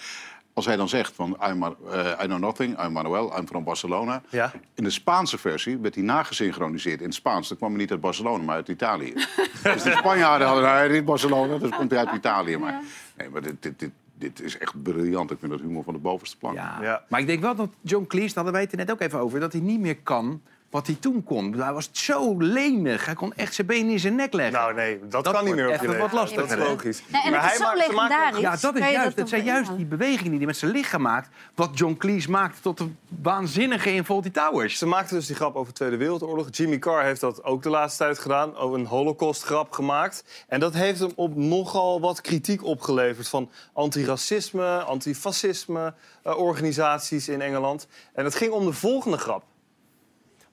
als 0.53 0.65
hij 0.65 0.75
dan 0.75 0.89
zegt 0.89 1.15
van 1.15 1.37
I'm, 1.49 1.63
eh, 1.63 2.23
I 2.23 2.25
know 2.25 2.39
nothing, 2.39 2.83
I'm 2.83 2.91
Manuel, 2.91 3.37
I'm 3.37 3.47
from 3.47 3.63
Barcelona. 3.63 4.21
Ja. 4.29 4.51
In 4.73 4.83
de 4.83 4.89
Spaanse 4.89 5.37
versie 5.37 5.77
werd 5.77 5.95
hij 5.95 6.03
nagesynchroniseerd 6.03 6.99
in 6.99 7.05
het 7.05 7.15
Spaans. 7.15 7.47
Dan 7.47 7.57
kwam 7.57 7.69
hij 7.69 7.79
niet 7.79 7.91
uit 7.91 8.01
Barcelona, 8.01 8.43
maar 8.43 8.55
uit 8.55 8.67
Italië. 8.67 9.13
dus 9.63 9.83
de 9.83 9.95
Spanjaarden 9.97 10.47
hadden 10.47 10.69
hij 10.69 10.87
niet 10.87 11.05
Barcelona, 11.05 11.57
dus 11.57 11.69
komt 11.69 11.91
hij 11.91 11.99
uit 11.99 12.15
Italië. 12.15 12.57
Maar, 12.57 12.81
nee, 13.17 13.29
maar 13.29 13.41
dit, 13.41 13.61
dit, 13.61 13.79
dit, 13.79 13.91
dit 14.17 14.41
is 14.41 14.57
echt 14.57 14.83
briljant. 14.83 15.31
Ik 15.31 15.39
vind 15.39 15.51
dat 15.51 15.61
humor 15.61 15.83
van 15.83 15.93
de 15.93 15.99
bovenste 15.99 16.37
plank. 16.37 16.55
Ja. 16.55 17.03
Maar 17.09 17.19
ik 17.19 17.27
denk 17.27 17.41
wel 17.41 17.55
dat 17.55 17.69
John 17.81 18.05
Cleese, 18.07 18.33
daar 18.33 18.43
hadden 18.43 18.53
wij 18.53 18.61
het 18.61 18.71
er 18.71 18.77
net 18.77 18.91
ook 18.91 19.01
even 19.01 19.19
over... 19.19 19.39
dat 19.39 19.51
hij 19.51 19.61
niet 19.61 19.79
meer 19.79 19.97
kan 19.97 20.41
wat 20.71 20.87
hij 20.87 20.97
toen 20.99 21.23
kon. 21.23 21.53
Hij 21.53 21.73
was 21.73 21.89
zo 21.91 22.37
lenig. 22.37 23.05
Hij 23.05 23.13
kon 23.13 23.33
echt 23.35 23.53
zijn 23.53 23.67
benen 23.67 23.91
in 23.91 23.99
zijn 23.99 24.15
nek 24.15 24.33
leggen. 24.33 24.53
Nou 24.59 24.73
nee, 24.73 24.99
dat, 25.09 25.31
kan 25.31 25.45
niet 25.45 25.55
meer 25.55 25.67
op 25.69 25.81
je 25.81 25.87
leven. 25.87 25.99
wat 25.99 26.11
lastig. 26.11 26.47
Dat 26.47 26.57
is 26.57 26.65
logisch. 26.67 27.01
Nee, 27.07 27.21
en 27.21 27.31
Maar 27.31 27.39
het 27.39 27.49
hij 27.49 27.59
is 27.59 27.65
zo 27.65 27.75
maakt- 27.75 27.85
ze 27.85 27.91
maken- 27.93 28.09
legendarisch. 28.15 28.41
Ja, 28.61 28.69
dat, 28.71 28.75
is 28.75 28.81
juist, 28.91 29.05
dat 29.05 29.15
dat 29.15 29.29
zijn 29.29 29.43
juist 29.43 29.75
die 29.77 29.85
bewegingen 29.85 30.29
die 30.29 30.37
hij 30.37 30.47
met 30.47 30.57
zijn 30.57 30.71
lichaam 30.71 31.01
maakt. 31.01 31.29
Wat 31.55 31.69
John 31.77 31.95
Cleese 31.97 32.29
maakte 32.29 32.61
tot 32.61 32.79
een 32.79 32.97
waanzinnige 33.21 33.93
in 33.93 34.05
Fawlty 34.05 34.31
Towers. 34.31 34.77
Ze 34.77 34.85
maakten 34.85 35.15
dus 35.15 35.27
die 35.27 35.35
grap 35.35 35.55
over 35.55 35.67
de 35.67 35.77
Tweede 35.77 35.97
Wereldoorlog. 35.97 36.47
Jimmy 36.51 36.79
Carr 36.79 37.03
heeft 37.03 37.21
dat 37.21 37.43
ook 37.43 37.63
de 37.63 37.69
laatste 37.69 38.03
tijd 38.03 38.19
gedaan. 38.19 38.55
Ook 38.55 38.73
een 38.73 38.85
holocaustgrap 38.85 39.71
gemaakt. 39.71 40.23
En 40.47 40.59
dat 40.59 40.73
heeft 40.73 40.99
hem 40.99 41.11
op 41.15 41.35
nogal 41.35 42.01
wat 42.01 42.21
kritiek 42.21 42.63
opgeleverd... 42.63 43.27
van 43.27 43.49
antiracisme, 43.73 44.83
antifascisme 44.83 45.93
eh, 46.23 46.37
organisaties 46.37 47.29
in 47.29 47.41
Engeland. 47.41 47.87
En 48.13 48.23
het 48.23 48.35
ging 48.35 48.51
om 48.51 48.65
de 48.65 48.73
volgende 48.73 49.17
grap. 49.17 49.43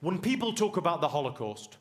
When 0.01 0.19
people 0.21 0.53
talk 0.53 0.77
about 0.77 1.01
the 1.01 1.09
Holocaust, 1.09 1.77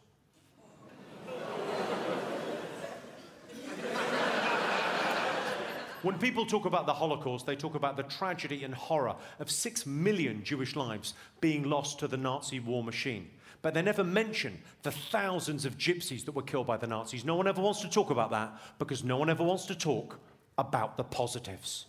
when 6.01 6.17
people 6.17 6.47
talk 6.47 6.65
about 6.65 6.87
the 6.87 6.93
Holocaust, 6.95 7.45
they 7.45 7.55
talk 7.55 7.75
about 7.75 7.95
the 7.95 8.01
tragedy 8.01 8.63
and 8.63 8.73
horror 8.73 9.15
of 9.39 9.51
six 9.51 9.85
million 9.85 10.43
Jewish 10.43 10.75
lives 10.75 11.13
being 11.41 11.69
lost 11.69 11.99
to 11.99 12.07
the 12.07 12.17
Nazi 12.17 12.59
war 12.59 12.83
machine. 12.83 13.29
But 13.61 13.75
they 13.75 13.83
never 13.83 14.03
mention 14.03 14.57
the 14.81 14.91
thousands 14.91 15.65
of 15.65 15.77
gypsies 15.77 16.25
that 16.25 16.33
were 16.33 16.41
killed 16.41 16.65
by 16.65 16.77
the 16.77 16.87
Nazis. 16.87 17.23
No 17.23 17.35
one 17.35 17.47
ever 17.47 17.61
wants 17.61 17.81
to 17.81 17.89
talk 17.89 18.09
about 18.09 18.31
that 18.31 18.51
because 18.79 19.03
no 19.03 19.17
one 19.17 19.29
ever 19.29 19.43
wants 19.43 19.67
to 19.67 19.75
talk 19.75 20.19
about 20.57 20.97
the 20.97 21.03
positives. 21.03 21.85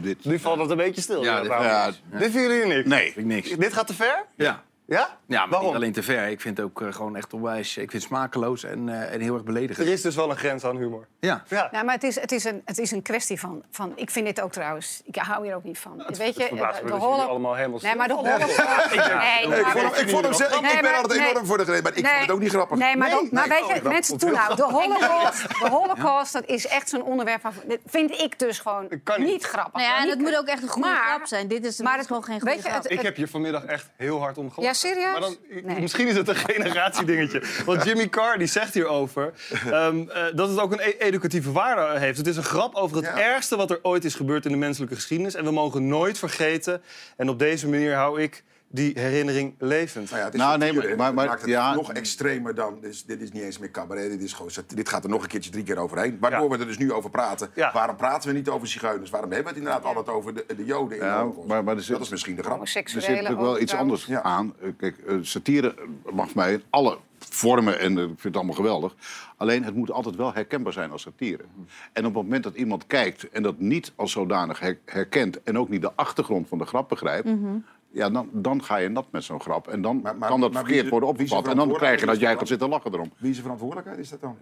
Dit. 0.00 0.24
Nu 0.24 0.38
valt 0.38 0.58
het 0.60 0.70
een 0.70 0.76
beetje 0.76 1.00
stil. 1.00 1.22
Ja, 1.24 1.34
Ja, 1.36 1.40
dit- 1.86 2.00
ja, 2.12 2.18
dit 2.18 2.30
vinden 2.30 2.56
jullie 2.56 2.74
niks? 2.74 2.88
Nee. 2.88 3.12
Ik 3.16 3.24
niks. 3.24 3.50
Dit 3.50 3.72
gaat 3.72 3.86
te 3.86 3.94
ver? 3.94 4.24
Ja. 4.36 4.62
Ja? 4.86 4.98
Ja, 5.26 5.38
maar 5.40 5.48
Waarom? 5.48 5.66
niet 5.68 5.76
alleen 5.76 5.92
te 5.92 6.02
ver. 6.02 6.28
Ik 6.28 6.40
vind 6.40 6.56
het 6.56 6.66
ook 6.66 6.80
eh, 6.82 6.92
gewoon 6.92 7.16
echt 7.16 7.32
onwijs... 7.32 7.68
Ik 7.76 7.90
vind 7.90 7.92
het 7.92 8.02
smakeloos 8.02 8.64
en, 8.64 8.88
eh, 8.88 9.12
en 9.14 9.20
heel 9.20 9.34
erg 9.34 9.42
beledigend. 9.44 9.86
Er 9.86 9.92
is 9.92 10.02
dus 10.02 10.14
wel 10.14 10.30
een 10.30 10.36
grens 10.36 10.64
aan 10.64 10.76
humor. 10.76 11.06
Ja. 11.20 11.42
Ja. 11.48 11.68
Nou, 11.72 11.84
maar 11.84 11.94
het 11.94 12.02
is, 12.02 12.20
het, 12.20 12.32
is 12.32 12.44
een, 12.44 12.62
het 12.64 12.78
is 12.78 12.90
een 12.90 13.02
kwestie 13.02 13.40
van, 13.40 13.62
van... 13.70 13.92
Ik 13.96 14.10
vind 14.10 14.26
dit 14.26 14.40
ook 14.40 14.52
trouwens... 14.52 15.02
Ik 15.04 15.16
hou 15.16 15.44
hier 15.46 15.54
ook 15.54 15.64
niet 15.64 15.78
van. 15.78 16.02
Het- 16.06 16.16
Weet 16.18 16.36
je, 16.36 16.46
verbaast 16.46 16.82
me 16.82 16.86
de 16.86 16.92
dat 16.92 17.02
jullie 17.02 17.20
allemaal 17.22 17.54
helemaal 17.54 17.78
Nee, 17.82 17.96
maar 17.96 18.08
de 18.08 18.14
stil- 18.18 18.26
holocaust... 18.30 18.84
Ik 18.92 19.04
denk- 19.04 19.20
Nee, 19.20 19.42
ik 19.42 19.48
maar- 19.48 19.70
vond 19.72 19.94
hem- 19.96 20.04
Ik, 20.04 20.08
vond 20.10 20.24
hem, 20.24 20.32
zelf- 20.34 20.54
ik, 20.54 20.60
Nee, 20.60 20.72
ben 20.74 20.82
maar- 20.82 20.94
altijd 21.02 21.20
nee. 21.20 21.30
enorm 21.30 21.46
voor 21.46 21.58
de 21.58 21.64
gereden, 21.64 21.82
maar 21.84 21.96
ik 21.96 22.06
vond 22.06 22.20
het 22.20 22.30
ook 22.30 22.40
niet 22.40 22.50
grappig. 22.50 22.78
Nee, 22.78 22.96
maar, 22.96 23.10
dat- 23.10 23.30
maar 23.30 23.48
Nee, 23.48 23.58
weet 23.60 23.68
je, 23.76 23.82
oh, 23.84 23.88
mensen 23.92 24.32
nou, 24.32 24.54
de 24.56 24.62
holocaust, 24.62 25.48
de 25.62 25.68
holocaust, 25.70 26.32
dat 26.32 26.44
is 26.46 26.66
echt 26.66 26.88
zo'n 26.88 27.02
onderwerp 27.02 27.42
waarvan... 27.42 27.62
Dat 27.68 27.78
vind 27.86 28.10
ik 28.10 28.38
dus 28.38 28.58
gewoon 28.58 28.88
niet. 29.16 29.44
grappig. 29.44 29.72
Nou 29.72 29.84
ja, 29.94 30.02
en 30.02 30.08
het 30.08 30.18
moet 30.18 30.36
ook 30.36 30.46
echt 30.46 30.62
een 30.62 30.68
goede 30.68 30.88
Maar- 30.88 31.04
grap 31.14 31.26
zijn. 31.26 31.48
Dit 31.48 31.64
is, 31.64 31.78
maar 31.80 31.92
is 31.92 31.98
het- 31.98 32.06
gewoon 32.06 32.24
geen 32.24 32.40
goede 32.40 32.54
weet 32.54 32.62
je, 32.64 32.70
grap. 32.70 32.82
het- 32.82 32.92
Ik 32.92 33.00
heb 33.00 33.16
hier 33.16 33.28
vanmiddag 33.28 33.64
echt 33.64 33.90
heel 33.96 34.20
hard 34.20 34.38
om 34.38 34.50
gelachen. 34.50 34.70
Ja, 34.72 34.78
serieus? 34.78 35.12
Maar 35.12 35.20
dan, 35.20 35.36
Nee. 35.62 35.80
Misschien 35.80 36.06
is 36.08 36.16
het 36.16 36.28
een 36.28 36.34
generatiedingetje. 36.36 37.42
Want 37.64 37.84
Jimmy 37.86 38.08
Carr 38.08 38.38
die 38.38 38.46
zegt 38.46 38.74
hierover 38.74 39.32
ehm, 39.70 40.08
eh, 40.08 40.24
dat 40.34 40.48
het 40.48 40.58
ook 40.60 40.72
een 40.72 40.80
e- 40.80 40.94
educatieve 40.98 41.52
waarde 41.52 41.98
heeft. 41.98 42.18
Het 42.18 42.26
is 42.26 42.36
een 42.36 42.42
grap 42.42 42.74
over 42.74 42.96
het 42.96 43.06
ergste 43.06 43.56
wat 43.56 43.70
er 43.70 43.78
ooit 43.82 44.04
is 44.04 44.14
gebeurd 44.14 44.44
in 44.44 44.50
de 44.50 44.58
menselijke 44.58 44.94
geschiedenis. 44.94 45.34
En 45.34 45.44
we 45.44 45.50
mogen 45.50 45.88
nooit 45.88 46.18
vergeten. 46.18 46.82
En 47.16 47.28
op 47.28 47.38
deze 47.38 47.68
manier 47.68 47.94
hou 47.94 48.22
ik 48.22 48.42
die 48.72 48.92
herinnering 49.00 49.54
levend. 49.58 50.06
Nou 50.10 50.18
ja, 50.20 50.24
het 50.24 50.34
is 50.34 50.40
Nou, 50.40 50.58
nee, 50.58 50.72
maar- 50.72 50.96
maar- 50.96 51.14
maakt 51.14 51.40
het 51.40 51.50
ja. 51.50 51.74
nog 51.74 51.92
extremer 51.92 52.54
dan... 52.54 52.78
Dus 52.80 53.04
dit 53.04 53.20
is 53.20 53.32
niet 53.32 53.42
eens 53.42 53.58
meer 53.58 53.70
cabaret, 53.70 54.10
dit, 54.10 54.22
is 54.22 54.32
gewoon, 54.32 54.50
dit 54.74 54.88
gaat 54.88 55.04
er 55.04 55.10
nog 55.10 55.22
een 55.22 55.28
keertje 55.28 55.50
drie 55.50 55.64
keer 55.64 55.78
overheen. 55.78 56.16
Waardoor 56.20 56.50
we 56.50 56.58
er 56.58 56.66
dus 56.66 56.78
nu 56.78 56.92
over 56.92 57.10
praten. 57.10 57.50
Waarom 57.72 57.96
praten 57.96 58.28
we 58.28 58.34
niet 58.34 58.48
over 58.48 58.68
zigeuners? 58.68 59.10
Waarom 59.10 59.30
hebben 59.32 59.52
we 59.52 59.58
het 59.58 59.68
inderdaad 59.68 59.96
altijd 59.96 60.16
over 60.16 60.34
de, 60.34 60.44
de 60.56 60.64
joden 60.64 60.92
in 60.96 61.02
de 61.02 61.08
Ja, 61.08 61.18
Holocaust? 61.20 61.48
maar, 61.48 61.64
maar 61.64 61.80
zit, 61.80 61.88
Dat 61.96 62.00
is 62.00 62.08
misschien 62.08 62.36
de 62.36 62.42
grap. 62.42 62.60
Er 62.60 62.68
zit 62.68 62.94
natuurlijk 62.94 63.40
wel 63.40 63.60
iets 63.60 63.74
anders 63.74 64.10
aan. 64.12 64.54
Eh, 64.62 64.68
Kijk, 64.76 64.98
eh, 64.98 65.14
satire 65.22 65.74
mag 66.12 66.34
mij 66.34 66.52
in 66.52 66.62
alle 66.70 66.98
vormen 67.18 67.78
en 67.78 67.96
eh, 67.98 68.02
ik 68.02 68.08
vind 68.08 68.22
het 68.22 68.36
allemaal 68.36 68.54
geweldig. 68.54 68.94
Alleen 69.36 69.64
het 69.64 69.74
moet 69.74 69.90
altijd 69.90 70.16
wel 70.16 70.34
herkenbaar 70.34 70.72
zijn 70.72 70.90
als 70.90 71.02
satire. 71.02 71.42
En 71.92 72.06
op 72.06 72.14
het 72.14 72.22
moment 72.22 72.42
dat 72.44 72.54
iemand 72.54 72.86
kijkt 72.86 73.28
en 73.30 73.42
dat 73.42 73.58
niet 73.58 73.92
als 73.96 74.12
zodanig 74.12 74.60
her- 74.60 74.78
herkent... 74.84 75.42
en 75.42 75.58
ook 75.58 75.68
niet 75.68 75.80
de 75.82 75.92
achtergrond 75.94 76.48
van 76.48 76.58
de 76.58 76.64
grap 76.66 76.88
begrijpt... 76.88 77.28
Ja, 77.92 78.10
dan, 78.10 78.28
dan 78.32 78.64
ga 78.64 78.76
je 78.76 78.88
nat 78.88 79.06
met 79.10 79.24
zo'n 79.24 79.40
grap. 79.40 79.68
En 79.68 79.82
dan 79.82 80.00
maar- 80.02 80.28
kan 80.28 80.40
dat 80.40 80.52
maar 80.52 80.64
verkeerd 80.64 80.88
worden 80.88 81.08
opgevat. 81.08 81.48
En 81.48 81.56
dan 81.56 81.72
krijg 81.72 82.00
je 82.00 82.06
dat 82.06 82.20
jij 82.20 82.36
gaat 82.36 82.48
zitten 82.48 82.68
lachen 82.68 82.92
erom. 82.92 83.12
Wie 83.18 83.30
is 83.30 83.36
de 83.36 83.42
verantwoordelijkheid 83.42 83.98
is 83.98 84.08
dat 84.10 84.20
dan? 84.20 84.36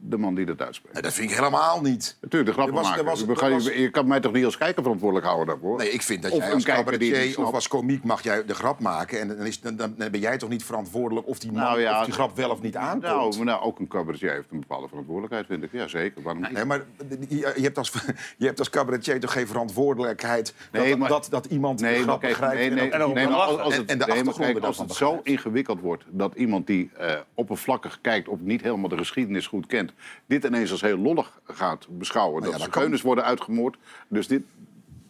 De 0.00 0.16
man 0.16 0.34
die 0.34 0.46
dat 0.46 0.60
uitspreekt. 0.62 0.94
Nee, 0.94 1.02
dat 1.02 1.12
vind 1.12 1.30
ik 1.30 1.36
helemaal 1.36 1.80
niet. 1.80 2.16
Natuurlijk, 2.20 2.56
de 2.56 2.72
was- 2.72 3.02
was- 3.02 3.20
er 3.20 3.26
begrijp- 3.26 3.52
was- 3.52 3.64
Je 3.64 3.90
kan 3.90 4.06
mij 4.06 4.20
toch 4.20 4.32
niet 4.32 4.44
als 4.44 4.56
kijker 4.58 4.82
verantwoordelijk 4.82 5.26
houden 5.26 5.46
daarvoor? 5.54 5.78
Nee, 5.78 5.90
ik 5.90 6.02
vind 6.02 6.22
dat 6.22 6.32
Of 6.32 6.38
jij 6.38 6.52
als 6.52 6.64
cabaretier 6.64 7.40
of 7.46 7.52
als 7.54 7.68
komiek 7.68 8.04
mag 8.04 8.22
jij 8.22 8.44
de 8.44 8.54
grap 8.54 8.80
maken. 8.80 9.20
En 9.20 9.28
dan, 9.28 9.46
is, 9.46 9.60
dan, 9.60 9.76
dan 9.76 9.94
ben 9.96 10.20
jij 10.20 10.38
toch 10.38 10.48
niet 10.48 10.64
verantwoordelijk 10.64 11.26
of 11.28 11.38
die 11.38 11.52
man 11.52 11.62
Nou 11.62 11.80
ja, 11.80 11.98
of 11.98 12.04
die 12.04 12.14
grap 12.14 12.36
wel 12.36 12.50
of 12.50 12.62
niet 12.62 12.76
aankomt. 12.76 13.02
Nou, 13.02 13.36
maar 13.36 13.44
nou, 13.46 13.62
ook 13.62 13.78
een 13.78 13.88
cabaretier 13.88 14.30
heeft 14.32 14.50
een 14.50 14.60
bepaalde 14.60 14.88
verantwoordelijkheid, 14.88 15.46
vind 15.46 15.62
ik. 15.62 15.72
Ja, 15.72 15.88
zeker. 15.88 16.22
Waarom? 16.22 16.46
Nee, 16.52 16.64
maar 16.64 16.82
je, 17.28 17.36
je 17.56 17.62
hebt 17.62 17.78
als, 17.78 17.92
je 18.38 18.46
hebt 18.46 18.58
als 18.58 18.70
cabaretier 18.70 19.20
toch 19.20 19.32
geen 19.32 19.46
verantwoordelijkheid 19.46 20.54
dat, 20.70 20.82
Nee, 20.82 20.96
dat, 20.96 21.26
dat 21.30 21.44
iemand 21.46 21.78
de 21.78 21.84
Nee, 21.84 21.94
maar 21.94 22.02
grap 22.04 22.20
begrijpt 22.20 22.74
nee, 22.74 22.91
en 22.92 23.12
nee, 23.12 23.26
als, 23.26 23.76
het, 23.76 23.90
en 23.90 23.98
de 23.98 24.04
nee, 24.06 24.32
kijk, 24.34 24.58
als 24.58 24.78
het 24.78 24.94
zo 24.94 25.20
ingewikkeld 25.22 25.80
wordt 25.80 26.04
dat 26.08 26.34
iemand 26.34 26.66
die 26.66 26.90
eh, 26.96 27.14
oppervlakkig 27.34 27.98
kijkt 28.00 28.28
of 28.28 28.40
niet 28.40 28.62
helemaal 28.62 28.88
de 28.88 28.96
geschiedenis 28.96 29.46
goed 29.46 29.66
kent, 29.66 29.92
dit 30.26 30.44
ineens 30.44 30.70
als 30.70 30.80
heel 30.80 30.98
lollig 30.98 31.40
gaat 31.44 31.86
beschouwen. 31.90 32.40
Nou 32.42 32.52
ja, 32.52 32.58
dat 32.58 32.66
zigeuners 32.72 33.02
worden 33.02 33.24
uitgemoord. 33.24 33.76
Dus 34.08 34.26
dit. 34.26 34.42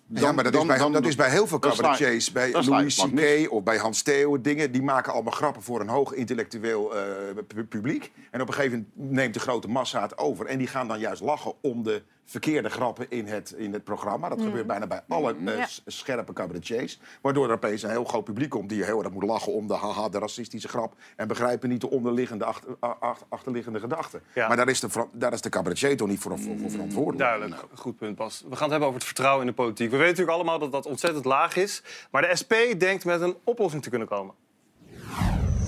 ja, 0.07 0.33
maar 0.33 0.45
dat, 0.45 0.55
is 0.55 0.67
bij, 0.67 0.79
dat 0.91 1.07
is 1.07 1.17
bij 1.17 1.31
heel 1.31 1.47
veel 1.47 1.59
cabaretiers. 1.59 2.33
Bij 2.33 2.53
Louis. 2.53 2.97
C.K. 2.97 3.53
of 3.53 3.63
bij 3.63 3.77
Hans 3.77 4.03
Theo 4.03 4.41
dingen. 4.41 4.73
Die 4.73 4.83
maken 4.83 5.13
allemaal 5.13 5.33
grappen 5.33 5.63
voor 5.63 5.81
een 5.81 5.89
hoog 5.89 6.13
intellectueel 6.13 6.97
eh, 6.97 7.03
pu- 7.47 7.65
publiek. 7.65 8.13
En 8.31 8.41
op 8.41 8.49
een 8.49 8.55
gegeven 8.55 8.89
moment 8.95 9.17
neemt 9.17 9.35
de 9.35 9.41
grote 9.41 9.69
massa 9.69 10.03
het 10.03 10.19
over. 10.19 10.47
En 10.47 10.59
die 10.59 10.67
gaan 10.67 10.89
dan 10.89 10.99
juist 10.99 11.23
lachen 11.23 11.55
om 11.61 11.83
de 11.83 12.03
verkeerde 12.25 12.69
grappen 12.69 13.07
in 13.09 13.27
het, 13.27 13.51
in 13.57 13.73
het 13.73 13.85
programma. 13.85 14.29
Dat 14.29 14.39
Mm. 14.39 14.45
gebeurt 14.45 14.67
bijna 14.67 14.87
bij 14.87 15.01
alle 15.09 15.35
eh, 15.47 15.57
Ja. 15.57 15.67
s- 15.67 15.83
scherpe 15.87 16.33
cabaretiers. 16.33 17.01
Waardoor 17.21 17.47
er 17.49 17.55
opeens 17.55 17.83
een 17.83 17.91
heel 17.91 18.05
groot 18.05 18.25
publiek 18.25 18.51
komt... 18.51 18.69
die 18.69 18.85
heel 18.85 19.03
erg 19.03 19.13
moet 19.13 19.23
lachen 19.23 19.53
om 19.53 19.67
de 19.67 19.75
haha, 19.75 20.09
de 20.09 20.19
racistische 20.19 20.69
grap... 20.69 20.95
en 21.17 21.29
begrijpen 21.29 21.69
niet 21.69 21.81
de 21.81 21.91
onderliggende 21.91 22.45
achter, 22.45 22.77
achterliggende 23.29 23.81
gedachten. 23.81 24.23
Ja. 24.35 24.49
Maar 24.49 24.57
daar 24.57 24.69
is, 24.69 24.81
de, 24.81 24.89
daar 25.13 25.33
is 25.33 25.41
de 25.41 25.49
cabaretier 25.49 25.97
toch 25.97 26.09
niet 26.09 26.21
voor, 26.21 26.39
voor, 26.39 26.59
voor 26.59 26.71
verantwoordelijk. 26.71 27.19
Duidelijk, 27.19 27.65
goed 27.75 27.97
punt 27.97 28.17
Bas. 28.17 28.41
We 28.41 28.47
gaan 28.47 28.61
het 28.61 28.71
hebben 28.71 28.83
over 28.89 28.99
het 28.99 29.07
vertrouwen 29.07 29.41
in 29.41 29.47
de 29.47 29.55
politiek. 29.63 29.91
We 29.91 29.97
weten 29.97 30.09
natuurlijk 30.11 30.37
allemaal 30.37 30.59
dat 30.59 30.73
dat 30.73 30.87
ontzettend 30.87 31.25
laag 31.25 31.57
is. 31.57 31.83
Maar 32.11 32.23
de 32.23 32.37
SP 32.41 32.53
denkt 32.79 33.05
met 33.05 33.21
een 33.21 33.37
oplossing 33.45 33.83
te 33.83 33.91
kunnen 33.91 34.09
komen. 34.09 34.35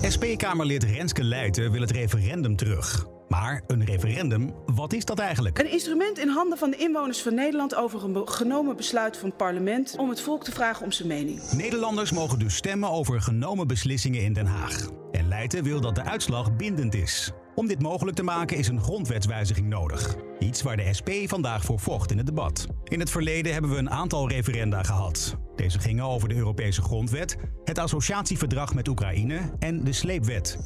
SP-Kamerlid 0.01 0.83
Renske 0.83 1.23
Leijten 1.23 1.71
wil 1.71 1.81
het 1.81 1.91
referendum 1.91 2.55
terug. 2.55 3.05
Maar 3.41 3.61
een 3.67 3.85
referendum, 3.85 4.53
wat 4.65 4.93
is 4.93 5.05
dat 5.05 5.19
eigenlijk? 5.19 5.59
Een 5.59 5.71
instrument 5.71 6.19
in 6.19 6.27
handen 6.27 6.57
van 6.57 6.69
de 6.71 6.77
inwoners 6.77 7.21
van 7.21 7.35
Nederland 7.35 7.75
over 7.75 8.03
een 8.03 8.13
be- 8.13 8.27
genomen 8.27 8.75
besluit 8.75 9.17
van 9.17 9.27
het 9.27 9.37
parlement 9.37 9.95
om 9.97 10.09
het 10.09 10.21
volk 10.21 10.43
te 10.43 10.51
vragen 10.51 10.85
om 10.85 10.91
zijn 10.91 11.07
mening. 11.07 11.41
Nederlanders 11.51 12.11
mogen 12.11 12.39
dus 12.39 12.55
stemmen 12.55 12.89
over 12.89 13.21
genomen 13.21 13.67
beslissingen 13.67 14.21
in 14.21 14.33
Den 14.33 14.45
Haag. 14.45 14.89
En 15.11 15.27
Leijten 15.27 15.63
wil 15.63 15.81
dat 15.81 15.95
de 15.95 16.03
uitslag 16.03 16.55
bindend 16.55 16.93
is. 16.93 17.31
Om 17.55 17.67
dit 17.67 17.81
mogelijk 17.81 18.17
te 18.17 18.23
maken 18.23 18.57
is 18.57 18.67
een 18.67 18.81
grondwetswijziging 18.81 19.67
nodig. 19.67 20.15
Iets 20.39 20.61
waar 20.61 20.77
de 20.77 20.93
SP 20.99 21.09
vandaag 21.25 21.63
voor 21.63 21.79
vocht 21.79 22.11
in 22.11 22.17
het 22.17 22.25
debat. 22.25 22.67
In 22.83 22.99
het 22.99 23.09
verleden 23.09 23.53
hebben 23.53 23.71
we 23.71 23.77
een 23.77 23.89
aantal 23.89 24.29
referenda 24.29 24.83
gehad. 24.83 25.35
Deze 25.55 25.79
gingen 25.79 26.05
over 26.05 26.29
de 26.29 26.35
Europese 26.35 26.81
grondwet, 26.81 27.37
het 27.63 27.79
associatieverdrag 27.79 28.73
met 28.73 28.87
Oekraïne 28.87 29.39
en 29.59 29.83
de 29.83 29.93
sleepwet. 29.93 30.57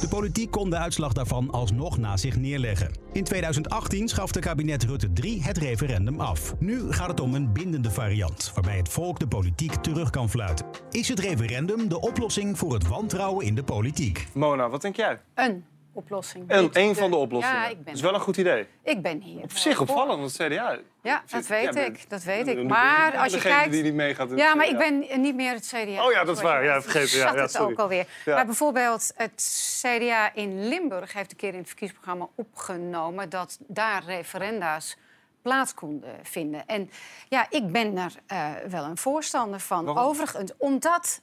De 0.00 0.08
politiek 0.08 0.50
kon 0.50 0.70
de 0.70 0.76
uitslag 0.76 1.12
daarvan 1.12 1.50
alsnog 1.50 1.98
na 1.98 2.16
zich 2.16 2.36
neerleggen. 2.36 2.90
In 3.12 3.24
2018 3.24 4.08
schafte 4.08 4.40
kabinet 4.40 4.84
Rutte 4.84 5.12
3 5.12 5.42
het 5.42 5.58
referendum 5.58 6.20
af. 6.20 6.54
Nu 6.58 6.92
gaat 6.92 7.08
het 7.08 7.20
om 7.20 7.34
een 7.34 7.52
bindende 7.52 7.90
variant, 7.90 8.50
waarbij 8.54 8.76
het 8.76 8.88
volk 8.88 9.18
de 9.18 9.28
politiek 9.28 9.74
terug 9.74 10.10
kan 10.10 10.30
fluiten. 10.30 10.66
Is 10.90 11.08
het 11.08 11.18
referendum 11.18 11.88
de 11.88 12.00
oplossing 12.00 12.58
voor 12.58 12.72
het 12.72 12.88
wantrouwen 12.88 13.46
in 13.46 13.54
de 13.54 13.64
politiek? 13.64 14.26
Mona, 14.34 14.68
wat 14.68 14.82
denk 14.82 14.96
jij? 14.96 15.20
Een 15.34 15.64
oplossing. 15.92 16.44
Een, 16.72 16.94
van 16.94 17.10
de 17.10 17.16
oplossingen. 17.16 17.60
Ja, 17.60 17.66
ik 17.66 17.76
ben, 17.76 17.84
Dat 17.84 17.94
is 17.94 18.00
wel 18.00 18.14
een 18.14 18.20
goed 18.20 18.36
idee. 18.36 18.66
ik 18.82 19.02
ben 19.02 19.20
hier. 19.20 19.42
Op 19.42 19.52
zich 19.52 19.80
opvallend, 19.80 20.18
want 20.18 20.38
het 20.38 20.52
CDA... 20.52 20.78
Ja, 21.02 21.22
dat 21.30 21.46
weet 21.46 21.74
Ja, 21.74 21.80
ik. 21.80 22.10
Dat 22.10 22.22
weet 22.22 22.46
ik. 22.46 22.62
Maar 22.68 23.16
als 23.16 23.32
je 23.32 23.40
kijkt... 23.40 23.72
die 23.72 23.82
niet 23.82 23.94
Ja, 24.36 24.54
maar 24.54 24.68
ik 24.68 24.78
ben 24.78 25.20
niet 25.20 25.34
meer 25.34 25.52
het 25.52 25.66
CDA. 25.66 26.06
Oh 26.06 26.12
ja, 26.12 26.24
dat 26.24 26.36
is 26.36 26.42
waar. 26.42 26.64
Ja, 26.64 26.76
Ik 26.76 26.82
vergeten. 26.82 27.18
Ja, 27.18 27.34
ja, 27.34 27.42
het 27.42 27.58
ook 27.58 27.78
alweer. 27.78 28.06
Maar 28.26 28.46
bijvoorbeeld 28.46 29.12
het 29.16 29.80
CDA 29.80 30.34
in 30.34 30.68
Limburg 30.68 31.12
heeft 31.12 31.30
een 31.30 31.36
keer 31.36 31.52
in 31.52 31.58
het 31.58 31.68
verkiezingsprogramma 31.68 32.28
opgenomen... 32.34 33.28
dat 33.28 33.58
daar 33.66 34.04
referenda's 34.04 34.96
plaats 35.42 35.74
konden 35.74 36.14
vinden. 36.22 36.66
En 36.66 36.90
ja, 37.28 37.46
ik 37.50 37.72
ben 37.72 37.96
er 37.96 38.12
eh, 38.26 38.50
wel 38.68 38.84
een 38.84 38.98
voorstander 38.98 39.60
van. 39.60 39.84
Waarom? 39.84 40.04
Overigens, 40.04 40.52
omdat... 40.56 41.20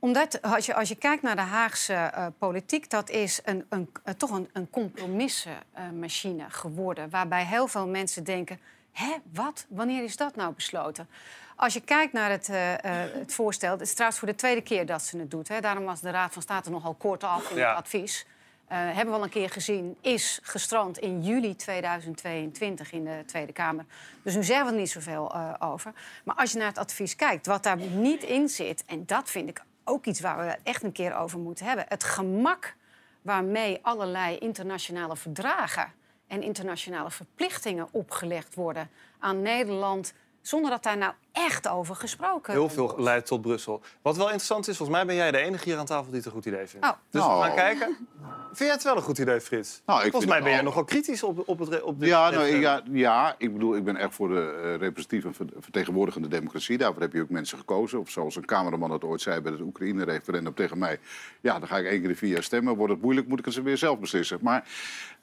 Omdat 0.00 0.42
als 0.42 0.66
je, 0.66 0.74
als 0.74 0.88
je 0.88 0.94
kijkt 0.94 1.22
naar 1.22 1.36
de 1.36 1.42
Haagse 1.42 1.92
eh, 1.94 2.26
politiek, 2.38 2.90
dat 2.90 3.10
is 3.10 3.40
een, 3.44 3.66
een, 3.68 3.92
eh, 4.04 4.14
toch 4.14 4.30
een, 4.30 4.48
een 4.52 4.70
compromissenmachine 4.70 6.44
geworden. 6.50 7.10
Waarbij 7.10 7.44
heel 7.44 7.66
veel 7.66 7.88
mensen 7.88 8.24
denken: 8.24 8.60
Hè, 8.92 9.14
wat? 9.32 9.66
Wanneer 9.68 10.04
is 10.04 10.16
dat 10.16 10.36
nou 10.36 10.52
besloten? 10.54 11.08
Als 11.56 11.74
je 11.74 11.80
kijkt 11.80 12.12
naar 12.12 12.30
het, 12.30 12.48
eh, 12.48 12.72
eh, 12.72 13.12
het 13.14 13.34
voorstel, 13.34 13.72
het 13.72 13.80
is 13.80 13.92
trouwens 13.92 14.18
voor 14.20 14.28
de 14.28 14.34
tweede 14.34 14.62
keer 14.62 14.86
dat 14.86 15.02
ze 15.02 15.18
het 15.18 15.30
doet. 15.30 15.48
Hè. 15.48 15.60
Daarom 15.60 15.84
was 15.84 16.00
de 16.00 16.10
Raad 16.10 16.32
van 16.32 16.42
State 16.42 16.70
nogal 16.70 16.94
kort 16.94 17.24
af 17.24 17.50
in 17.50 17.56
Ja. 17.56 17.68
het 17.68 17.78
advies. 17.78 18.26
Eh, 18.66 18.78
hebben 18.78 19.06
we 19.06 19.12
al 19.12 19.22
een 19.22 19.28
keer 19.30 19.50
gezien, 19.50 19.96
is 20.00 20.40
gestrand 20.42 20.98
in 20.98 21.22
juli 21.22 21.56
2022 21.56 22.92
in 22.92 23.04
de 23.04 23.22
Tweede 23.26 23.52
Kamer. 23.52 23.84
Dus 24.22 24.34
nu 24.34 24.44
zeggen 24.44 24.66
we 24.66 24.72
er 24.72 24.78
niet 24.78 24.90
zoveel 24.90 25.34
eh, 25.34 25.54
over. 25.58 25.92
Maar 26.24 26.34
als 26.34 26.52
je 26.52 26.58
naar 26.58 26.66
het 26.68 26.78
advies 26.78 27.16
kijkt, 27.16 27.46
wat 27.46 27.62
daar 27.62 27.76
niet 27.76 28.22
in 28.22 28.48
zit... 28.48 28.84
en 28.86 29.06
dat 29.06 29.30
vind 29.30 29.48
ik 29.48 29.62
ook 29.84 30.06
iets 30.06 30.20
waar 30.20 30.46
we 30.46 30.56
echt 30.62 30.82
een 30.82 30.92
keer 30.92 31.16
over 31.16 31.38
moeten 31.38 31.66
hebben... 31.66 31.84
het 31.88 32.04
gemak 32.04 32.74
waarmee 33.22 33.78
allerlei 33.82 34.38
internationale 34.38 35.16
verdragen... 35.16 35.92
en 36.26 36.42
internationale 36.42 37.10
verplichtingen 37.10 37.88
opgelegd 37.90 38.54
worden 38.54 38.90
aan 39.18 39.42
Nederland... 39.42 40.14
zonder 40.42 40.70
dat 40.70 40.82
daar 40.82 40.96
nou 40.98 41.12
echt 41.32 41.68
over 41.68 41.94
gesproken 41.96 42.52
Heel 42.52 42.68
veel 42.68 42.94
leidt 42.98 43.26
tot 43.26 43.40
Brussel. 43.40 43.82
Wat 44.02 44.16
wel 44.16 44.24
interessant 44.26 44.68
is, 44.68 44.76
volgens 44.76 44.96
mij 44.98 45.06
ben 45.06 45.14
jij 45.16 45.30
de 45.30 45.38
enige 45.38 45.64
hier 45.68 45.78
aan 45.78 45.86
tafel 45.86 46.06
die 46.06 46.16
het 46.16 46.24
een 46.26 46.32
goed 46.32 46.46
idee 46.46 46.66
vindt. 46.66 46.86
Oh. 46.86 46.92
Dus 47.10 47.20
Nou. 47.22 47.40
we 47.40 47.46
gaan 47.46 47.56
kijken. 47.56 47.96
Vind 48.46 48.58
jij 48.58 48.68
het 48.70 48.82
wel 48.82 48.96
een 48.96 49.02
goed 49.02 49.18
idee, 49.18 49.40
Frits? 49.40 49.82
Nou, 49.86 50.04
ik 50.04 50.10
volgens 50.10 50.30
mij 50.32 50.40
ben 50.40 50.48
jij 50.50 50.58
al- 50.58 50.64
nogal 50.64 50.84
kritisch 50.84 51.22
op, 51.22 51.48
op, 51.48 51.58
het, 51.58 51.82
op 51.82 52.00
dit 52.00 52.08
Ja, 52.08 52.30
nou, 52.30 52.46
ja, 52.46 52.82
ja, 52.92 53.34
ik 53.38 53.52
bedoel, 53.52 53.76
ik 53.76 53.84
ben 53.84 53.96
echt 53.96 54.14
voor 54.14 54.28
de 54.28 54.60
eh, 54.62 54.70
representatieve 54.70 55.26
en 55.28 55.34
ver- 55.34 55.46
vertegenwoordigende 55.62 56.28
democratie. 56.28 56.78
Daarvoor 56.78 57.02
heb 57.02 57.12
je 57.12 57.20
ook 57.22 57.28
mensen 57.30 57.58
gekozen. 57.58 58.00
Of 58.00 58.10
zoals 58.10 58.36
een 58.36 58.44
cameraman 58.44 58.90
het 58.90 59.04
ooit 59.04 59.20
zei 59.20 59.40
bij 59.40 59.52
het 59.52 59.60
Oekraïne-referendum 59.60 60.54
tegen 60.54 60.78
mij. 60.78 60.98
Ja, 61.40 61.58
dan 61.58 61.68
ga 61.68 61.76
ik 61.78 61.84
één 61.84 61.94
keer 61.94 62.02
in 62.02 62.08
de 62.08 62.16
vier 62.16 62.30
jaar 62.32 62.42
stemmen. 62.42 62.76
Wordt 62.76 62.92
het 62.92 63.02
moeilijk, 63.02 63.26
moet 63.28 63.38
ik 63.38 63.44
het 63.44 63.54
ze 63.54 63.62
weer 63.62 63.78
zelf 63.78 63.98
beslissen. 63.98 64.38
Maar 64.42 64.68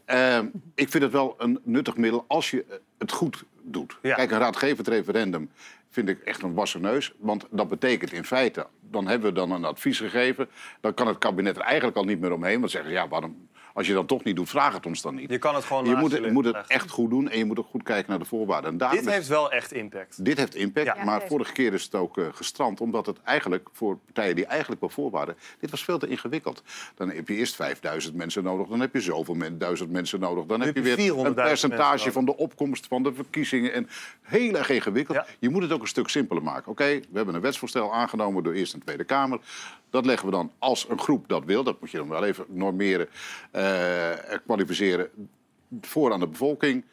eh, 0.06 0.40
ik 0.76 0.90
vind 0.90 1.04
het 1.04 1.12
wel 1.12 1.36
een 1.38 1.60
nuttig 1.64 1.98
middel 1.98 2.26
als 2.28 2.52
je 2.52 2.66
het 2.98 3.12
goed 3.12 3.44
doet. 3.72 3.98
Kijk, 4.02 4.32
een 4.32 4.40
raadgevend 4.40 4.88
referendum 4.88 5.50
vind 5.90 6.10
ik 6.10 6.22
echt 6.22 6.42
een 6.42 6.54
wassen 6.54 6.82
neus. 6.82 7.14
Want 7.18 7.46
dat 7.52 7.68
betekent 7.68 8.14
in 8.14 8.24
feite, 8.24 8.68
dan 8.82 9.08
hebben 9.08 9.30
we 9.30 9.36
dan 9.36 9.52
een 9.52 9.66
advies 9.66 10.00
gegeven. 10.00 10.50
Dan 10.82 10.94
kan 10.94 11.08
het 11.08 11.18
kabinet 11.18 11.56
er 11.56 11.62
eigenlijk 11.62 11.98
al 11.98 12.04
niet 12.04 12.20
meer 12.20 12.34
omheen. 12.34 12.60
Want 12.60 12.72
zeggen 12.72 12.90
ze, 12.90 12.96
ja, 12.96 13.08
waarom, 13.08 13.48
als 13.78 13.88
je 13.88 13.94
dat 13.94 14.08
toch 14.08 14.24
niet 14.24 14.36
doet, 14.36 14.50
vraag 14.50 14.74
het 14.74 14.86
ons 14.86 15.02
dan 15.02 15.16
niet. 15.16 15.30
Je 15.30 15.38
kan 15.38 15.56
het 15.56 15.64
gewoon 15.64 15.86
je 15.86 15.96
moet, 15.96 16.12
je 16.12 16.22
het- 16.22 16.32
moet 16.34 16.46
het 16.46 16.58
echt 16.68 16.90
goed 16.90 17.10
doen 17.10 17.30
en 17.30 17.38
je 17.38 17.46
moet 17.46 17.60
ook 17.60 17.68
goed 17.70 17.84
kijken 17.84 18.10
naar 18.10 18.20
de 18.20 18.26
voorwaarden. 18.26 18.72
En 18.72 18.78
daarom 18.78 18.98
Dit 18.98 19.08
is- 19.08 19.14
heeft 19.14 19.28
wel 19.28 19.52
echt 19.52 19.72
impact. 19.74 20.26
dit 20.26 20.38
heeft 20.38 20.56
impact, 20.56 20.86
Ja. 20.86 21.04
Maar 21.04 21.22
vorige 21.28 21.52
keer 21.52 21.74
is 21.74 21.84
het 21.84 21.96
ook 21.96 22.18
eh, 22.18 22.26
gestrand. 22.32 22.82
Omdat 22.82 23.06
het 23.06 23.18
eigenlijk 23.24 23.70
voor 23.72 23.98
partijen 24.06 24.36
die 24.36 24.46
eigenlijk 24.46 24.82
wel 24.82 24.90
voor 24.90 25.10
waren... 25.10 25.38
dit 25.60 25.72
was 25.72 25.84
veel 25.84 25.98
te 25.98 26.08
ingewikkeld. 26.08 26.64
Dan 26.96 27.10
heb 27.12 27.28
je 27.28 27.36
eerst 27.36 27.56
5000 27.56 28.16
mensen 28.16 28.44
nodig, 28.44 28.68
dan 28.68 28.80
heb 28.80 28.94
je 28.94 29.02
zoveel 29.02 29.34
men, 29.36 29.58
duizend 29.58 29.92
mensen 29.92 30.20
nodig. 30.20 30.46
Dan 30.46 30.62
heb 30.62 30.76
je 30.76 30.82
heb 30.82 30.90
je 30.90 30.96
weer 30.96 31.06
400.000 31.14 31.28
een 31.28 31.34
percentage 31.34 32.12
van 32.12 32.26
de 32.26 32.38
opkomst 32.38 32.88
van 32.88 33.04
de 33.04 33.14
verkiezingen. 33.14 33.74
En 33.74 33.90
heel 34.22 34.54
erg 34.56 34.70
ingewikkeld. 34.70 35.20
Je 35.40 35.50
moet 35.50 35.62
het 35.62 35.72
ook 35.72 35.82
een 35.82 35.88
stuk 35.88 36.08
simpeler 36.10 36.44
maken. 36.44 36.72
Oké, 36.72 36.86
we 36.86 37.08
hebben 37.14 37.36
een 37.36 37.42
wetsvoorstel 37.42 37.94
aangenomen 37.94 38.44
door 38.44 38.54
Eerste 38.54 38.76
en 38.76 38.84
Tweede 38.84 39.04
Kamer. 39.04 39.40
Dat 39.90 40.06
leggen 40.06 40.26
we 40.26 40.32
dan 40.32 40.52
als 40.60 40.90
een 40.90 41.00
groep 41.00 41.28
dat 41.28 41.46
wil. 41.46 41.64
Dat 41.64 41.80
moet 41.80 41.92
je 41.92 41.98
dan 41.98 42.10
wel 42.10 42.24
even 42.26 42.46
normeren, 42.48 43.08
eh, 43.52 43.67
kwalificeren 44.46 45.10
voor 45.82 46.14
aan 46.14 46.20
de 46.20 46.28
bevolking. 46.28 46.86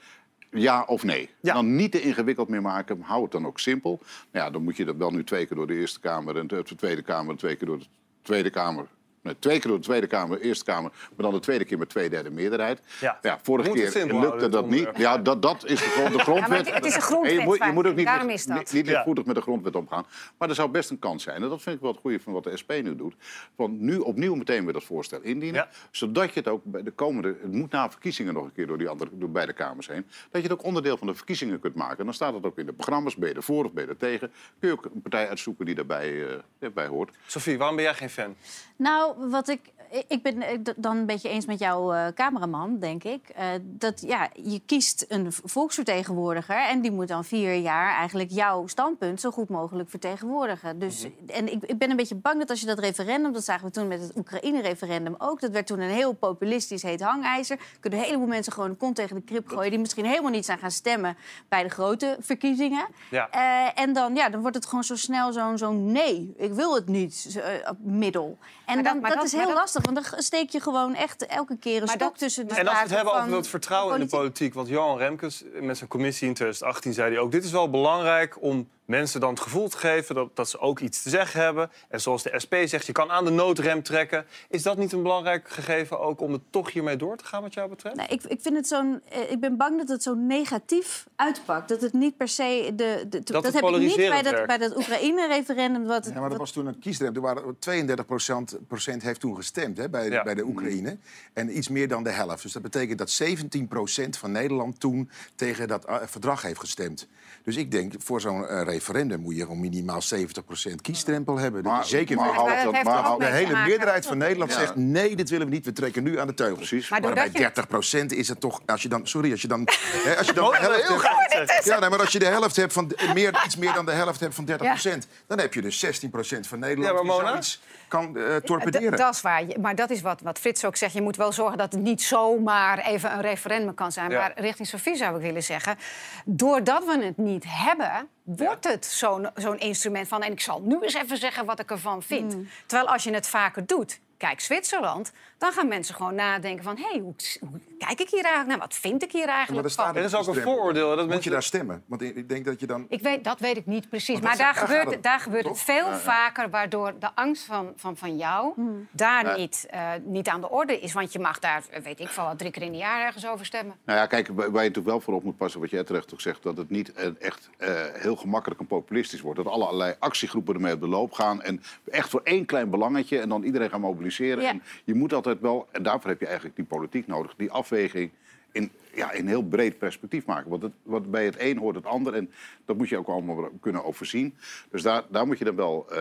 Ja 0.50 0.82
of 0.82 1.04
nee. 1.04 1.30
Dan 1.40 1.76
niet 1.76 1.92
te 1.92 2.00
ingewikkeld 2.00 2.48
meer 2.48 2.62
maken. 2.62 3.00
Hou 3.00 3.22
het 3.22 3.32
dan 3.32 3.46
ook 3.46 3.60
simpel. 3.60 4.00
Nou 4.32 4.44
ja, 4.44 4.50
dan 4.50 4.62
moet 4.62 4.76
je 4.76 4.84
dat 4.84 4.96
wel 4.96 5.10
nu 5.10 5.24
twee 5.24 5.46
keer 5.46 5.56
door 5.56 5.66
de 5.66 5.74
Eerste 5.74 6.00
Kamer 6.00 6.36
en 6.36 6.46
de 6.46 6.62
Tweede 6.76 7.02
Kamer, 7.02 7.36
twee 7.36 7.56
keer 7.56 7.66
door 7.66 7.78
de 7.78 7.86
Tweede 8.22 8.50
Kamer. 8.50 8.86
Nee, 9.24 9.36
twee 9.38 9.58
keer 9.58 9.68
door 9.70 9.78
de 9.78 9.84
Tweede 9.84 10.06
Kamer, 10.06 10.40
Eerste 10.40 10.64
Kamer, 10.64 10.90
maar 10.90 11.10
dan 11.26 11.32
de 11.32 11.40
tweede 11.40 11.64
keer 11.64 11.78
met 11.78 11.88
twee 11.88 12.10
derde 12.10 12.30
meerderheid. 12.30 12.80
Ja. 13.00 13.38
vorige 13.42 13.70
keer 13.70 14.06
lukte 14.20 14.48
dat 14.48 14.68
niet. 14.68 14.88
Ja, 14.96 15.18
dat, 15.18 15.42
dat 15.42 15.64
is 15.66 15.78
de, 15.78 15.84
grond, 15.84 16.12
de 16.12 16.18
grondwet. 16.18 16.74
het- 16.74 16.84
is 16.84 16.94
een 16.94 17.00
grondwet 17.02 17.32
je 17.32 17.40
moet, 17.40 17.64
je 17.64 17.70
moet 17.72 17.86
ook 17.86 17.94
niet, 17.94 18.06
Daarom 18.06 18.26
licht- 18.26 18.38
is 18.38 18.46
dat. 18.46 18.56
niet, 18.58 18.72
niet 18.72 18.86
lichtvoetig 18.86 19.24
met 19.24 19.34
de 19.34 19.40
grondwet 19.40 19.76
omgaan. 19.76 20.06
Maar 20.38 20.48
er 20.48 20.54
zou 20.54 20.68
best 20.70 20.90
een 20.90 20.98
kans 20.98 21.22
zijn. 21.22 21.42
En 21.42 21.48
dat 21.48 21.62
vind 21.62 21.76
ik 21.76 21.82
wel 21.82 21.90
het 21.90 22.00
goede 22.00 22.20
van 22.20 22.32
wat 22.32 22.44
de 22.44 22.56
SP 22.60 22.70
nu 22.82 22.96
doet. 22.96 23.14
Van 23.56 23.76
nu 23.84 23.98
opnieuw 23.98 24.34
meteen 24.34 24.64
weer 24.64 24.72
dat 24.72 24.84
voorstel 24.84 25.20
indienen. 25.22 25.68
Zodat 25.90 26.32
je 26.32 26.40
het 26.40 26.48
ook 26.48 26.60
bij 26.64 26.82
de 26.82 26.90
komende... 26.90 27.28
Het 27.42 27.52
moet 27.52 27.70
na 27.70 27.90
verkiezingen 27.90 28.34
nog 28.34 28.44
een 28.44 28.52
keer 28.52 28.66
door, 28.66 28.78
die 28.78 28.88
andere, 28.88 29.10
door 29.12 29.30
beide 29.30 29.52
kamers 29.52 29.86
heen. 29.88 30.06
Dat 30.30 30.42
je 30.42 30.48
het 30.48 30.52
ook 30.52 30.64
onderdeel 30.64 30.96
van 30.96 31.06
de 31.06 31.14
verkiezingen 31.14 31.60
kunt 31.60 31.74
maken. 31.74 31.98
En 31.98 32.04
dan 32.04 32.14
staat 32.14 32.34
het 32.34 32.44
ook 32.46 32.58
in 32.58 32.66
de 32.66 32.72
programma's. 32.72 33.16
Ben 33.16 33.28
je 33.28 33.34
ervoor 33.34 33.64
of 33.64 33.72
ben 33.72 33.84
je 33.84 33.90
er 33.90 33.96
tegen? 33.96 34.32
Kun 34.58 34.68
je 34.68 34.74
ook 34.74 34.84
een 34.84 35.02
partij 35.02 35.28
uitzoeken 35.28 35.64
die 35.66 35.74
daarbij 35.74 36.26
eh, 36.60 36.68
bij 36.74 36.86
hoort. 36.86 37.10
Sophie, 37.26 37.58
waarom 37.58 37.76
ben 37.76 37.84
jij 37.84 37.94
geen 37.94 38.10
fan? 38.10 38.34
Nou, 38.76 39.13
wat 39.16 39.48
ik, 39.48 39.60
ik 40.08 40.22
ben 40.22 40.42
het 40.42 40.74
dan 40.76 40.96
een 40.96 41.06
beetje 41.06 41.28
eens 41.28 41.46
met 41.46 41.58
jouw 41.58 41.92
eh, 41.92 42.06
cameraman, 42.14 42.78
denk 42.78 43.04
ik. 43.04 43.28
Eh, 43.28 43.46
dat 43.62 44.00
ja, 44.00 44.28
je 44.32 44.60
kiest 44.66 45.04
een 45.08 45.32
volksvertegenwoordiger 45.32 46.68
en 46.68 46.80
die 46.80 46.90
moet 46.90 47.08
dan 47.08 47.24
vier 47.24 47.54
jaar 47.54 47.96
eigenlijk 47.96 48.30
jouw 48.30 48.66
standpunt 48.66 49.20
zo 49.20 49.30
goed 49.30 49.48
mogelijk 49.48 49.90
vertegenwoordigen. 49.90 50.78
Dus, 50.78 51.06
En 51.26 51.52
ik, 51.52 51.62
ik 51.64 51.78
ben 51.78 51.90
een 51.90 51.96
beetje 51.96 52.14
bang 52.14 52.38
dat 52.38 52.50
als 52.50 52.60
je 52.60 52.66
dat 52.66 52.78
referendum, 52.78 53.32
dat 53.32 53.44
zagen 53.44 53.66
we 53.66 53.72
toen 53.72 53.88
met 53.88 54.00
het 54.00 54.16
Oekraïne-referendum 54.16 55.14
ook, 55.18 55.40
dat 55.40 55.50
werd 55.50 55.66
toen 55.66 55.80
een 55.80 55.90
heel 55.90 56.12
populistisch 56.12 56.82
heet 56.82 57.02
hangijzer. 57.02 57.58
Kunnen 57.80 57.98
een 57.98 58.04
heleboel 58.04 58.26
mensen 58.26 58.52
gewoon 58.52 58.70
de 58.70 58.76
kont 58.76 58.96
tegen 58.96 59.16
de 59.16 59.22
krip 59.22 59.48
gooien 59.48 59.70
die 59.70 59.78
misschien 59.78 60.04
helemaal 60.04 60.30
niet 60.30 60.44
zijn 60.44 60.58
gaan 60.58 60.70
stemmen 60.70 61.16
bij 61.48 61.62
de 61.62 61.68
grote 61.68 62.16
verkiezingen. 62.20 62.86
Ja. 63.10 63.30
Eh, 63.30 63.82
en 63.82 63.92
dan, 63.92 64.14
ja, 64.14 64.28
dan 64.28 64.40
wordt 64.40 64.56
het 64.56 64.66
gewoon 64.66 64.84
zo 64.84 64.96
snel 64.96 65.32
zo'n 65.32 65.58
zo'n 65.58 65.92
nee, 65.92 66.34
ik 66.36 66.52
wil 66.52 66.74
het 66.74 66.88
niet 66.88 67.14
zo, 67.14 67.38
eh, 67.38 67.70
middel. 67.78 68.38
En 68.66 68.82
dan, 68.82 69.00
maar 69.08 69.10
dat, 69.16 69.30
dat- 69.30 69.32
is 69.32 69.38
heel 69.38 69.46
dat- 69.48 69.54
lastig, 69.62 69.84
want 69.84 70.10
dan 70.10 70.22
steek 70.22 70.50
je 70.50 70.60
gewoon 70.60 70.94
echt 70.94 71.26
elke 71.26 71.56
keer 71.58 71.74
een 71.74 71.80
Maar 71.80 71.88
stok 71.88 72.00
dat- 72.08 72.18
tussen 72.18 72.48
de 72.48 72.54
En 72.54 72.66
als 72.66 72.76
we 72.76 72.82
het 72.82 72.90
hebben 72.90 73.12
van 73.12 73.22
over 73.22 73.36
het 73.36 73.48
vertrouwen 73.48 73.94
in 73.94 74.00
de 74.00 74.06
politiek. 74.06 74.28
politiek... 74.52 74.54
want 74.54 74.68
Johan 74.68 74.98
Remkes 74.98 75.44
met 75.60 75.76
zijn 75.76 75.88
commissie 75.90 76.28
in 76.28 76.34
2018 76.34 76.92
zei 76.92 77.10
hij 77.12 77.20
ook... 77.20 77.32
dit 77.32 77.44
is 77.44 77.50
wel 77.50 77.70
belangrijk 77.70 78.36
om 78.42 78.68
mensen 78.84 79.20
dan 79.20 79.30
het 79.30 79.40
gevoel 79.40 79.68
te 79.68 79.76
geven... 79.76 80.14
Dat, 80.14 80.36
dat 80.36 80.48
ze 80.50 80.58
ook 80.58 80.80
iets 80.80 81.02
te 81.02 81.08
zeggen 81.08 81.40
hebben. 81.40 81.70
En 81.88 82.00
zoals 82.00 82.22
de 82.22 82.32
SP 82.44 82.54
zegt, 82.64 82.86
je 82.86 82.92
kan 82.92 83.10
aan 83.10 83.24
de 83.24 83.30
noodrem 83.30 83.82
trekken. 83.82 84.26
Is 84.48 84.62
dat 84.62 84.76
niet 84.78 84.92
een 84.92 85.02
belangrijk 85.02 85.48
gegeven 85.48 86.00
ook 86.00 86.20
om 86.20 86.32
het 86.32 86.40
toch 86.50 86.72
hiermee 86.72 86.96
door 86.96 87.16
te 87.16 87.24
gaan 87.24 87.42
wat 87.42 87.54
jou 87.54 87.68
betreft? 87.68 87.96
Nee, 87.96 88.06
ik, 88.06 88.22
ik, 88.22 88.38
vind 88.40 88.56
het 88.56 88.66
zo'n, 88.68 89.00
eh, 89.08 89.30
ik 89.30 89.40
ben 89.40 89.56
bang 89.56 89.78
dat 89.78 89.88
het 89.88 90.02
zo 90.02 90.14
negatief 90.14 91.06
uitpakt. 91.16 91.68
Dat 91.68 91.80
het 91.80 91.92
niet 91.92 92.16
per 92.16 92.28
se... 92.28 92.72
De, 92.76 93.06
de, 93.08 93.22
Dat 93.22 93.44
het 93.44 93.54
heb 93.54 93.64
ik 93.64 93.78
niet 93.78 93.96
bij 93.96 94.22
dat, 94.22 94.46
bij 94.46 94.58
dat 94.58 94.76
Oekraïne-referendum. 94.76 95.84
Wat, 95.86 96.04
Ja, 96.06 96.12
maar 96.12 96.20
dat 96.20 96.30
wat- 96.30 96.38
was 96.38 96.50
toen 96.52 96.66
een 96.66 96.78
kiesdrempel. 96.78 97.22
Er 97.22 97.34
waren 97.34 97.56
32 97.58 98.06
procent, 98.06 98.58
procent 98.68 99.02
heeft 99.02 99.20
toen 99.20 99.36
gestemd 99.36 99.76
hè, 99.78 99.88
bij, 99.88 100.08
Ja. 100.10 100.22
bij 100.22 100.34
de 100.34 100.44
Oekraïne. 100.44 100.96
En 101.32 101.56
iets 101.56 101.68
meer 101.68 101.88
dan 101.88 102.02
de 102.02 102.10
helft. 102.10 102.42
Dus 102.42 102.52
dat 102.52 102.62
betekent 102.62 102.98
dat 102.98 103.10
17 103.10 103.68
procent 103.68 104.16
van 104.16 104.32
Nederland 104.32 104.80
toen 104.80 105.10
tegen 105.34 105.68
dat 105.68 105.84
eh, 105.84 105.96
verdrag 106.04 106.42
heeft 106.42 106.60
gestemd. 106.60 107.08
Dus 107.44 107.56
ik 107.56 107.70
denk, 107.70 107.92
voor 107.98 108.20
zo'n 108.20 108.46
eh, 108.48 108.62
referendum 108.62 109.20
moet 109.20 109.34
je 109.36 109.40
gewoon 109.40 109.60
minimaal 109.60 110.02
70 110.02 110.44
procent 110.44 110.80
kiesdrempel 110.80 111.38
hebben. 111.38 111.62
Dat 111.62 111.72
Maar- 111.72 111.84
zeker 111.86 112.16
maar 112.16 112.26
Maar 112.34 112.64
dat 112.64 113.18
maar 113.18 113.18
de 113.18 113.24
hele 113.36 113.56
meerderheid 113.66 114.06
van 114.06 114.18
Nederland 114.18 114.50
Ja. 114.52 114.58
zegt 114.58 114.76
nee, 114.76 115.16
dit 115.16 115.30
willen 115.30 115.46
we 115.48 115.52
niet. 115.52 115.64
We 115.64 115.72
trekken 115.72 116.02
nu 116.02 116.18
aan 116.18 116.26
de 116.26 116.34
teugels. 116.34 116.68
Precies. 116.68 116.88
Maar 116.88 117.00
Maar 117.00 117.12
bij 117.12 117.22
doordat 117.22 117.40
je- 117.40 117.44
30 117.44 117.66
procent 117.68 118.12
is 118.12 118.28
het 118.28 118.40
toch, 118.40 118.60
als 118.66 118.82
je 118.82 118.88
dan, 118.88 119.06
sorry, 119.06 119.30
als 119.30 119.42
je 119.42 119.48
dan, 119.48 119.68
hè, 120.04 120.16
als 120.16 120.26
je 120.26 120.32
dan 120.32 120.44
de 120.44 120.50
Oh, 120.50 120.58
helft 120.60 120.88
heel 120.88 121.00
hebt, 121.46 121.64
ja, 121.64 121.78
nee, 121.78 121.90
maar 121.90 121.98
als 122.00 122.12
je 122.12 122.18
de 122.18 122.24
helft 122.26 122.56
hebt 122.56 122.72
van 122.72 122.92
meer, 123.14 123.42
iets 123.44 123.56
meer 123.56 123.72
dan 123.72 123.86
de 123.86 123.92
helft 123.92 124.20
hebt 124.20 124.34
van 124.34 124.44
30 124.44 124.66
procent, 124.68 125.06
dan 125.26 125.38
heb 125.38 125.54
je 125.54 125.62
dus 125.62 125.78
16 125.78 126.10
procent 126.10 126.46
van 126.46 126.58
Nederland 126.58 126.86
Ja, 126.88 126.92
maar 126.94 127.02
die 127.02 127.12
Mona? 127.12 127.28
zoiets 127.28 127.60
kan 127.88 128.16
eh, 128.18 128.36
torpederen. 128.36 128.98
Dat 128.98 129.14
is 129.14 129.20
waar. 129.20 129.42
Maar 129.60 129.74
dat 129.74 129.90
is 129.90 130.00
wat, 130.00 130.20
wat 130.20 130.38
Frits 130.38 130.64
ook 130.64 130.76
zegt. 130.76 130.92
Je 130.92 131.02
moet 131.02 131.16
wel 131.16 131.32
zorgen 131.32 131.58
dat 131.58 131.72
het 131.72 131.82
niet 131.82 132.02
zomaar 132.02 132.78
even 132.78 133.12
een 133.12 133.20
referendum 133.20 133.74
kan 133.74 133.92
zijn. 133.92 134.10
Ja. 134.10 134.18
Maar 134.18 134.32
richting 134.36 134.68
Sofie 134.68 134.96
zou 134.96 135.16
ik 135.16 135.22
willen 135.22 135.42
zeggen... 135.42 135.76
doordat 136.24 136.84
we 136.84 137.04
het 137.04 137.16
niet 137.16 137.33
hebben, 137.46 138.08
wordt 138.22 138.64
het 138.64 138.86
zo'n 138.86 139.28
zo'n 139.34 139.58
instrument 139.58 140.08
van... 140.08 140.22
en 140.22 140.32
ik 140.32 140.40
zal 140.40 140.60
nu 140.60 140.80
eens 140.80 140.94
even 140.94 141.16
zeggen 141.16 141.44
wat 141.44 141.60
ik 141.60 141.70
ervan 141.70 142.02
vind. 142.02 142.36
Mm. 142.36 142.48
Terwijl 142.66 142.90
als 142.90 143.04
je 143.04 143.12
het 143.12 143.26
vaker 143.26 143.66
doet... 143.66 144.00
Kijk, 144.16 144.40
Zwitserland, 144.40 145.12
dan 145.44 145.52
gaan 145.52 145.68
mensen 145.68 145.94
gewoon 145.94 146.14
nadenken 146.14 146.64
van... 146.64 146.76
hé, 146.76 146.82
hey, 146.90 146.98
hoe, 147.00 147.14
hoe 147.40 147.60
kijk 147.78 148.00
ik 148.00 148.08
hier 148.08 148.22
eigenlijk 148.24 148.48
naar? 148.48 148.58
Wat 148.58 148.74
vind 148.74 149.02
ik 149.02 149.12
hier 149.12 149.26
Maar 149.26 149.34
eigenlijk 149.34 149.68
staat 149.68 149.86
van? 149.86 149.96
Er 149.96 150.04
is 150.04 150.14
ook 150.14 150.26
een 150.26 150.42
vooroordeel, 150.42 150.88
dat 150.88 150.96
Moet 150.98 151.06
mensen- 151.06 151.24
je 151.24 151.30
daar 151.30 151.42
stemmen? 151.42 151.82
Want 151.86 152.02
ik 152.02 152.28
denk 152.28 152.44
dat 152.44 152.60
je 152.60 152.66
dan... 152.66 152.86
Ik 152.88 153.00
weet, 153.00 153.24
dat 153.24 153.40
weet 153.40 153.56
ik 153.56 153.66
niet 153.66 153.88
precies. 153.88 154.20
Maar 154.20 154.30
dat- 154.30 154.38
daar 154.38 154.54
daar 154.54 154.62
gebeurt, 154.66 154.90
het, 154.90 155.02
daar 155.02 155.20
gebeurt 155.20 155.44
het 155.44 155.60
veel 155.60 155.84
Ja, 155.84 155.90
ja. 155.90 155.96
vaker... 155.98 156.50
waardoor 156.50 156.94
de 156.98 157.14
angst 157.14 157.44
van, 157.44 157.72
van, 157.76 157.96
van 157.96 158.16
jou 158.16 158.52
daar 158.90 159.26
Ja. 159.26 159.36
niet, 159.36 159.66
eh, 159.70 159.90
niet 160.04 160.28
aan 160.28 160.40
de 160.40 160.50
orde 160.50 160.80
is. 160.80 160.92
Want 160.92 161.12
je 161.12 161.18
mag 161.18 161.38
daar, 161.38 161.62
weet 161.82 162.00
ik 162.00 162.08
veel, 162.08 162.24
wat, 162.24 162.38
drie 162.38 162.50
keer 162.50 162.62
in 162.62 162.72
een 162.72 162.78
jaar 162.78 163.00
ergens 163.06 163.26
over 163.26 163.46
stemmen. 163.46 163.76
Nou 163.84 163.98
ja, 163.98 164.06
kijk, 164.06 164.28
waar 164.28 164.46
je 164.46 164.50
natuurlijk 164.52 164.86
wel 164.86 165.00
voor 165.00 165.14
op 165.14 165.22
moet 165.24 165.36
passen, 165.36 165.60
wat 165.60 165.70
jij 165.70 165.84
terecht 165.84 166.12
ook 166.12 166.20
zegt, 166.20 166.42
dat 166.42 166.56
het 166.56 166.70
niet 166.70 166.92
eh, 166.92 167.06
echt 167.20 167.50
eh, 167.58 167.68
heel 167.92 168.16
gemakkelijk 168.16 168.60
en 168.60 168.66
populistisch 168.66 169.20
wordt. 169.20 169.42
Dat 169.44 169.52
allerlei 169.52 169.94
actiegroepen 169.98 170.54
ermee 170.54 170.74
op 170.74 170.80
de 170.80 170.88
loop 170.88 171.12
gaan 171.12 171.42
en 171.42 171.62
echt 171.90 172.08
voor 172.08 172.20
één 172.24 172.44
klein 172.46 172.70
belangetje 172.70 173.18
en 173.18 173.28
dan 173.28 173.42
iedereen 173.42 173.70
gaan 173.70 173.80
mobiliseren. 173.80 174.42
Ja. 174.42 174.48
En 174.50 174.62
je 174.84 174.94
moet 174.94 175.12
altijd 175.12 175.33
wel, 175.40 175.68
en 175.70 175.82
daarvoor 175.82 176.10
heb 176.10 176.20
je 176.20 176.26
eigenlijk 176.26 176.56
die 176.56 176.64
politiek 176.64 177.06
nodig, 177.06 177.34
die 177.36 177.50
afweging 177.50 178.10
in 178.52 178.70
ja, 178.96 179.12
in 179.12 179.26
heel 179.28 179.42
breed 179.42 179.78
perspectief 179.78 180.26
maken. 180.26 180.50
Want 180.50 180.62
het, 180.62 180.72
wat 180.82 181.10
bij 181.10 181.24
het 181.24 181.34
een 181.38 181.58
hoort 181.58 181.74
het 181.76 181.86
ander. 181.86 182.14
En 182.14 182.30
dat 182.64 182.76
moet 182.76 182.88
je 182.88 182.96
ook 182.98 183.08
allemaal 183.08 183.48
kunnen 183.60 183.84
overzien. 183.84 184.36
Dus 184.70 184.82
daar, 184.82 185.02
daar 185.10 185.26
moet 185.26 185.38
je 185.38 185.44
dan 185.44 185.56
wel 185.56 185.86
eh, 185.90 185.98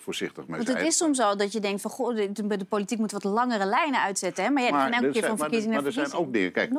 voorzichtig 0.00 0.46
mee 0.46 0.56
Want 0.56 0.66
zijn. 0.68 0.78
het 0.78 0.86
is 0.86 0.96
soms 0.96 1.20
al 1.20 1.36
dat 1.36 1.52
je 1.52 1.60
denkt 1.60 1.80
van 1.80 1.90
goh, 1.90 2.16
de, 2.16 2.32
de- 2.32 2.56
de 2.56 2.64
politiek 2.64 2.98
moet 2.98 3.12
wat 3.12 3.24
langere 3.24 3.64
lijnen 3.66 4.00
uitzetten. 4.00 4.44
Hè? 4.44 4.50
Maar 4.50 4.62
ja, 4.62 4.68
gaan 4.68 4.92
elke 4.92 5.06
er 5.06 5.12
keer 5.12 5.12
zijn- 5.12 5.24
van 5.24 5.30
maar, 5.30 5.38
verkiezing 5.38 5.74
maar 5.74 5.84
er 5.84 5.92
zijn 5.92 6.12
ook 6.12 6.32
dingen. 6.32 6.52
Kijk, 6.52 6.70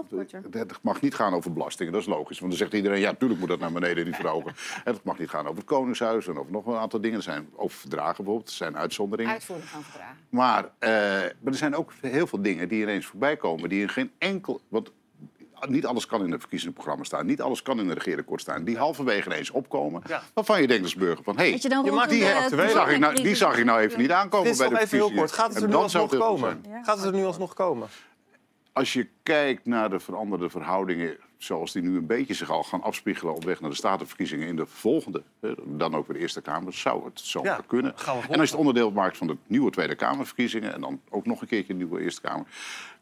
het 0.52 0.78
mag 0.82 1.02
niet 1.02 1.16
gaan 1.16 1.34
over 1.34 1.54
belastingen, 1.54 1.92
dat 1.94 2.02
is 2.02 2.08
logisch. 2.08 2.40
Want 2.40 2.52
dan 2.52 2.60
zegt 2.60 2.74
iedereen, 2.74 3.00
ja, 3.00 3.12
natuurlijk 3.12 3.40
moet 3.40 3.50
dat 3.50 3.60
naar 3.60 3.72
beneden, 3.72 4.06
die 4.06 4.14
verhogen. 4.16 4.54
En 4.86 4.94
het 4.94 5.04
mag 5.04 5.20
niet 5.20 5.30
gaan 5.30 5.44
over 5.46 5.56
het 5.58 5.66
Koningshuis 5.66 6.28
en 6.28 6.38
over 6.38 6.52
nog 6.52 6.66
een 6.66 6.76
aantal 6.76 7.02
dingen. 7.02 7.18
Er 7.18 7.24
zijn 7.24 7.48
over 7.56 7.78
verdragen 7.78 8.16
bijvoorbeeld, 8.16 8.50
er 8.50 8.56
zijn 8.56 8.78
uitzonderingen. 8.78 9.32
Uitvoering 9.34 9.68
van 9.70 9.84
verdragen. 9.84 10.18
Maar, 10.30 10.64
eh, 10.80 10.90
maar 11.40 11.54
er 11.54 11.56
zijn 11.56 11.76
ook 11.76 11.92
heel 12.02 12.28
veel 12.28 12.42
dingen 12.42 12.68
die 12.68 12.82
ineens 12.82 13.06
voorbij 13.06 13.38
komen. 13.38 13.70
Die 13.70 13.82
in 13.82 13.90
geen 13.90 14.12
enkel. 14.18 14.62
Want 14.68 14.92
niet 15.68 15.86
alles 15.86 16.06
kan 16.06 16.24
in 16.24 16.32
het 16.32 16.40
verkiezingsprogramma 16.40 17.04
staan. 17.04 17.26
Niet 17.26 17.42
alles 17.42 17.62
kan 17.62 17.80
in 17.80 17.88
een 17.90 17.94
regeerakkoord 17.94 18.42
staan. 18.42 18.64
Die 18.64 18.78
halverwege 18.78 19.30
ineens 19.30 19.50
opkomen. 19.50 20.02
Waarvan 20.34 20.62
je 20.62 20.68
denkt 20.68 20.84
als 20.84 20.96
burger 20.96 21.24
van... 21.24 21.38
Hé, 21.38 21.52
Dat 21.52 21.62
je 21.62 21.70
die, 21.70 22.20
de 22.50 22.70
zag 22.70 22.90
ik 22.90 23.00
nou, 23.00 23.16
die 23.16 23.36
zag 23.36 23.58
ik 23.58 23.66
nou 23.66 23.80
even 23.80 24.00
niet 24.00 24.12
aankomen 24.12 24.58
bij 24.58 24.68
de 24.68 24.74
nog 24.74 24.82
even 24.82 24.98
heel 24.98 25.08
verkiezingen. 25.08 25.18
kort. 25.18 25.32
Gaat 25.32 25.54
het 25.54 25.64
er 25.64 25.70
nu 25.70 25.76
alsnog 25.76 26.18
komen? 26.18 26.64
Gaat 26.82 26.98
het 26.98 27.06
er 27.06 27.14
nu 27.14 27.26
alsnog 27.26 27.54
komen? 27.54 27.88
Als 28.74 28.94
je 28.94 29.08
kijkt 29.24 29.66
naar 29.66 29.90
de 29.90 30.00
veranderde 30.00 30.50
verhoudingen... 30.50 31.18
zoals 31.38 31.72
die 31.72 31.82
nu 31.82 31.98
een 31.98 32.06
beetje 32.06 32.34
zich 32.34 32.50
al 32.50 32.64
gaan 32.64 32.82
afspiegelen... 32.82 33.34
op 33.36 33.44
weg 33.44 33.62
naar 33.62 33.70
de 33.70 33.76
statenverkiezingen 33.76 34.48
in 34.48 34.56
de 34.56 34.66
volgende... 34.66 35.24
hè, 35.42 35.54
dan 35.66 35.96
ook 35.96 36.08
weer 36.08 36.16
de 36.16 36.22
Eerste 36.22 36.42
Kamer, 36.42 36.74
zou 36.74 37.06
het 37.06 37.20
zo 37.20 37.44
Ja, 37.44 37.60
kunnen. 37.68 37.96
En 38.06 38.40
als 38.40 38.50
je 38.50 38.56
het 38.56 38.56
onderdeel 38.56 38.92
maakt 38.92 39.18
van 39.18 39.28
de 39.28 39.38
nieuwe 39.48 39.72
Tweede 39.72 39.96
Kamerverkiezingen... 39.96 40.74
en 40.74 40.82
dan 40.82 41.02
ook 41.10 41.26
nog 41.26 41.42
een 41.42 41.48
keertje 41.48 41.74
de 41.74 41.80
nieuwe 41.80 42.02
Eerste 42.02 42.22
Kamer... 42.22 42.46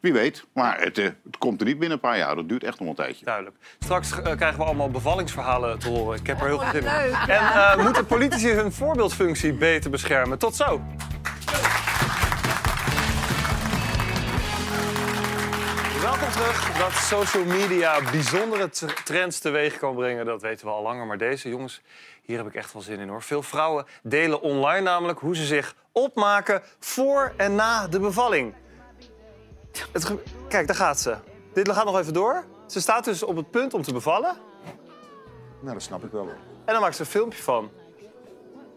wie 0.00 0.12
weet. 0.12 0.44
Maar 0.52 0.80
het, 0.80 0.98
eh, 0.98 1.04
het 1.04 1.38
komt 1.38 1.60
er 1.60 1.66
niet 1.66 1.78
binnen 1.78 1.96
een 1.96 2.08
paar 2.08 2.18
jaar. 2.18 2.36
Dat 2.36 2.48
duurt 2.48 2.64
echt 2.64 2.80
nog 2.80 2.88
een 2.88 2.94
tijdje. 2.94 3.24
Duidelijk. 3.24 3.56
Straks 3.78 4.10
eh, 4.10 4.36
krijgen 4.36 4.58
we 4.58 4.64
allemaal 4.64 4.90
bevallingsverhalen 4.90 5.78
te 5.78 5.88
horen. 5.88 6.20
Ik 6.20 6.26
heb 6.26 6.40
er 6.40 6.46
heel 6.46 6.58
veel 6.58 6.70
zin 6.70 6.82
in. 6.82 7.14
En 7.14 7.52
eh, 7.52 7.82
moeten 7.84 8.06
politici 8.06 8.48
hun 8.48 8.72
voorbeeldfunctie 8.72 9.52
beter 9.52 9.90
beschermen? 9.90 10.38
Tot 10.38 10.56
zo. 10.56 10.80
Terug. 16.34 16.78
Dat 16.78 16.92
social 16.92 17.44
media 17.44 18.00
bijzondere 18.10 18.68
trends 19.04 19.38
teweeg 19.38 19.78
kan 19.78 19.94
brengen, 19.94 20.26
dat 20.26 20.42
weten 20.42 20.66
we 20.66 20.72
al 20.72 20.82
langer. 20.82 21.06
Maar 21.06 21.18
deze 21.18 21.48
jongens, 21.48 21.80
hier 22.22 22.36
heb 22.36 22.46
ik 22.46 22.54
echt 22.54 22.72
wel 22.72 22.82
zin 22.82 22.98
in 22.98 23.08
hoor. 23.08 23.22
Veel 23.22 23.42
vrouwen 23.42 23.86
delen 24.02 24.40
online 24.40 24.80
namelijk 24.80 25.18
hoe 25.18 25.36
ze 25.36 25.44
zich 25.44 25.74
opmaken 25.92 26.62
voor 26.78 27.32
en 27.36 27.54
na 27.54 27.88
de 27.88 28.00
bevalling. 28.00 28.54
Het 29.92 30.12
Kijk, 30.48 30.66
daar 30.66 30.76
gaat 30.76 31.00
ze. 31.00 31.16
Dit 31.52 31.72
gaat 31.72 31.84
nog 31.84 31.98
even 31.98 32.12
door. 32.12 32.44
Ze 32.66 32.80
staat 32.80 33.04
dus 33.04 33.22
op 33.22 33.36
het 33.36 33.50
punt 33.50 33.74
om 33.74 33.82
te 33.82 33.92
bevallen. 33.92 34.36
Nou, 35.60 35.72
dat 35.72 35.82
snap 35.82 36.04
ik 36.04 36.10
wel. 36.10 36.22
hoor. 36.22 36.38
En 36.64 36.72
dan 36.72 36.80
maakt 36.80 36.96
ze 36.96 37.00
een 37.00 37.06
filmpje 37.06 37.42
van. 37.42 37.70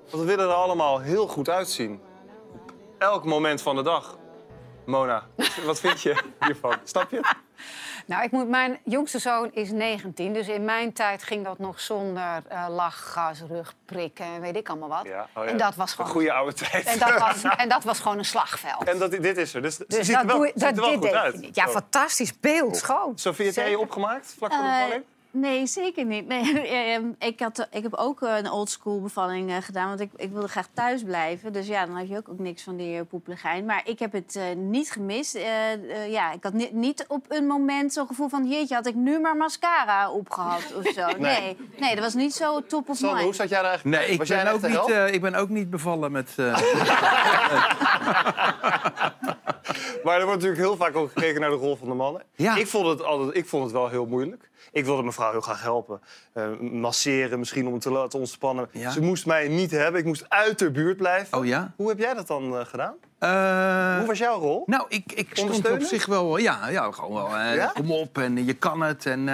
Want 0.10 0.24
we 0.24 0.30
willen 0.30 0.46
er 0.46 0.54
allemaal 0.54 1.00
heel 1.00 1.28
goed 1.28 1.50
uitzien. 1.50 2.02
Op 2.54 2.72
elk 2.98 3.26
moment 3.26 3.62
van 3.62 3.76
de 3.76 3.82
dag. 3.84 4.18
Mona, 4.88 5.24
wat 5.66 5.80
vind 5.80 6.02
je 6.02 6.24
hiervan? 6.40 6.74
Snap 6.84 7.12
je 7.12 7.18
het? 7.18 7.36
Nou, 8.06 8.24
ik 8.24 8.32
moet, 8.32 8.48
mijn 8.48 8.80
jongste 8.84 9.20
zoon 9.20 9.50
is 9.54 9.72
19, 9.72 10.34
dus 10.34 10.48
in 10.48 10.66
mijn 10.66 10.94
tijd 10.94 11.24
ging 11.24 11.46
dat 11.46 11.60
nog 11.60 11.80
zonder 11.80 12.44
eh 12.48 12.66
lachgas, 12.70 13.42
rugprikken 13.50 14.26
en 14.26 14.42
weet 14.42 14.56
ik 14.56 14.70
allemaal 14.70 14.90
wat. 14.90 15.00
Oh 15.02 15.06
ja, 15.08 15.28
En 15.46 15.58
dat 15.58 15.76
was 15.76 15.90
Een 15.90 15.96
gewoon. 15.96 16.12
goede 16.12 16.32
oude 16.34 16.54
tijd. 16.54 16.86
En 16.86 17.00
dat 17.00 17.20
was, 17.20 17.44
en 17.58 17.70
dat 17.70 17.84
was 17.84 18.00
gewoon 18.00 18.18
een 18.18 18.26
slagveld. 18.26 18.84
En 18.84 18.98
dat, 18.98 19.12
dit 19.12 19.38
is 19.38 19.54
er. 19.54 19.62
Dus, 19.62 19.78
Dus 19.78 20.06
ziet 20.06 20.16
dat 20.16 20.22
er 20.22 20.28
wel, 20.28 20.38
doe 20.38 20.46
ziet 20.54 20.64
er 20.64 20.76
dat- 20.76 20.86
wel 20.86 21.00
dit 21.00 21.10
goed 21.10 21.18
uit. 21.20 21.50
Ja, 21.56 21.66
Zo. 21.66 21.72
fantastisch 21.72 22.40
beeld, 22.40 22.78
schoon. 22.78 23.18
Sofie, 23.18 23.46
heb 23.46 23.56
jij 23.56 23.70
je 23.70 23.80
opgemaakt 23.80 24.36
vlak 24.38 24.54
voor 24.54 24.62
de 24.64 24.68
bevalling? 24.70 25.04
Nee, 25.40 25.66
zeker 25.68 26.06
niet. 26.06 26.28
Nee, 26.28 26.68
ehm, 26.94 27.04
ik, 27.20 27.40
had, 27.40 27.68
ik 27.72 27.84
heb 27.84 27.94
ook 27.94 28.22
eh, 28.22 28.38
een 28.38 28.50
oldschool 28.52 29.02
bevalling 29.02 29.50
eh, 29.52 29.58
gedaan, 29.62 29.88
want 29.88 30.00
ik, 30.00 30.10
ik 30.16 30.32
wilde 30.32 30.48
graag 30.48 30.68
thuis 30.74 31.04
blijven. 31.04 31.54
Dus 31.54 31.68
ja, 31.68 31.86
dan 31.86 31.96
had 31.96 32.08
je 32.10 32.18
ook, 32.18 32.30
ook 32.30 32.40
niks 32.40 32.64
van 32.64 32.76
die 32.78 32.96
uh, 32.96 33.02
poepeligijn. 33.10 33.66
Maar 33.66 33.82
ik 33.86 34.00
heb 34.00 34.12
het 34.12 34.36
eh, 34.36 34.44
niet 34.56 34.92
gemist. 34.92 35.36
Eh, 35.36 35.74
eh, 35.74 36.12
ja, 36.12 36.32
ik 36.32 36.44
had 36.44 36.54
ni- 36.54 36.70
niet 36.72 37.06
op 37.08 37.26
een 37.28 37.48
moment 37.48 37.94
zo'n 37.94 38.08
gevoel 38.08 38.28
van... 38.30 38.48
jeetje, 38.50 38.76
had 38.76 38.86
ik 38.86 38.96
nu 38.96 39.20
maar 39.20 39.36
mascara 39.38 40.12
opgehad 40.12 40.74
of 40.76 40.88
zo. 40.94 41.06
Nee. 41.18 41.42
Nee, 41.42 41.58
nee, 41.80 41.96
dat 41.96 42.04
was 42.04 42.14
niet 42.14 42.34
zo 42.34 42.62
top 42.66 42.90
of 42.90 43.02
mind. 43.02 43.36
zat 43.36 43.50
jij 43.50 43.62
daar 43.62 43.70
eigenlijk? 43.70 43.98
Nee, 44.02 44.12
ik 44.12 44.18
Was 44.18 44.28
ben, 44.30 44.48
ook 44.54 44.62
niet, 44.68 44.90
eh, 44.90 45.14
ik 45.14 45.22
ben 45.22 45.36
ook 45.36 45.50
niet 45.50 45.70
bevallen 45.70 46.12
met... 46.12 46.34
eh, 46.38 46.58
Maar 50.04 50.20
er 50.20 50.26
wordt 50.26 50.42
natuurlijk 50.42 50.60
heel 50.68 50.76
vaak 50.76 50.96
ook 50.96 51.12
gekeken 51.12 51.42
naar 51.42 51.50
de 51.50 51.56
rol 51.56 51.76
van 51.76 51.88
de 51.88 51.94
mannen. 51.94 52.22
Ik, 52.36 52.68
vond 52.68 52.88
het 52.88 53.04
altijd, 53.04 53.36
ik 53.38 53.46
vond 53.48 53.64
het 53.64 53.72
wel 53.74 53.90
heel 53.90 54.06
moeilijk. 54.06 54.50
Ik 54.78 54.86
wilde 54.86 55.02
mijn 55.02 55.14
vrouw 55.14 55.32
heel 55.32 55.42
graag 55.42 55.62
helpen. 55.62 56.02
Eh, 56.34 56.44
masseren 56.60 57.40
misschien 57.40 57.68
om 57.68 57.80
te 57.80 57.92
laten 57.92 58.20
ontspannen. 58.20 58.70
Ja. 58.72 58.90
Ze 58.92 59.02
moest 59.02 59.26
mij 59.26 59.48
niet 59.48 59.72
hebben. 59.72 60.00
Ik 60.00 60.06
moest 60.06 60.26
uit 60.30 60.60
de 60.60 60.72
buurt 60.72 60.98
blijven. 60.98 61.38
Oh 61.38 61.46
ja? 61.46 61.74
Hoe 61.76 61.90
heb 61.90 62.00
jij 62.00 62.14
dat 62.14 62.28
dan 62.28 62.58
eh, 62.58 62.66
gedaan? 62.66 62.94
Eh, 63.20 63.98
Hoe 63.98 64.06
was 64.08 64.18
jouw 64.18 64.40
rol? 64.40 64.64
Nou, 64.66 64.86
ik, 64.90 65.12
ik 65.12 65.30
stond 65.34 65.70
op 65.72 65.82
zich 65.82 66.06
wel... 66.06 66.38
Ja, 66.38 66.68
ja 66.70 66.92
gewoon 66.92 67.14
wel. 67.14 67.38
eh, 67.38 67.56
Ja? 67.56 67.72
Kom 67.74 67.92
op 67.92 68.18
en 68.18 68.46
je 68.46 68.54
kan 68.54 68.82
het. 68.82 69.06
En 69.06 69.20
eh 69.20 69.34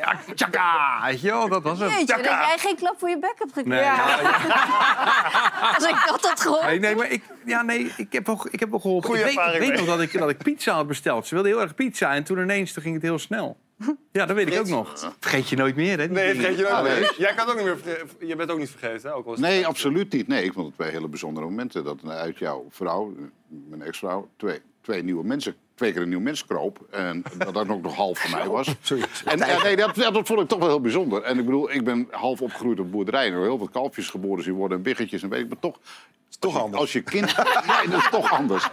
ja, 0.00 0.18
tjaka, 0.34 1.00
weet 1.04 1.20
je 1.20 1.30
wel, 1.30 1.48
dat 1.48 1.62
was 1.62 1.78
het. 1.78 1.90
Jeetje, 1.90 2.06
dat 2.16 2.24
jij 2.24 2.54
geen 2.58 2.76
klap 2.76 2.94
voor 2.98 3.08
je 3.08 3.18
bek 3.18 3.34
hebt 3.38 3.52
gekregen. 3.52 3.70
Nee, 3.70 3.82
ja, 3.82 4.18
Als 5.74 5.84
ik 5.88 6.04
dat 6.06 6.20
had 6.28 6.40
gehoord. 6.40 6.64
Nee, 6.66 6.78
nee, 6.78 6.96
maar 6.96 7.10
ik, 7.10 7.22
ja, 7.44 7.62
nee, 7.62 7.92
ik, 7.96 8.12
heb 8.12 8.26
wel, 8.26 8.46
ik 8.50 8.60
heb 8.60 8.70
wel 8.70 8.80
geholpen. 8.80 9.08
Goeie 9.08 9.24
ik 9.30 9.38
weet, 9.38 9.54
ik 9.54 9.60
weet 9.60 9.78
nog 9.78 9.86
dat 9.86 10.00
ik, 10.00 10.18
dat 10.18 10.28
ik 10.30 10.38
pizza 10.38 10.74
had 10.74 10.86
besteld. 10.86 11.26
Ze 11.26 11.34
wilde 11.34 11.48
heel 11.48 11.60
erg 11.60 11.74
pizza 11.74 12.14
en 12.14 12.24
toen 12.24 12.38
ineens 12.38 12.72
toen 12.72 12.82
ging 12.82 12.94
het 12.94 13.02
heel 13.02 13.18
snel. 13.18 13.56
Ja, 14.12 14.26
dat 14.26 14.36
weet 14.36 14.52
ik 14.52 14.58
ook 14.60 14.66
nog. 14.68 15.14
Vergeet 15.20 15.48
je 15.48 15.56
nooit 15.56 15.76
meer, 15.76 15.98
hè? 15.98 16.06
die 16.08 16.16
Nee, 16.16 16.26
dingen. 16.32 16.40
vergeet 16.40 16.56
je 16.56 16.62
nooit 16.62 16.74
Ah, 16.74 16.82
meer. 16.82 17.00
nee. 17.00 17.10
Jij 17.18 17.34
kan 17.34 17.48
ook 17.48 17.54
niet 17.56 17.64
meer 17.64 17.78
verge- 17.78 18.26
Je 18.26 18.36
bent 18.36 18.50
ook 18.50 18.58
niet 18.58 18.70
vergeten, 18.70 19.08
hè? 19.10 19.14
Ook 19.16 19.26
al 19.26 19.32
is 19.32 19.38
het- 19.40 19.48
Nee, 19.48 19.66
absoluut 19.66 20.12
niet. 20.12 20.28
Nee, 20.28 20.44
ik 20.44 20.52
vond 20.52 20.66
het 20.66 20.74
twee 20.74 20.90
hele 20.90 21.08
bijzondere 21.08 21.46
momenten. 21.46 21.84
Dat 21.84 21.98
uit 22.08 22.38
jouw 22.38 22.66
vrouw, 22.70 23.14
mijn 23.68 23.82
ex-vrouw, 23.82 24.28
twee, 24.36 24.58
twee 24.80 25.02
nieuwe 25.02 25.24
mensen, 25.24 25.54
twee 25.74 25.92
keer 25.92 26.02
een 26.02 26.08
nieuw 26.08 26.20
mens 26.20 26.46
kroop. 26.46 26.86
En 26.90 27.22
dat 27.38 27.54
dat 27.54 27.68
ook 27.68 27.82
nog 27.82 27.94
half 27.94 28.18
van 28.18 28.30
mij 28.30 28.48
was. 28.58 28.66
En 29.24 29.38
ja, 29.38 29.62
nee, 29.62 29.76
dat, 29.76 29.96
ja, 29.96 30.10
dat 30.10 30.26
vond 30.26 30.40
ik 30.40 30.48
toch 30.48 30.58
wel 30.58 30.68
heel 30.68 30.80
bijzonder. 30.80 31.22
En 31.22 31.38
ik 31.38 31.44
bedoel, 31.44 31.72
ik 31.72 31.84
ben 31.84 32.08
half 32.10 32.40
opgegroeid 32.42 32.80
op 32.80 32.90
boerderij. 32.90 33.26
En 33.26 33.32
er 33.32 33.40
heel 33.42 33.58
veel 33.58 33.68
kalfjes 33.68 34.08
geboren 34.10 34.44
zien 34.44 34.54
worden 34.54 34.76
en 34.76 34.82
biggetjes 34.82 35.22
en 35.22 35.28
weet 35.28 35.40
ik. 35.40 35.48
Maar 35.48 35.58
toch, 35.58 35.78
toch 36.36 36.60
anders. 36.62 36.80
Als 36.80 36.92
je 36.92 37.02
kind... 37.02 37.36
nee, 37.78 37.88
dat 37.88 38.00
is 38.00 38.08
toch 38.10 38.32
anders. 38.32 38.68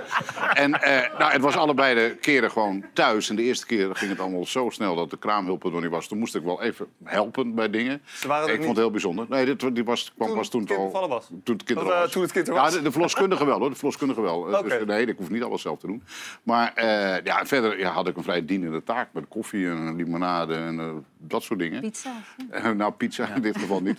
En 0.54 0.82
eh, 0.82 1.20
nou, 1.20 1.32
het 1.32 1.42
was 1.42 1.56
allebei 1.56 1.96
de 1.96 2.18
keren 2.22 2.52
gewoon 2.52 2.86
thuis. 2.94 3.30
En 3.30 3.36
de 3.36 3.44
eerste 3.44 3.66
keer 3.66 3.96
ging 3.96 4.12
het 4.12 4.20
allemaal 4.20 4.46
zo 4.46 4.70
snel 4.70 4.96
dat 4.96 5.10
de 5.10 5.18
kraamhulp 5.18 5.64
er 5.64 5.72
nog 5.72 5.82
niet 5.82 5.90
was. 5.90 6.08
Toen 6.08 6.18
moest 6.18 6.36
ik 6.36 6.44
wel 6.44 6.62
even 6.62 6.88
helpen 7.04 7.56
bij 7.56 7.70
dingen. 7.70 8.02
Ze 8.06 8.28
waren 8.28 8.48
ik 8.48 8.54
niet? 8.54 8.64
vond 8.64 8.70
het 8.76 8.86
heel 8.86 8.92
bijzonder. 8.92 9.26
Nee, 9.30 9.46
dit, 9.46 9.76
die 9.76 9.84
was, 9.84 10.12
kwam 10.16 10.28
Toen 10.28 10.38
pas 10.38 10.50
toen 10.50 10.62
het 10.62 10.70
kind 10.70 10.94
al... 10.94 11.08
was? 11.08 11.28
Toen 11.44 11.56
het 11.56 11.64
kind 11.64 11.80
er 11.80 11.86
Of, 11.86 11.90
al 11.90 11.96
eh, 11.96 12.02
was. 12.02 12.12
toen 12.12 12.22
het 12.22 12.32
kind 12.32 12.48
er 12.48 12.54
was? 12.54 12.72
Ja, 12.72 12.78
de, 12.78 12.84
de 12.84 12.92
verloskundige 12.92 13.46
wel 13.46 13.60
hoor. 13.60 13.70
De 13.70 13.76
verloskundige 13.76 14.22
wel. 14.22 14.44
Dus, 14.44 14.86
nee, 14.86 15.06
ik 15.06 15.18
hoef 15.18 15.30
niet 15.30 15.44
alles 15.44 15.62
zelf 15.62 15.80
te 15.80 15.88
doen. 15.88 16.04
Maar 16.44 16.74
eh, 16.74 17.24
ja, 17.24 17.46
verder 17.46 17.80
ja, 17.80 17.92
had 17.92 18.08
ik 18.08 18.18
een 18.18 18.24
vrij 18.24 18.46
dienende 18.46 18.84
taak. 18.84 19.10
Met 19.12 19.28
koffie 19.28 19.68
en 19.68 19.96
limonade 19.96 20.56
en 20.56 20.80
eh, 20.80 20.86
dat 21.28 21.44
soort 21.44 21.60
dingen. 21.60 21.82
Pizza. 21.82 22.12
Eh, 22.50 22.70
nou, 22.70 22.92
pizza 22.92 23.36
in 23.36 23.42
dit 23.42 23.58
geval 23.58 23.82
niet. 23.82 23.98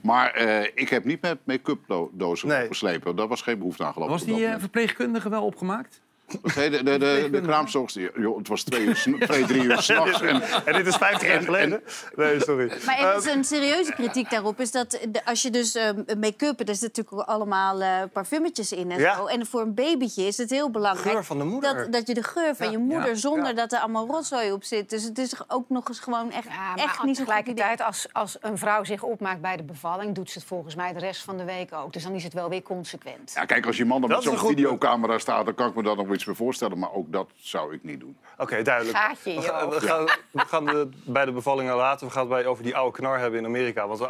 Maar 0.00 0.30
eh, 0.30 0.62
ik 0.74 0.88
heb 0.88 1.04
niet 1.04 1.20
met 1.22 1.38
make-up 1.44 1.78
do- 1.86 2.10
dozen 2.12 2.48
Nee. 2.48 2.66
geslepen. 2.66 3.16
Daar 3.16 3.28
was 3.28 3.42
geen 3.42 3.58
behoefte 3.58 3.84
aan 3.84 3.92
geloof 3.92 4.08
ik. 4.08 4.14
Was 4.14 4.24
die 4.24 4.46
eh, 4.46 4.58
verpleegkundige 4.58 5.28
wel 5.28 5.44
opgemaakt? 5.44 6.00
De, 6.28 6.70
de, 6.70 6.98
de, 6.98 7.28
de 7.32 7.40
kraamzorgster, 7.40 8.20
joh, 8.20 8.38
het 8.38 8.48
was 8.48 8.62
twee, 8.62 8.84
uur, 8.84 9.16
twee 9.20 9.44
drie 9.44 9.62
uur 9.62 9.82
s'nachts. 9.82 10.20
En, 10.20 10.42
En 10.64 10.72
dit 10.72 10.86
is 10.86 10.96
50 10.96 11.28
jaar 11.28 11.42
geleden? 11.42 11.82
Nee, 12.16 12.40
sorry. 12.40 12.72
Maar 12.86 12.98
er 12.98 13.16
is 13.16 13.26
een 13.26 13.44
serieuze 13.44 13.92
kritiek 13.92 14.30
daarop. 14.30 14.60
Is 14.60 14.70
dat 14.70 14.98
als 15.24 15.42
je 15.42 15.50
dus 15.50 15.74
eh, 15.74 15.88
make-up, 16.20 16.60
er 16.68 16.74
zitten 16.74 17.04
natuurlijk 17.04 17.28
allemaal 17.28 17.80
eh, 17.82 18.02
parfumetjes 18.12 18.72
in 18.72 18.90
en 18.90 18.98
Ja. 18.98 19.16
zo. 19.16 19.26
En 19.26 19.46
voor 19.46 19.60
een 19.60 19.74
babytje 19.74 20.26
is 20.26 20.36
het 20.36 20.50
heel 20.50 20.70
belangrijk. 20.70 21.10
Geur 21.10 21.24
van 21.24 21.38
de 21.38 21.44
moeder. 21.44 21.74
Dat, 21.76 21.92
dat 21.92 22.06
je 22.06 22.14
de 22.14 22.22
geur 22.22 22.56
van 22.56 22.66
Ja. 22.66 22.72
je 22.72 22.78
moeder, 22.78 23.16
zonder 23.16 23.46
Ja. 23.48 23.52
dat 23.52 23.72
er 23.72 23.78
allemaal 23.78 24.06
rotzooi 24.06 24.52
op 24.52 24.64
zit. 24.64 24.90
Dus 24.90 25.02
het 25.02 25.18
is 25.18 25.32
ook 25.48 25.68
nog 25.68 25.88
eens 25.88 26.00
gewoon 26.00 26.30
echt, 26.32 26.44
Ja, 26.44 26.50
maar 26.74 26.84
echt 26.84 27.02
niet 27.02 27.16
zo 27.16 27.22
tegelijkertijd, 27.24 27.82
als, 27.82 28.06
als 28.12 28.36
een 28.40 28.58
vrouw 28.58 28.84
zich 28.84 29.02
opmaakt 29.02 29.40
bij 29.40 29.56
de 29.56 29.62
bevalling... 29.62 30.14
doet 30.14 30.30
ze 30.30 30.38
het 30.38 30.48
volgens 30.48 30.74
mij 30.74 30.92
de 30.92 30.98
rest 30.98 31.22
van 31.22 31.36
de 31.36 31.44
week 31.44 31.72
ook. 31.74 31.92
Dus 31.92 32.02
dan 32.02 32.12
is 32.12 32.24
het 32.24 32.32
wel 32.32 32.48
weer 32.48 32.62
consequent. 32.62 33.32
ja, 33.34 33.44
kijk, 33.44 33.66
als 33.66 33.76
je 33.76 33.84
man 33.84 34.00
dan 34.00 34.10
Dat 34.10 34.24
met 34.24 34.38
zo'n 34.38 34.48
videocamera 34.48 35.18
staat... 35.18 35.44
dan 35.44 35.54
kan 35.54 35.68
ik 35.68 35.74
me 35.74 35.82
daar 35.82 35.96
nog 35.96 36.06
iets 36.18 36.26
bij 36.26 36.34
voorstellen. 36.34 36.78
Maar 36.78 36.92
ook 36.92 37.12
dat 37.12 37.30
zou 37.36 37.74
ik 37.74 37.84
niet 37.84 38.00
doen. 38.00 38.16
Oké, 38.38 38.62
duidelijk. 38.62 38.96
Gaatje 38.96 39.34
We 39.34 39.40
je 39.40 39.46
gaan, 39.46 39.68
we 39.68 39.80
gaan, 39.80 40.04
we 40.30 40.44
gaan 40.46 40.64
de, 40.64 40.88
bij 41.04 41.24
de 41.24 41.32
bevallingen 41.32 41.74
laten. 41.74 42.06
We 42.06 42.12
gaan 42.12 42.22
het 42.22 42.30
bij, 42.30 42.46
over 42.46 42.64
die 42.64 42.76
oude 42.76 42.96
knar 42.96 43.18
hebben 43.18 43.38
in 43.38 43.46
Amerika. 43.46 43.86
Want 43.86 43.98
de, 43.98 44.08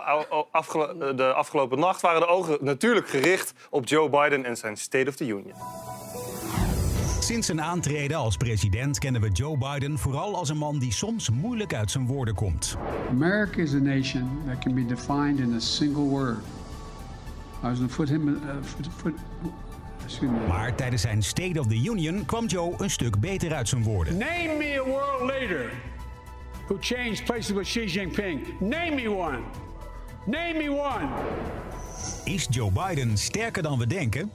afgelo- 0.50 1.14
de 1.14 1.32
afgelopen 1.32 1.78
nacht 1.78 2.00
waren 2.00 2.20
de 2.20 2.26
ogen 2.26 2.58
natuurlijk 2.60 3.08
gericht 3.08 3.52
op 3.70 3.86
Joe 3.88 4.08
Biden 4.08 4.44
en 4.44 4.56
zijn 4.56 4.76
State 4.76 5.08
of 5.08 5.16
the 5.16 5.26
Union. 5.26 5.52
Sinds 7.20 7.46
zijn 7.46 7.62
aantreden 7.62 8.16
als 8.16 8.36
president 8.36 8.98
kennen 8.98 9.20
we 9.20 9.30
Joe 9.30 9.58
Biden 9.58 9.98
vooral 9.98 10.36
als 10.36 10.48
een 10.48 10.56
man 10.56 10.78
die 10.78 10.92
soms 10.92 11.30
moeilijk 11.30 11.74
uit 11.74 11.90
zijn 11.90 12.06
woorden 12.06 12.34
komt. 12.34 12.76
America 13.08 13.56
is 13.60 13.74
a 13.74 13.78
nation 13.78 14.42
that 14.46 14.58
can 14.58 14.74
be 14.74 14.86
defined 14.86 15.38
in 15.38 15.54
a 15.54 15.58
single 15.58 16.02
word. 16.02 16.36
I 17.62 17.66
was 17.68 17.78
going 17.78 17.90
to 17.90 17.96
put 17.96 18.08
him. 18.08 18.28
Uh, 18.28 18.34
put, 18.76 18.88
put, 19.02 19.14
Maar 20.48 20.74
tijdens 20.74 21.02
zijn 21.02 21.22
State 21.22 21.60
of 21.60 21.66
the 21.66 21.74
Union 21.84 22.24
kwam 22.24 22.46
Joe 22.46 22.74
een 22.78 22.90
stuk 22.90 23.20
beter 23.20 23.54
uit 23.54 23.68
zijn 23.68 23.82
woorden. 23.82 24.16
Name 24.16 24.54
me 24.58 24.80
a 24.80 24.84
world 24.84 25.20
leader 25.30 25.70
who 26.66 26.76
changed 26.80 27.24
places 27.24 27.50
with 27.50 27.64
Xi 27.66 27.84
Jinping? 27.84 28.60
Name 28.60 28.90
me 28.94 29.10
one. 29.10 29.38
Name 30.26 30.52
me 30.54 30.70
one. 30.70 31.08
Is 32.24 32.46
Joe 32.50 32.70
Biden 32.70 33.16
sterker 33.16 33.62
dan 33.62 33.78
we 33.78 33.86
denken? 33.86 34.30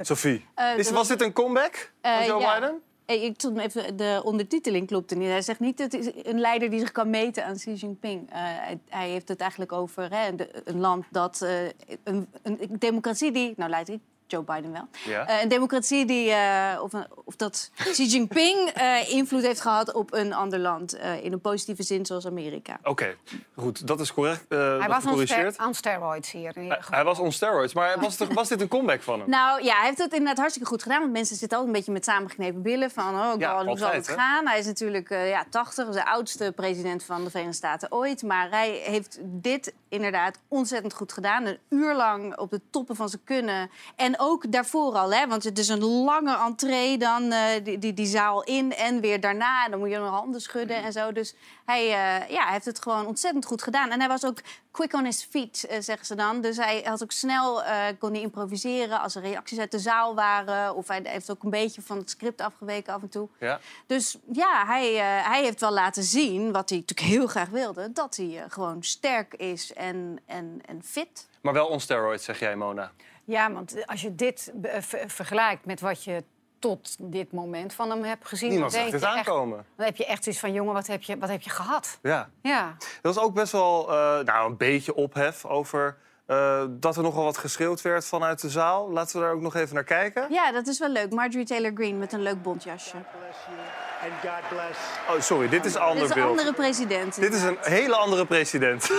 Sophie, 0.00 0.44
Eh, 0.54 0.78
is, 0.78 0.88
er 0.88 0.94
was 0.94 1.08
dit 1.08 1.22
een 1.22 1.32
comeback 1.32 1.92
van 2.02 2.10
Eh, 2.12 2.26
Joe 2.26 2.40
ja. 2.40 2.54
Biden? 2.54 2.80
Eh, 3.06 3.22
Ik 3.24 3.34
stond 3.36 3.58
even, 3.58 3.96
de 3.96 4.20
ondertiteling 4.24 4.86
klopte 4.86 5.14
niet. 5.16 5.28
Hij 5.28 5.42
zegt 5.42 5.60
niet, 5.60 5.78
het 5.78 5.94
is 5.94 6.10
een 6.22 6.40
leider 6.40 6.70
die 6.70 6.80
zich 6.80 6.92
kan 6.92 7.10
meten 7.10 7.44
aan 7.44 7.54
Xi 7.56 7.72
Jinping. 7.74 8.30
Eh, 8.30 8.36
hij, 8.38 8.78
hij 8.88 9.08
heeft 9.08 9.28
het 9.28 9.40
eigenlijk 9.40 9.72
over 9.72 10.10
hè, 10.14 10.34
de- 10.34 10.62
een 10.64 10.80
land 10.80 11.04
dat... 11.10 11.42
eh, 11.42 11.64
een, 12.04 12.28
een 12.42 12.58
democratie 12.78 13.32
die... 13.32 13.52
Nou, 13.56 13.70
leidt 13.70 13.88
ik 13.88 14.00
Joe 14.26 14.42
Biden 14.42 14.72
wel. 14.72 14.88
Ja. 15.04 15.26
Eh, 15.26 15.42
een 15.42 15.48
democratie 15.48 16.06
die... 16.06 16.30
eh, 16.30 16.82
of, 16.82 16.92
een- 16.92 17.06
of 17.24 17.36
dat 17.36 17.70
Xi 17.92 18.04
Jinping 18.06 18.68
eh, 18.74 19.10
invloed 19.12 19.42
heeft 19.42 19.60
gehad 19.60 19.92
op 19.92 20.12
een 20.12 20.32
ander 20.32 20.58
land. 20.58 20.92
eh, 20.92 21.24
in 21.24 21.32
een 21.32 21.40
positieve 21.40 21.82
zin, 21.82 22.06
zoals 22.06 22.26
Amerika. 22.26 22.78
Oké, 22.82 23.14
goed, 23.56 23.86
dat 23.86 24.00
is 24.00 24.12
correct. 24.12 24.44
eh, 24.48 24.58
Hij 24.58 24.88
was 24.88 24.96
on, 24.96 25.02
gecorrigeerd. 25.02 25.54
ster- 25.54 25.66
on 25.66 25.74
steroids 25.74 26.30
hier. 26.30 26.56
In 26.56 26.62
ieder 26.62 26.76
geval. 26.76 26.94
Hij 26.94 27.04
was 27.04 27.18
on 27.18 27.32
steroids, 27.32 27.74
maar 27.74 28.00
was, 28.00 28.18
het- 28.18 28.32
was 28.32 28.48
dit 28.48 28.60
een 28.60 28.68
comeback 28.68 29.02
van 29.02 29.20
hem? 29.20 29.30
Nou 29.30 29.62
ja, 29.64 29.76
hij 29.76 29.86
heeft 29.86 29.98
het 29.98 30.12
inderdaad 30.12 30.38
hartstikke 30.38 30.68
goed 30.68 30.82
gedaan. 30.82 31.00
Want 31.00 31.12
mensen 31.12 31.36
zitten 31.36 31.58
altijd 31.58 31.74
een 31.74 31.80
beetje 31.80 31.96
met 31.96 32.04
samengeknepen 32.04 32.62
billen. 32.62 32.90
Van, 32.90 33.14
oh, 33.14 33.32
Ja, 33.38 33.56
God, 33.58 33.66
hoe 33.66 33.78
zal 33.78 33.90
het 33.90 34.06
hè? 34.06 34.14
gaan? 34.14 34.46
Hij 34.46 34.58
is 34.58 34.66
natuurlijk 34.66 35.10
eh, 35.10 35.28
ja, 35.28 35.44
80, 35.50 35.88
de 35.90 36.06
oudste 36.06 36.52
president 36.56 37.04
van 37.04 37.24
de 37.24 37.30
Verenigde 37.30 37.56
Staten 37.56 37.92
ooit. 37.92 38.22
Maar 38.22 38.50
hij 38.50 38.70
heeft 38.70 39.18
dit 39.22 39.74
inderdaad 39.96 40.38
ontzettend 40.48 40.94
goed 40.94 41.12
gedaan. 41.12 41.44
Een 41.44 41.58
uur 41.68 41.94
lang 41.94 42.38
op 42.38 42.50
de 42.50 42.60
toppen 42.70 42.96
van 42.96 43.08
zijn 43.08 43.24
kunnen. 43.24 43.70
En 43.96 44.14
ook 44.18 44.52
daarvoor 44.52 44.92
al, 44.92 45.12
hè, 45.12 45.26
want 45.26 45.44
het 45.44 45.58
is 45.58 45.68
een 45.68 45.84
lange 45.84 46.36
entree 46.36 46.98
dan 46.98 47.32
eh, 47.32 47.64
die, 47.64 47.78
die, 47.78 47.94
die 47.94 48.06
zaal 48.06 48.44
in 48.44 48.74
en 48.74 49.00
weer 49.00 49.20
daarna. 49.20 49.64
En 49.64 49.70
dan 49.70 49.80
moet 49.80 49.90
je 49.90 49.98
nog 49.98 50.10
handen 50.10 50.40
schudden 50.40 50.82
en 50.82 50.92
zo. 50.92 51.12
Dus 51.12 51.34
hij, 51.64 51.82
eh, 51.82 52.30
ja, 52.30 52.42
hij 52.42 52.52
heeft 52.52 52.64
het 52.64 52.82
gewoon 52.82 53.06
ontzettend 53.06 53.46
goed 53.46 53.62
gedaan. 53.62 53.90
En 53.90 53.98
hij 53.98 54.08
was 54.08 54.24
ook 54.24 54.38
quick 54.76 54.94
on 54.94 55.04
his 55.04 55.26
feet, 55.30 55.64
eh, 55.64 55.80
zeggen 55.80 56.06
ze 56.06 56.14
dan. 56.14 56.40
Dus 56.40 56.56
hij 56.56 56.82
had 56.84 57.02
ook 57.02 57.12
snel, 57.12 57.62
eh, 57.62 57.84
kon 57.98 58.12
hij 58.12 58.20
improviseren 58.20 59.00
als 59.00 59.14
er 59.14 59.22
reacties 59.22 59.58
uit 59.58 59.70
de 59.70 59.78
zaal 59.78 60.14
waren. 60.14 60.74
Of 60.74 60.88
hij 60.88 61.00
heeft 61.02 61.30
ook 61.30 61.42
een 61.42 61.50
beetje 61.50 61.82
van 61.82 61.96
het 61.96 62.10
script 62.10 62.40
afgeweken 62.40 62.92
af 62.92 63.02
en 63.02 63.08
toe. 63.08 63.28
Ja. 63.38 63.60
Dus 63.86 64.18
ja, 64.32 64.66
hij, 64.66 64.94
eh, 64.94 65.28
hij 65.28 65.42
heeft 65.42 65.60
wel 65.60 65.72
laten 65.72 66.02
zien, 66.02 66.52
wat 66.52 66.68
hij 66.68 66.78
natuurlijk 66.78 67.08
heel 67.08 67.26
graag 67.26 67.48
wilde... 67.48 67.92
dat 67.92 68.16
hij 68.16 68.38
eh, 68.38 68.44
gewoon 68.48 68.82
sterk 68.82 69.34
is 69.34 69.72
en, 69.72 70.18
en, 70.26 70.60
en 70.66 70.82
fit. 70.82 71.28
Maar 71.40 71.52
wel 71.52 71.66
on 71.66 71.80
steroids, 71.80 72.24
zeg 72.24 72.38
jij, 72.38 72.56
Mona. 72.56 72.92
Ja, 73.24 73.52
want 73.52 73.86
als 73.86 74.02
je 74.02 74.14
dit 74.14 74.52
vergelijkt 75.06 75.64
met 75.64 75.80
wat 75.80 76.04
je 76.04 76.24
tot 76.66 76.96
dit 77.00 77.32
moment 77.32 77.72
van 77.72 77.90
hem 77.90 78.04
hebt 78.04 78.28
gezien... 78.28 78.50
Niemand 78.50 78.72
zag 78.72 78.90
echt- 78.90 79.04
aankomen. 79.04 79.64
Dan 79.76 79.86
heb 79.86 79.96
je 79.96 80.06
echt 80.06 80.22
zoiets 80.24 80.40
van, 80.40 80.52
jongen, 80.52 80.74
wat 80.74 80.86
heb 80.86 81.02
je, 81.02 81.18
wat 81.18 81.28
heb 81.28 81.42
je 81.42 81.50
gehad? 81.50 81.98
Ja. 82.02 82.28
Ja. 82.42 82.74
Er 82.78 82.86
was 83.02 83.18
ook 83.18 83.34
best 83.34 83.52
wel 83.52 83.88
eh, 83.90 84.18
nou, 84.24 84.50
een 84.50 84.56
beetje 84.56 84.94
ophef 84.94 85.44
over 85.44 85.96
eh, 86.26 86.62
dat 86.70 86.96
er 86.96 87.02
nogal 87.02 87.24
wat 87.24 87.38
geschreeuwd 87.38 87.82
werd 87.82 88.06
vanuit 88.06 88.40
de 88.40 88.50
zaal. 88.50 88.90
Laten 88.90 89.16
we 89.16 89.22
daar 89.22 89.32
ook 89.34 89.40
nog 89.40 89.54
even 89.54 89.74
naar 89.74 89.84
kijken. 89.84 90.26
Ja, 90.30 90.52
dat 90.52 90.66
is 90.66 90.78
wel 90.78 90.88
leuk. 90.88 91.10
Marjorie 91.12 91.46
Taylor 91.46 91.70
Greene 91.74 91.98
met 91.98 92.12
een 92.12 92.22
leuk 92.22 92.42
bontjasje. 92.42 92.96
And 94.02 94.12
God 94.22 94.48
bless. 94.48 94.78
Oh, 95.10 95.20
sorry, 95.20 95.48
dit 95.48 95.64
is 95.64 95.74
een 95.74 95.80
Dit 95.80 95.88
ander 95.88 96.04
is 96.04 96.08
een 96.10 96.14
beeld. 96.14 96.30
andere 96.30 96.52
president. 96.52 97.20
Dit 97.20 97.34
is 97.34 97.42
een 97.42 97.56
hele 97.60 97.96
andere 97.96 98.26
president. 98.26 98.90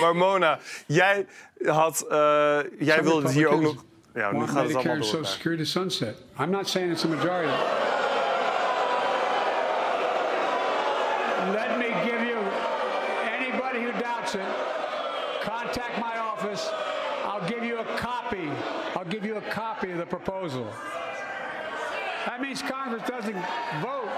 maar 0.00 0.16
Mona, 0.16 0.58
jij, 0.86 1.26
had, 1.64 2.00
eh, 2.08 2.58
jij 2.78 3.02
wilde 3.02 3.22
het 3.22 3.32
hier 3.32 3.48
ook 3.48 3.60
nog... 3.60 3.84
Republicans 4.18 4.22
Ja, 4.22 4.30
nu 4.30 4.38
want 4.38 4.50
gaat 4.50 4.58
het 4.58 4.66
Medicare 4.66 4.88
allemaal 4.88 4.92
and 4.94 5.02
door. 5.02 5.10
Social 5.10 5.24
Security 5.24 5.62
to 5.62 5.68
sunset. 5.68 6.16
I'm 6.38 6.50
not 6.50 6.68
saying 6.68 6.92
it's 6.92 7.04
a 7.04 7.08
majority. 7.08 7.52
Let 11.52 11.78
me 11.78 11.88
give 12.04 12.22
you 12.30 12.38
anybody 13.36 13.78
who 13.84 13.92
doubts 14.00 14.34
it. 14.34 14.48
Contact 15.42 15.98
my 15.98 16.18
office. 16.18 16.70
I'll 17.24 17.48
give 17.48 17.64
you 17.64 17.78
a 17.78 17.84
copy. 17.96 18.50
I'll 18.96 19.10
give 19.10 19.24
you 19.24 19.36
a 19.36 19.40
copy 19.50 19.92
of 19.92 19.98
the 19.98 20.06
proposal. 20.06 20.66
That 22.26 22.40
means 22.40 22.62
Congress 22.62 23.02
doesn't 23.08 23.42
vote. 23.80 24.10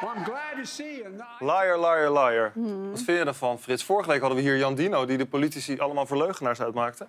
Well, 0.00 0.10
I'm 0.16 0.24
glad 0.24 0.56
to 0.56 0.64
see 0.64 0.96
you. 0.96 1.08
No, 1.10 1.24
Liar, 1.46 1.78
liar, 1.78 2.10
liar. 2.12 2.50
Hmm. 2.54 2.90
Wat 2.90 3.02
vind 3.02 3.18
je 3.18 3.24
ervan, 3.24 3.58
Frits? 3.58 3.84
Vorige 3.84 4.10
week 4.10 4.20
hadden 4.20 4.38
we 4.38 4.44
hier 4.44 4.56
Jan 4.58 4.74
Dino... 4.74 5.04
die 5.06 5.16
de 5.18 5.26
politici 5.26 5.78
allemaal 5.78 6.06
voor 6.06 6.16
leugenaars 6.16 6.60
uitmaakte. 6.60 7.06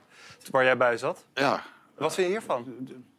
Waar 0.51 0.63
jij 0.63 0.77
bij 0.77 0.97
zat. 0.97 1.25
Ja. 1.33 1.63
Wat 1.97 2.13
vind 2.13 2.27
je 2.27 2.33
hiervan? 2.33 2.65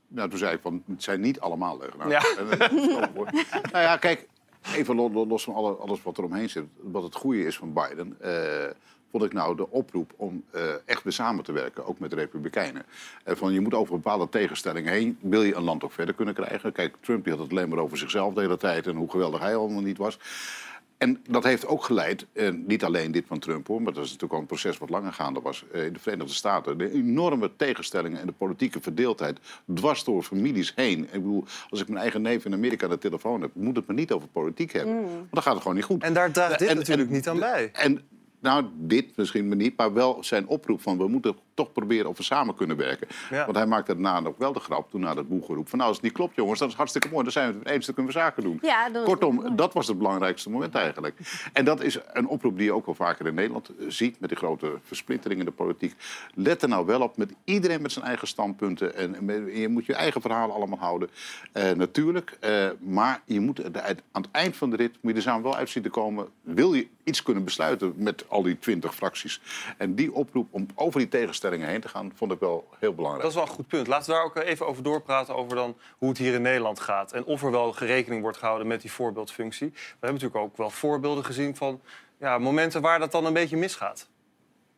Nou, 0.09 0.29
toen 0.29 0.39
zei 0.39 0.55
ik 0.55 0.61
van, 0.63 0.83
het 0.89 1.03
zijn 1.03 1.21
niet 1.21 1.41
allemaal 1.41 1.79
leugenaars. 1.79 2.11
Ja. 2.11 2.47
Mooi. 3.15 3.31
nou 3.73 3.85
ja, 3.85 3.97
kijk, 3.97 4.29
even 4.75 4.97
lo- 4.97 5.11
lo- 5.11 5.27
los 5.27 5.45
van 5.45 5.55
alle, 5.55 5.73
alles 5.75 6.03
wat 6.03 6.19
er 6.19 6.25
omheen 6.25 6.49
zit. 6.51 6.65
Wat 6.81 7.03
het 7.03 7.15
goede 7.15 7.45
is 7.45 7.57
van 7.57 7.73
Biden, 7.73 8.17
eh, 8.21 8.71
vond 9.11 9.25
ik 9.25 9.33
nou 9.33 9.57
de 9.57 9.71
oproep 9.71 10.13
om 10.17 10.45
eh, 10.51 10.63
echt 10.85 11.03
weer 11.03 11.13
samen 11.13 11.45
te 11.45 11.53
werken, 11.53 11.87
ook 11.87 11.99
met 11.99 12.11
de 12.11 12.17
Republikeinen. 12.17 12.83
Eh, 13.25 13.37
van, 13.37 13.53
je 13.53 13.61
moet 13.61 13.75
over 13.75 13.95
bepaalde 13.95 14.29
tegenstellingen 14.29 14.93
heen, 14.93 15.19
wil 15.21 15.43
je 15.43 15.55
een 15.55 15.63
land 15.63 15.85
ook 15.85 15.93
verder 15.93 16.15
kunnen 16.15 16.35
krijgen. 16.35 16.73
Kijk, 16.73 16.95
Trump 17.01 17.25
die 17.25 17.33
had 17.33 17.43
het 17.43 17.51
alleen 17.51 17.69
maar 17.69 17.79
over 17.79 17.99
zichzelf 17.99 18.35
de 18.35 18.41
hele 18.41 18.57
tijd 18.57 18.87
en 18.87 18.97
hoe 18.97 19.11
geweldig 19.11 19.41
hij 19.41 19.57
allemaal 19.57 19.83
niet 19.83 19.99
was. 19.99 20.19
En 20.99 21.21
dat 21.29 21.45
heeft 21.45 21.67
ook 21.67 21.85
geleid, 21.85 22.27
eh, 22.33 22.51
niet 22.53 22.85
alleen 22.85 23.13
dit 23.13 23.25
van 23.27 23.39
Trump 23.39 23.67
hoor, 23.67 23.83
maar 23.83 23.93
dat 23.93 24.05
is 24.05 24.09
natuurlijk 24.09 24.33
al 24.35 24.41
een 24.41 24.47
proces 24.47 24.79
wat 24.79 24.91
langer 24.91 25.13
gaande 25.13 25.41
was 25.41 25.65
eh, 25.73 25.85
in 25.85 25.93
de 25.93 25.99
Verenigde 25.99 26.33
Staten. 26.33 26.79
De 26.79 26.93
enorme 26.93 27.51
tegenstellingen 27.57 28.21
en 28.21 28.27
de 28.27 28.33
politieke 28.33 28.81
verdeeldheid 28.81 29.39
dwars 29.75 30.05
door 30.05 30.23
families 30.23 30.73
heen. 30.77 31.03
Ik 31.05 31.11
bedoel, 31.13 31.45
als 31.71 31.81
ik 31.81 31.89
mijn 31.89 32.01
eigen 32.01 32.23
neef 32.23 32.45
in 32.45 32.53
Amerika 32.53 32.85
aan 32.85 32.91
de 32.91 32.99
telefoon 32.99 33.41
heb, 33.41 33.51
moet 33.55 33.77
het 33.77 33.87
me 33.87 33.95
niet 33.95 34.13
over 34.13 34.29
politiek 34.29 34.73
hebben. 34.73 34.95
Mm. 34.95 35.03
Want 35.05 35.27
dan 35.31 35.43
gaat 35.43 35.53
het 35.53 35.63
gewoon 35.63 35.77
niet 35.77 35.87
goed. 35.87 36.03
En 36.03 36.13
daar 36.13 36.31
draagt 36.33 36.59
dit 36.59 36.69
En- 36.69 36.77
natuurlijk 36.77 37.09
en- 37.09 37.15
niet 37.15 37.29
aan 37.29 37.39
bij. 37.39 37.71
En 37.73 38.01
nou, 38.41 38.67
dit 38.75 39.17
misschien 39.17 39.49
maar 39.49 39.57
niet, 39.57 39.77
maar 39.77 39.93
wel 39.93 40.25
zijn 40.25 40.47
oproep 40.47 40.81
van 40.81 40.99
we 40.99 41.09
moeten 41.09 41.37
toch 41.65 41.73
proberen 41.73 42.09
of 42.11 42.17
we 42.17 42.23
samen 42.23 42.55
kunnen 42.55 42.77
werken. 42.77 43.07
Ja. 43.31 43.45
Want 43.45 43.57
hij 43.57 43.67
maakte 43.67 43.93
daarna 44.01 44.29
ook 44.29 44.39
wel 44.39 44.53
de 44.53 44.61
grap, 44.61 44.91
toen 44.91 45.01
na 45.01 45.15
dat 45.15 45.29
boegeroep, 45.29 45.69
van 45.69 45.79
nou 45.79 45.89
als 45.91 45.99
het 45.99 46.07
niet 46.07 46.17
klopt 46.17 46.37
jongens, 46.37 46.59
dat 46.59 46.69
is 46.69 46.75
hartstikke 46.75 47.09
mooi, 47.11 47.23
dan 47.23 47.33
zijn 47.33 47.53
we 47.53 47.59
het 47.59 47.69
eens, 47.69 47.87
dan 47.87 47.95
kunnen 47.95 48.13
we 48.13 48.19
zaken 48.19 48.43
doen. 48.43 48.59
Ja, 48.63 48.89
dat- 48.91 49.05
Kortom, 49.05 49.57
dat 49.57 49.73
was 49.73 49.87
het 49.87 49.99
belangrijkste 49.99 50.51
moment 50.51 50.75
eigenlijk. 50.75 51.19
En 51.53 51.65
dat 51.65 51.83
is 51.83 51.99
een 52.13 52.27
oproep 52.27 52.57
die 52.57 52.65
je 52.65 52.73
ook 52.73 52.87
wel 52.87 52.95
vaker 52.95 53.27
in 53.27 53.35
Nederland 53.35 53.69
eh, 53.69 53.85
ziet... 53.89 54.21
met 54.21 54.29
die 54.29 54.39
grote 54.39 54.73
versplittering 54.83 55.41
in 55.41 55.47
de 55.47 55.53
politiek. 55.53 55.95
Let 56.35 56.63
er 56.63 56.69
nou 56.69 56.87
wel 56.87 57.01
op, 57.01 57.17
met 57.17 57.33
iedereen 57.45 57.83
met 57.83 57.93
zijn 57.93 58.05
eigen 58.05 58.29
standpunten. 58.29 58.95
En 58.97 59.27
je 59.55 59.69
moet 59.69 59.87
je 59.87 59.95
eigen 59.95 60.21
verhalen 60.21 60.55
allemaal 60.55 60.79
houden. 60.79 61.11
Eh, 61.53 61.71
natuurlijk, 61.71 62.37
eh, 62.41 62.69
maar 62.79 63.23
je 63.25 63.41
moet 63.41 63.65
aan 63.75 63.97
het 64.23 64.29
eind 64.31 64.57
van 64.57 64.71
de 64.71 64.77
rit... 64.77 64.93
moet 65.01 65.13
je 65.13 65.17
er 65.19 65.23
samen 65.23 65.43
wel 65.43 65.57
uit 65.57 65.71
zien 65.71 65.83
te 65.83 65.89
komen... 65.91 66.29
wil 66.43 66.75
je 66.75 66.87
iets 67.05 67.23
kunnen 67.23 67.45
besluiten 67.45 67.93
met 67.97 68.25
al 68.29 68.43
die 68.43 68.59
twintig 68.59 68.95
fracties. 68.95 69.41
En 69.77 69.95
die 69.95 70.13
oproep 70.13 70.49
om 70.51 70.67
over 70.75 71.01
die 71.01 71.09
tegenstellingen 71.51 71.69
heen 71.69 71.81
te 71.81 71.89
gaan... 71.89 72.13
vond 72.15 72.33
ik 72.33 72.41
wel 72.41 72.69
heel 72.79 72.95
belangrijk. 72.95 73.23
Dat 73.23 73.31
is 73.33 73.37
wel 73.39 73.47
een 73.49 73.55
goed 73.55 73.67
punt. 73.67 73.87
Laten 73.87 74.07
we 74.11 74.13
daar 74.17 74.25
ook 74.25 74.37
even 74.37 74.67
over 74.67 74.83
doorpraten 74.83 75.35
over 75.35 75.57
dan 75.57 75.77
hoe 75.99 76.09
het 76.09 76.19
hier 76.19 76.35
in 76.35 76.43
Nederland 76.43 76.81
gaat. 76.81 77.13
En 77.13 77.25
of 77.25 77.43
er 77.43 77.51
wel 77.51 77.75
rekening 77.79 78.23
wordt 78.23 78.37
gehouden 78.39 78.67
met 78.67 78.81
die 78.81 78.93
voorbeeldfunctie. 78.93 79.69
We 79.71 79.79
hebben 79.91 80.13
natuurlijk 80.13 80.41
ook 80.45 80.57
wel 80.57 80.71
voorbeelden 80.71 81.25
gezien 81.25 81.57
van 81.57 81.81
ja, 82.19 82.39
momenten 82.39 82.81
waar 82.83 82.99
dat 82.99 83.13
dan 83.13 83.25
een 83.25 83.33
beetje 83.33 83.57
misgaat. 83.57 84.09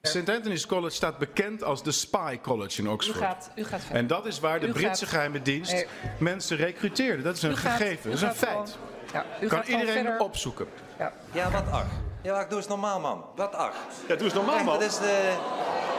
St. 0.02 0.28
Anthony's 0.28 0.66
College 0.66 0.94
staat 0.94 1.18
bekend 1.18 1.62
als 1.64 1.82
de 1.82 1.92
Spy 1.92 2.38
College 2.42 2.82
in 2.82 2.88
Oxford. 2.88 3.16
U 3.16 3.20
gaat- 3.20 3.50
u 3.56 3.64
gaat 3.64 3.80
verder. 3.80 3.96
en 3.98 4.06
dat 4.06 4.26
is 4.26 4.40
waar 4.40 4.60
de 4.60 4.66
U 4.66 4.72
Britse 4.72 5.04
gaat- 5.04 5.14
geheime 5.14 5.42
dienst 5.42 5.72
Nee. 5.72 5.86
mensen 6.18 6.56
recruteerde. 6.56 7.22
Dat 7.22 7.36
is 7.36 7.42
een 7.42 7.56
gaat- 7.56 7.76
gegeven, 7.76 8.10
dat 8.10 8.18
is 8.20 8.22
een 8.26 8.34
feit. 8.34 8.50
gewoon- 8.52 8.90
Ja, 9.12 9.24
u 9.40 9.46
kan 9.46 9.62
iedereen 9.66 9.92
verder. 10.04 10.18
opzoeken. 10.20 10.66
Ja. 10.98 11.12
Ja, 11.32 11.50
wat 11.50 11.70
ach. 11.70 11.86
Ja, 12.22 12.44
doe 12.44 12.58
eens 12.58 12.68
normaal, 12.68 13.00
man. 13.00 13.24
Wat 13.36 13.54
ach. 13.54 13.74
Ja, 14.08 14.14
doe 14.14 14.24
eens 14.24 14.34
normaal, 14.34 14.64
man. 14.64 14.78
Dat 14.78 14.82
is 14.82 14.98
de... 14.98 15.36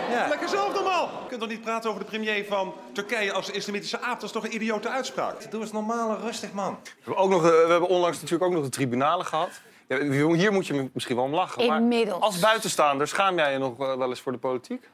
Ja. 0.10 0.28
Lekker 0.28 0.50
zelf 0.50 0.74
normaal. 0.74 1.06
Je 1.22 1.28
kunt 1.28 1.40
toch 1.40 1.50
niet 1.50 1.62
praten 1.62 1.90
over 1.90 2.02
de 2.04 2.10
premier 2.10 2.46
van 2.46 2.74
Turkije 2.94 3.32
als 3.34 3.50
islamitische 3.50 4.00
aap? 4.02 4.14
Dat 4.14 4.24
is 4.24 4.32
toch 4.32 4.44
een 4.44 4.56
idiote 4.56 4.90
uitspraak? 4.90 5.52
Doe 5.52 5.62
eens 5.62 5.72
normaal 5.72 6.10
en 6.16 6.22
rustig, 6.22 6.52
man. 6.52 6.78
We 6.84 6.90
hebben, 7.04 7.18
ook 7.24 7.30
nog, 7.30 7.44
eh, 7.44 7.50
we 7.50 7.72
hebben 7.72 7.90
onlangs 7.90 8.18
natuurlijk 8.22 8.44
ook 8.44 8.54
nog 8.58 8.64
de 8.64 8.70
tribunalen 8.70 9.26
gehad. 9.26 9.50
Ja, 9.88 10.00
hier 10.34 10.52
moet 10.52 10.68
je 10.68 10.90
misschien 10.94 11.16
wel 11.16 11.26
om 11.26 11.34
lachen. 11.34 11.68
maar 11.68 11.78
Inmiddels. 11.82 12.22
als 12.22 12.40
buitenstaander 12.40 13.08
schaam 13.08 13.36
jij 13.38 13.52
je 13.52 13.58
nog 13.58 13.80
eh, 13.80 13.96
wel 13.98 14.10
eens 14.10 14.22
voor 14.22 14.32
de 14.32 14.38
politiek? 14.38 14.90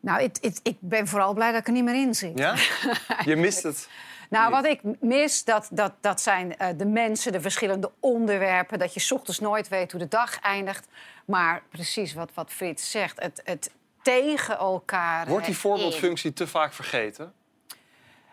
Nou, 0.00 0.22
het- 0.22 0.38
het- 0.42 0.60
ik 0.62 0.76
ben 0.80 1.06
vooral 1.08 1.34
blij 1.34 1.50
dat 1.52 1.60
ik 1.60 1.66
er 1.66 1.72
niet 1.72 1.84
meer 1.84 1.94
in 1.94 2.14
zit. 2.14 2.38
Ja? 2.38 2.54
Je 3.24 3.36
mist 3.36 3.62
het. 3.62 3.88
Nou, 4.30 4.50
wat 4.50 4.64
ik 4.64 4.80
mis, 5.00 5.44
dat, 5.44 5.68
dat, 5.70 5.92
dat 6.00 6.20
zijn 6.20 6.56
eh, 6.58 6.68
de 6.76 6.86
mensen, 6.86 7.32
de 7.32 7.40
verschillende 7.40 7.90
onderwerpen. 8.00 8.78
Dat 8.78 8.94
je 8.94 9.00
's 9.00 9.10
ochtends 9.12 9.38
nooit 9.40 9.68
weet 9.68 9.90
hoe 9.92 10.00
de 10.00 10.08
dag 10.08 10.40
eindigt. 10.40 10.86
Maar 11.24 11.62
precies 11.70 12.14
wat, 12.14 12.30
wat 12.34 12.50
Frits 12.50 12.90
zegt, 12.90 13.20
het, 13.22 13.40
het 13.44 13.70
tegen 14.02 14.58
elkaar... 14.58 15.26
Wordt 15.26 15.46
die 15.46 15.56
voorbeeldfunctie 15.56 16.32
te 16.32 16.46
vaak 16.46 16.72
vergeten? 16.72 17.32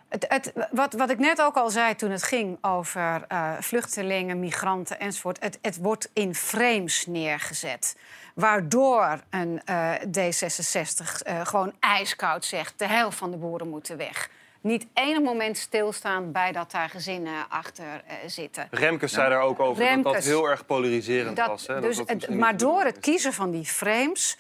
Het, 0.10 0.26
het, 0.28 0.54
wat, 0.72 0.94
wat 0.94 1.10
ik 1.10 1.20
net 1.20 1.42
ook 1.42 1.56
al 1.56 1.70
zei 1.70 1.96
toen 1.96 2.12
het 2.12 2.24
ging 2.24 2.58
over 2.62 3.26
eh, 3.28 3.54
vluchtelingen, 3.60 4.40
migranten 4.40 5.00
enzovoort. 5.00 5.40
Het, 5.40 5.60
het 5.62 5.78
wordt 5.78 6.10
in 6.14 6.36
frames 6.36 7.06
neergezet. 7.06 7.96
Waardoor 8.36 9.22
een 9.30 9.62
eh, 9.66 9.94
D66 9.94 11.22
eh, 11.24 11.46
gewoon 11.46 11.74
ijskoud 11.80 12.46
zegt: 12.46 12.74
de 12.80 12.88
helft 12.88 13.18
van 13.18 13.32
de 13.32 13.38
boeren 13.38 13.70
moeten 13.70 13.98
weg. 13.98 14.30
niet 14.62 14.88
enig 14.94 15.22
moment 15.22 15.58
stilstaan 15.58 16.32
bij 16.32 16.52
dat 16.52 16.72
daar 16.72 16.90
gezinnen 16.90 17.50
achter 17.50 18.04
zitten. 18.26 18.68
Remkes 18.72 19.12
zei 19.12 19.30
daar 19.30 19.42
ook 19.42 19.60
over 19.60 20.02
dat 20.02 20.14
dat 20.14 20.24
heel 20.24 20.50
erg 20.50 20.66
polariserend 20.66 21.36
Dat- 21.36 21.48
was. 21.48 21.68
Hè? 21.68 21.74
Dat 21.74 21.84
dus 21.84 21.98
dat 21.98 22.30
maar 22.30 22.58
door 22.58 22.84
het 22.84 23.00
kiezen 23.00 23.34
van 23.34 23.52
die 23.52 23.66
frames 23.66 24.38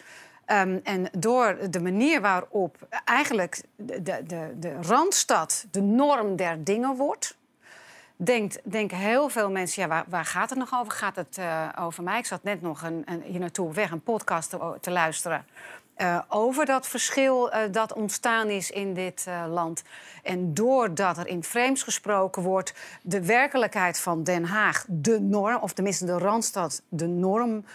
ehm, 0.50 0.80
en 0.84 1.10
door 1.18 1.58
de 1.70 1.82
manier 1.82 2.22
waarop 2.22 2.78
eigenlijk 3.06 3.62
de, 3.76 4.02
de, 4.02 4.56
de, 4.60 4.76
randstad 4.82 5.66
de 5.72 5.82
norm 5.82 6.36
der 6.36 6.64
dingen 6.64 6.96
wordt. 6.96 7.38
Denkt, 8.16 8.60
denken 8.64 8.98
heel 8.98 9.30
veel 9.30 9.52
mensen, 9.52 9.88
ja, 9.88 10.06
waar, 10.08 10.26
gaat 10.26 10.50
het 10.50 10.60
nog 10.60 10.74
over? 10.74 10.92
Gaat 10.92 11.16
het 11.16 11.38
eh, 11.38 11.68
over 11.80 12.04
mij? 12.04 12.20
Ik 12.20 12.26
zat 12.26 12.44
net 12.44 12.62
nog 12.62 12.82
een, 12.82 13.02
een, 13.06 13.22
hier 13.22 13.40
naartoe 13.40 13.68
op 13.68 13.76
weg 13.76 13.92
een 13.92 14.02
podcast 14.02 14.50
te, 14.50 14.78
te 14.82 14.92
luisteren. 14.92 15.46
eh, 15.96 16.20
over 16.28 16.66
dat 16.66 16.88
verschil 16.88 17.52
eh, 17.52 17.72
dat 17.72 17.94
ontstaan 17.94 18.48
is 18.48 18.72
in 18.72 18.94
dit 18.94 19.26
land. 19.48 19.84
En 20.24 20.54
doordat 20.54 21.18
er 21.18 21.28
in 21.28 21.44
frames 21.44 21.84
gesproken 21.84 22.42
wordt, 22.42 22.74
de 23.02 23.26
werkelijkheid 23.26 24.00
van 24.00 24.24
Den 24.24 24.46
Haag 24.46 24.86
de 24.88 25.20
norm, 25.20 25.62
of 25.62 25.74
tenminste 25.74 26.06
de 26.06 26.18
randstad 26.18 26.82
de 26.90 27.08
norm 27.08 27.66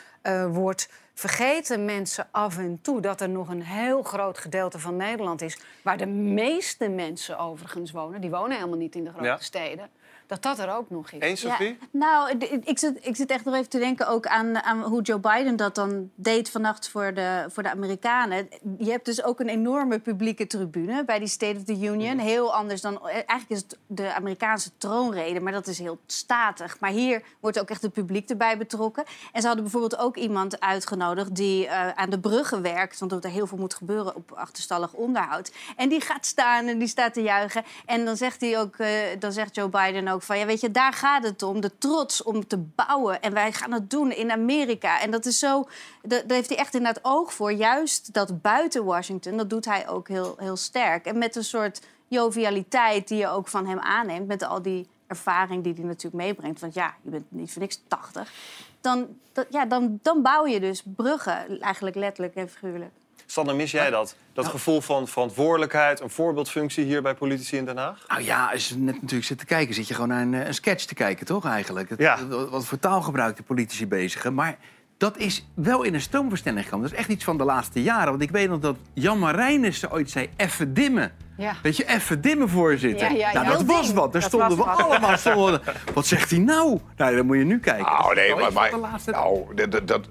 wordt, 0.49 0.89
vergeten 1.15 1.85
mensen 1.85 2.29
af 2.31 2.59
en 2.59 2.79
toe 2.83 3.01
dat 3.01 3.21
er 3.21 3.29
nog 3.29 3.49
een 3.49 3.63
heel 3.63 4.03
groot 4.03 4.39
gedeelte 4.39 4.79
van 4.79 4.97
Nederland 4.97 5.43
is, 5.43 5.59
waar 5.83 5.97
de 5.97 6.07
meeste 6.07 6.89
mensen 6.89 7.39
overigens 7.39 7.91
wonen, 7.91 8.21
die 8.21 8.31
wonen 8.31 8.57
helemaal 8.57 8.79
niet 8.79 8.95
in 8.95 9.05
de 9.05 9.11
grote 9.11 9.25
Ja. 9.27 9.39
steden, 9.39 9.89
dat 10.27 10.43
dat 10.43 10.59
er 10.59 10.75
ook 10.75 10.91
nog 10.91 11.11
is. 11.11 11.21
Eens, 11.21 11.41
Sophie? 11.41 11.79
Nou, 11.91 12.39
ik 12.65 12.79
zit, 12.79 12.99
ik 13.07 13.17
zit 13.17 13.31
echt 13.31 13.45
nog 13.45 13.55
even 13.55 13.69
te 13.69 13.79
denken 13.79 14.09
ook 14.09 14.27
aan, 14.27 14.63
aan 14.63 14.83
hoe 14.83 15.03
Joe 15.03 15.19
Biden 15.19 15.57
dat 15.57 15.75
dan 15.75 16.11
deed 16.15 16.51
vannacht 16.51 16.89
voor 16.89 17.15
de, 17.15 17.45
voor 17.49 17.63
de 17.63 17.71
Amerikanen. 17.71 18.49
Je 18.79 18.91
hebt 18.91 19.05
dus 19.05 19.25
ook 19.25 19.41
een 19.41 19.49
enorme 19.49 19.99
publieke 19.99 20.47
tribune 20.47 21.05
bij 21.05 21.19
die 21.19 21.29
State 21.29 21.57
of 21.57 21.65
the 21.65 21.79
Union. 21.81 22.19
Heel 22.19 22.55
anders 22.55 22.81
dan... 22.81 22.95
eh, 23.09 23.15
Eigenlijk 23.15 23.51
is 23.51 23.59
het 23.59 23.79
de 23.87 24.15
Amerikaanse 24.15 24.71
troonrede, 24.79 25.41
maar 25.41 25.53
dat 25.53 25.67
is 25.67 25.79
heel 25.79 25.99
statig. 26.07 26.81
Maar 26.81 26.91
hier 26.91 27.23
wordt 27.41 27.61
ook 27.61 27.71
echt 27.71 27.83
het 27.83 27.93
publiek 27.93 28.29
erbij 28.31 28.59
betrokken. 28.59 29.05
En 29.33 29.41
ze 29.41 29.47
hadden 29.47 29.65
bijvoorbeeld 29.65 29.99
ook 30.01 30.17
iemand 30.17 30.61
uitgenodigd 30.61 31.35
die 31.35 31.67
eh, 31.67 31.89
aan 31.89 32.11
de 32.11 32.21
bruggen 32.21 32.63
werkt. 32.63 32.99
Want 32.99 33.13
er 33.25 33.31
heel 33.31 33.47
veel 33.47 33.59
moet 33.59 33.75
gebeuren 33.75 34.15
op 34.15 34.33
achterstallig 34.33 34.93
onderhoud. 34.93 35.53
En 35.77 35.89
die 35.89 36.01
gaat 36.01 36.27
staan 36.27 36.67
en 36.67 36.79
die 36.79 36.89
staat 36.89 37.15
te 37.15 37.23
juichen. 37.23 37.65
En 37.87 38.05
dan 38.05 38.17
zegt, 38.17 38.41
hij 38.41 38.59
ook, 38.61 38.77
eh, 38.77 38.89
dan 39.19 39.33
zegt 39.33 39.55
Joe 39.55 39.69
Biden 39.69 40.09
ook 40.09 40.14
van... 40.23 40.39
ja, 40.39 40.47
weet 40.47 40.61
je, 40.61 40.71
daar 40.71 40.93
gaat 40.93 41.23
het 41.25 41.43
om. 41.43 41.61
De 41.61 41.79
trots 41.79 42.23
om 42.23 42.47
te 42.47 42.57
bouwen. 42.59 43.23
En 43.23 43.33
wij 43.33 43.53
gaan 43.53 43.73
het 43.73 43.91
doen 43.91 44.13
in 44.13 44.31
Amerika. 44.31 45.01
En 45.01 45.11
dat 45.11 45.27
is 45.27 45.39
zo... 45.39 45.65
da- 46.03 46.23
Daar 46.27 46.37
heeft 46.37 46.49
hij 46.49 46.59
echt 46.59 46.75
in 46.75 46.87
het 46.87 46.99
oog 47.03 47.35
voor. 47.35 47.53
Juist 47.53 48.13
dat 48.13 48.43
buiten 48.43 48.85
Washington, 48.85 49.37
dat 49.37 49.51
doet 49.51 49.65
hij 49.65 49.89
ook 49.89 50.09
heel, 50.09 50.35
heel 50.39 50.57
sterk. 50.57 51.07
En 51.07 51.19
met 51.19 51.37
een 51.37 51.45
soort 51.45 51.81
jovialiteit 52.09 53.09
die 53.09 53.19
je 53.19 53.29
ook 53.29 53.49
van 53.49 53.67
hem 53.67 53.79
aanneemt... 53.79 54.27
met 54.27 54.43
al 54.43 54.63
die 54.63 54.89
ervaring 55.07 55.65
die 55.65 55.75
hij 55.75 55.85
natuurlijk 55.85 56.25
meebrengt. 56.25 56.61
Want 56.61 56.75
ja, 56.75 56.95
je 57.03 57.11
bent 57.11 57.25
niet 57.29 57.53
voor 57.53 57.63
niks 57.63 57.81
80. 57.89 58.33
Dan, 58.81 59.07
dat, 59.33 59.47
ja, 59.51 59.65
dan, 59.65 59.99
dan 60.03 60.23
bouw 60.23 60.47
je 60.47 60.61
dus 60.61 60.83
bruggen, 60.97 61.61
eigenlijk 61.61 61.97
letterlijk 61.97 62.35
en 62.35 62.49
figuurlijk. 62.49 62.93
Sander, 63.27 63.55
mis 63.57 63.71
jij 63.71 63.91
dat? 63.91 64.17
Dat 64.33 64.47
gevoel 64.47 64.81
van 64.81 65.09
verantwoordelijkheid, 65.09 66.01
een 66.01 66.11
voorbeeldfunctie 66.11 66.85
hier 66.85 67.03
bij 67.03 67.15
politici 67.15 67.57
in 67.57 67.65
Den 67.65 67.77
Haag? 67.77 68.05
Nou 68.09 68.23
ja, 68.23 68.51
als 68.53 68.69
je 68.69 68.77
net 68.79 68.95
natuurlijk 68.95 69.25
zit 69.25 69.39
te 69.39 69.45
kijken, 69.45 69.75
zit 69.75 69.89
je 69.89 69.95
gewoon 69.95 70.09
naar 70.09 70.23
een, 70.23 70.35
eh, 70.35 70.47
een 70.47 70.55
sketch 70.55 70.85
te 70.85 70.95
kijken, 70.95 71.27
toch 71.27 71.45
eigenlijk? 71.47 71.89
Het- 71.89 71.99
Ja. 71.99 72.27
Wat, 72.27 72.51
wat 72.51 72.67
voor 72.67 72.79
taalgebruik 72.79 73.37
de 73.37 73.43
politici 73.43 73.87
bezigen. 73.87 74.35
Maar 74.35 74.57
dat 74.99 75.17
is 75.17 75.47
wel 75.55 75.83
in 75.83 75.95
een 75.95 76.01
stroomversnelling 76.01 76.65
gekomen. 76.65 76.85
Dat 76.89 76.95
is 76.99 77.05
echt 77.05 77.13
iets 77.13 77.25
van 77.25 77.39
de 77.39 77.45
laatste 77.45 77.83
jaren. 77.83 78.11
Want 78.11 78.23
ik 78.23 78.31
weet 78.31 78.49
nog 78.49 78.61
dat 78.61 78.77
Jan 78.93 79.19
Marijnissen 79.19 79.93
ooit 79.93 80.11
zei, 80.11 80.29
even 80.37 80.75
dimmen. 80.75 81.13
Ja. 81.37 81.53
Weet 81.63 81.77
je, 81.77 81.89
even 81.89 82.21
dimmen 82.21 82.49
voorzitter. 82.49 83.11
Ja, 83.13 83.17
ja, 83.17 83.33
nou, 83.33 83.47
dat 83.47 83.57
Heel 83.57 83.67
was 83.67 83.93
wat. 83.93 84.13
Daar 84.13 84.21
Dat 84.21 84.31
stonden 84.31 84.49
we 84.49 84.57
wat. 84.65 84.79
allemaal. 84.83 85.17
Stonden, 85.17 85.61
wat 85.95 86.07
zegt 86.07 86.31
hij 86.31 86.39
nou? 86.39 86.79
Nou, 86.97 87.17
dan 87.17 87.27
moet 87.27 87.37
je 87.37 87.45
nu 87.45 87.61
kijken. 87.61 87.85
Nou, 87.85 88.15
nee, 88.15 88.29
Dat 88.35 88.49
is 88.49 88.55
maar, 88.55 88.77
laatste- 88.79 89.11
nou, 89.11 89.55
dat, 89.55 89.71
dat, 89.71 89.89
dat- 89.89 90.07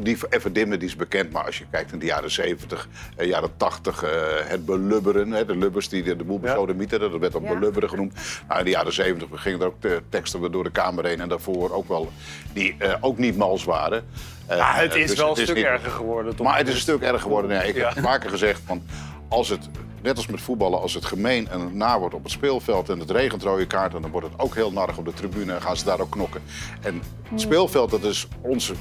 die 0.00 0.16
even 0.30 0.52
dimmen 0.52 0.78
die 0.78 0.88
is 0.88 0.96
bekend. 0.96 1.32
Maar 1.32 1.44
als 1.44 1.58
je 1.58 1.64
kijkt 1.70 1.92
in 1.92 1.98
de 1.98 2.06
jaren 2.06 2.30
70, 2.30 2.88
eh, 3.16 3.26
jaren 3.28 3.56
80, 3.56 4.02
eh, 4.02 4.10
het 4.44 4.64
belubberen. 4.66 5.30
Hè, 5.32 5.44
de 5.44 5.56
lubbers 5.56 5.88
die 5.88 6.02
de, 6.02 6.16
de 6.16 6.24
boel 6.24 6.38
besodemieten, 6.40 7.00
dat 7.00 7.12
werd 7.18 7.34
ook 7.36 7.42
Ja. 7.44 7.52
belubberen 7.54 7.88
genoemd. 7.88 8.14
Nou, 8.48 8.58
in 8.58 8.64
de 8.64 8.70
jaren 8.70 8.92
70 8.92 9.42
gingen 9.42 9.60
er 9.60 9.66
ook 9.66 9.82
de 9.82 10.02
teksten 10.08 10.52
door 10.52 10.64
de 10.64 10.70
Kamer 10.70 11.04
heen. 11.06 11.20
En 11.20 11.28
daarvoor 11.28 11.72
ook 11.72 11.88
wel, 11.88 12.12
die 12.52 12.74
eh, 12.78 12.94
ook 13.00 13.18
niet 13.18 13.36
mals 13.36 13.64
waren. 13.64 14.04
Eh, 14.46 14.56
Ja, 14.56 14.72
het 14.74 14.94
is 14.94 15.08
dus 15.10 15.18
wel 15.18 15.30
een 15.30 15.36
stuk 15.42 15.56
niet- 15.56 15.64
erger 15.64 15.90
geworden. 15.90 16.36
Toch? 16.36 16.46
Maar 16.46 16.58
het 16.58 16.68
is 16.68 16.74
een 16.74 16.80
stuk 16.80 17.00
erger 17.02 17.20
geworden. 17.20 17.50
Ja, 17.56 17.62
ik 17.62 17.74
Ja. 17.76 17.88
heb 17.94 18.04
vaker 18.04 18.30
gezegd, 18.30 18.60
van, 18.66 18.82
als 19.28 19.48
het, 19.48 19.68
net 20.04 20.16
als 20.16 20.26
met 20.26 20.40
voetballen, 20.40 20.80
als 20.80 20.94
het 20.94 21.04
gemeen 21.04 21.48
en 21.48 21.76
naar 21.76 21.98
wordt 21.98 22.14
op 22.14 22.22
het 22.22 22.32
speelveld 22.32 22.88
en 22.88 22.98
het 22.98 23.10
regent 23.10 23.42
rode 23.42 23.66
kaarten, 23.66 24.02
dan 24.02 24.10
wordt 24.10 24.26
het 24.26 24.38
ook 24.40 24.54
heel 24.54 24.72
narrig 24.72 24.98
op 24.98 25.04
de 25.04 25.12
tribune 25.12 25.52
en 25.52 25.62
gaan 25.62 25.76
ze 25.76 25.84
daar 25.84 26.00
ook 26.00 26.10
knokken. 26.10 26.42
En 26.80 27.02
het 27.30 27.40
speelveld, 27.40 27.90
dat 27.90 28.02
is 28.02 28.28
onze 28.40 28.74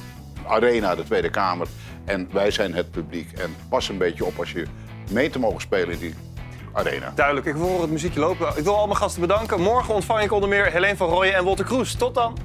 arena, 0.48 0.96
de 0.96 1.04
Tweede 1.04 1.30
Kamer. 1.30 1.68
En 2.06 2.30
wij 2.32 2.52
zijn 2.52 2.74
het 2.74 2.92
publiek. 2.92 3.32
En 3.32 3.56
pas 3.70 3.90
een 3.90 3.98
beetje 3.98 4.26
op 4.26 4.40
als 4.40 4.52
je 4.52 4.66
mee 5.12 5.30
te 5.30 5.40
mogen 5.40 5.62
spelen 5.62 5.94
in 5.94 6.00
die 6.00 6.14
arena. 6.74 7.12
Duidelijk, 7.16 7.46
ik 7.46 7.56
wil 7.56 7.82
het 7.82 7.90
muziekje 7.90 8.20
lopen. 8.20 8.48
Ik 8.56 8.64
wil 8.64 8.76
al 8.76 8.86
mijn 8.86 8.98
gasten 8.98 9.22
bedanken. 9.22 9.62
Morgen 9.62 9.94
ontvang 9.94 10.24
ik 10.24 10.32
onder 10.32 10.50
meer 10.50 10.72
Helene 10.72 10.98
van 10.98 11.10
Rooyen 11.10 11.36
en 11.36 11.44
Wolter 11.44 11.66
Kroes. 11.66 11.96
Tot 11.96 12.16
dan! 12.16 12.38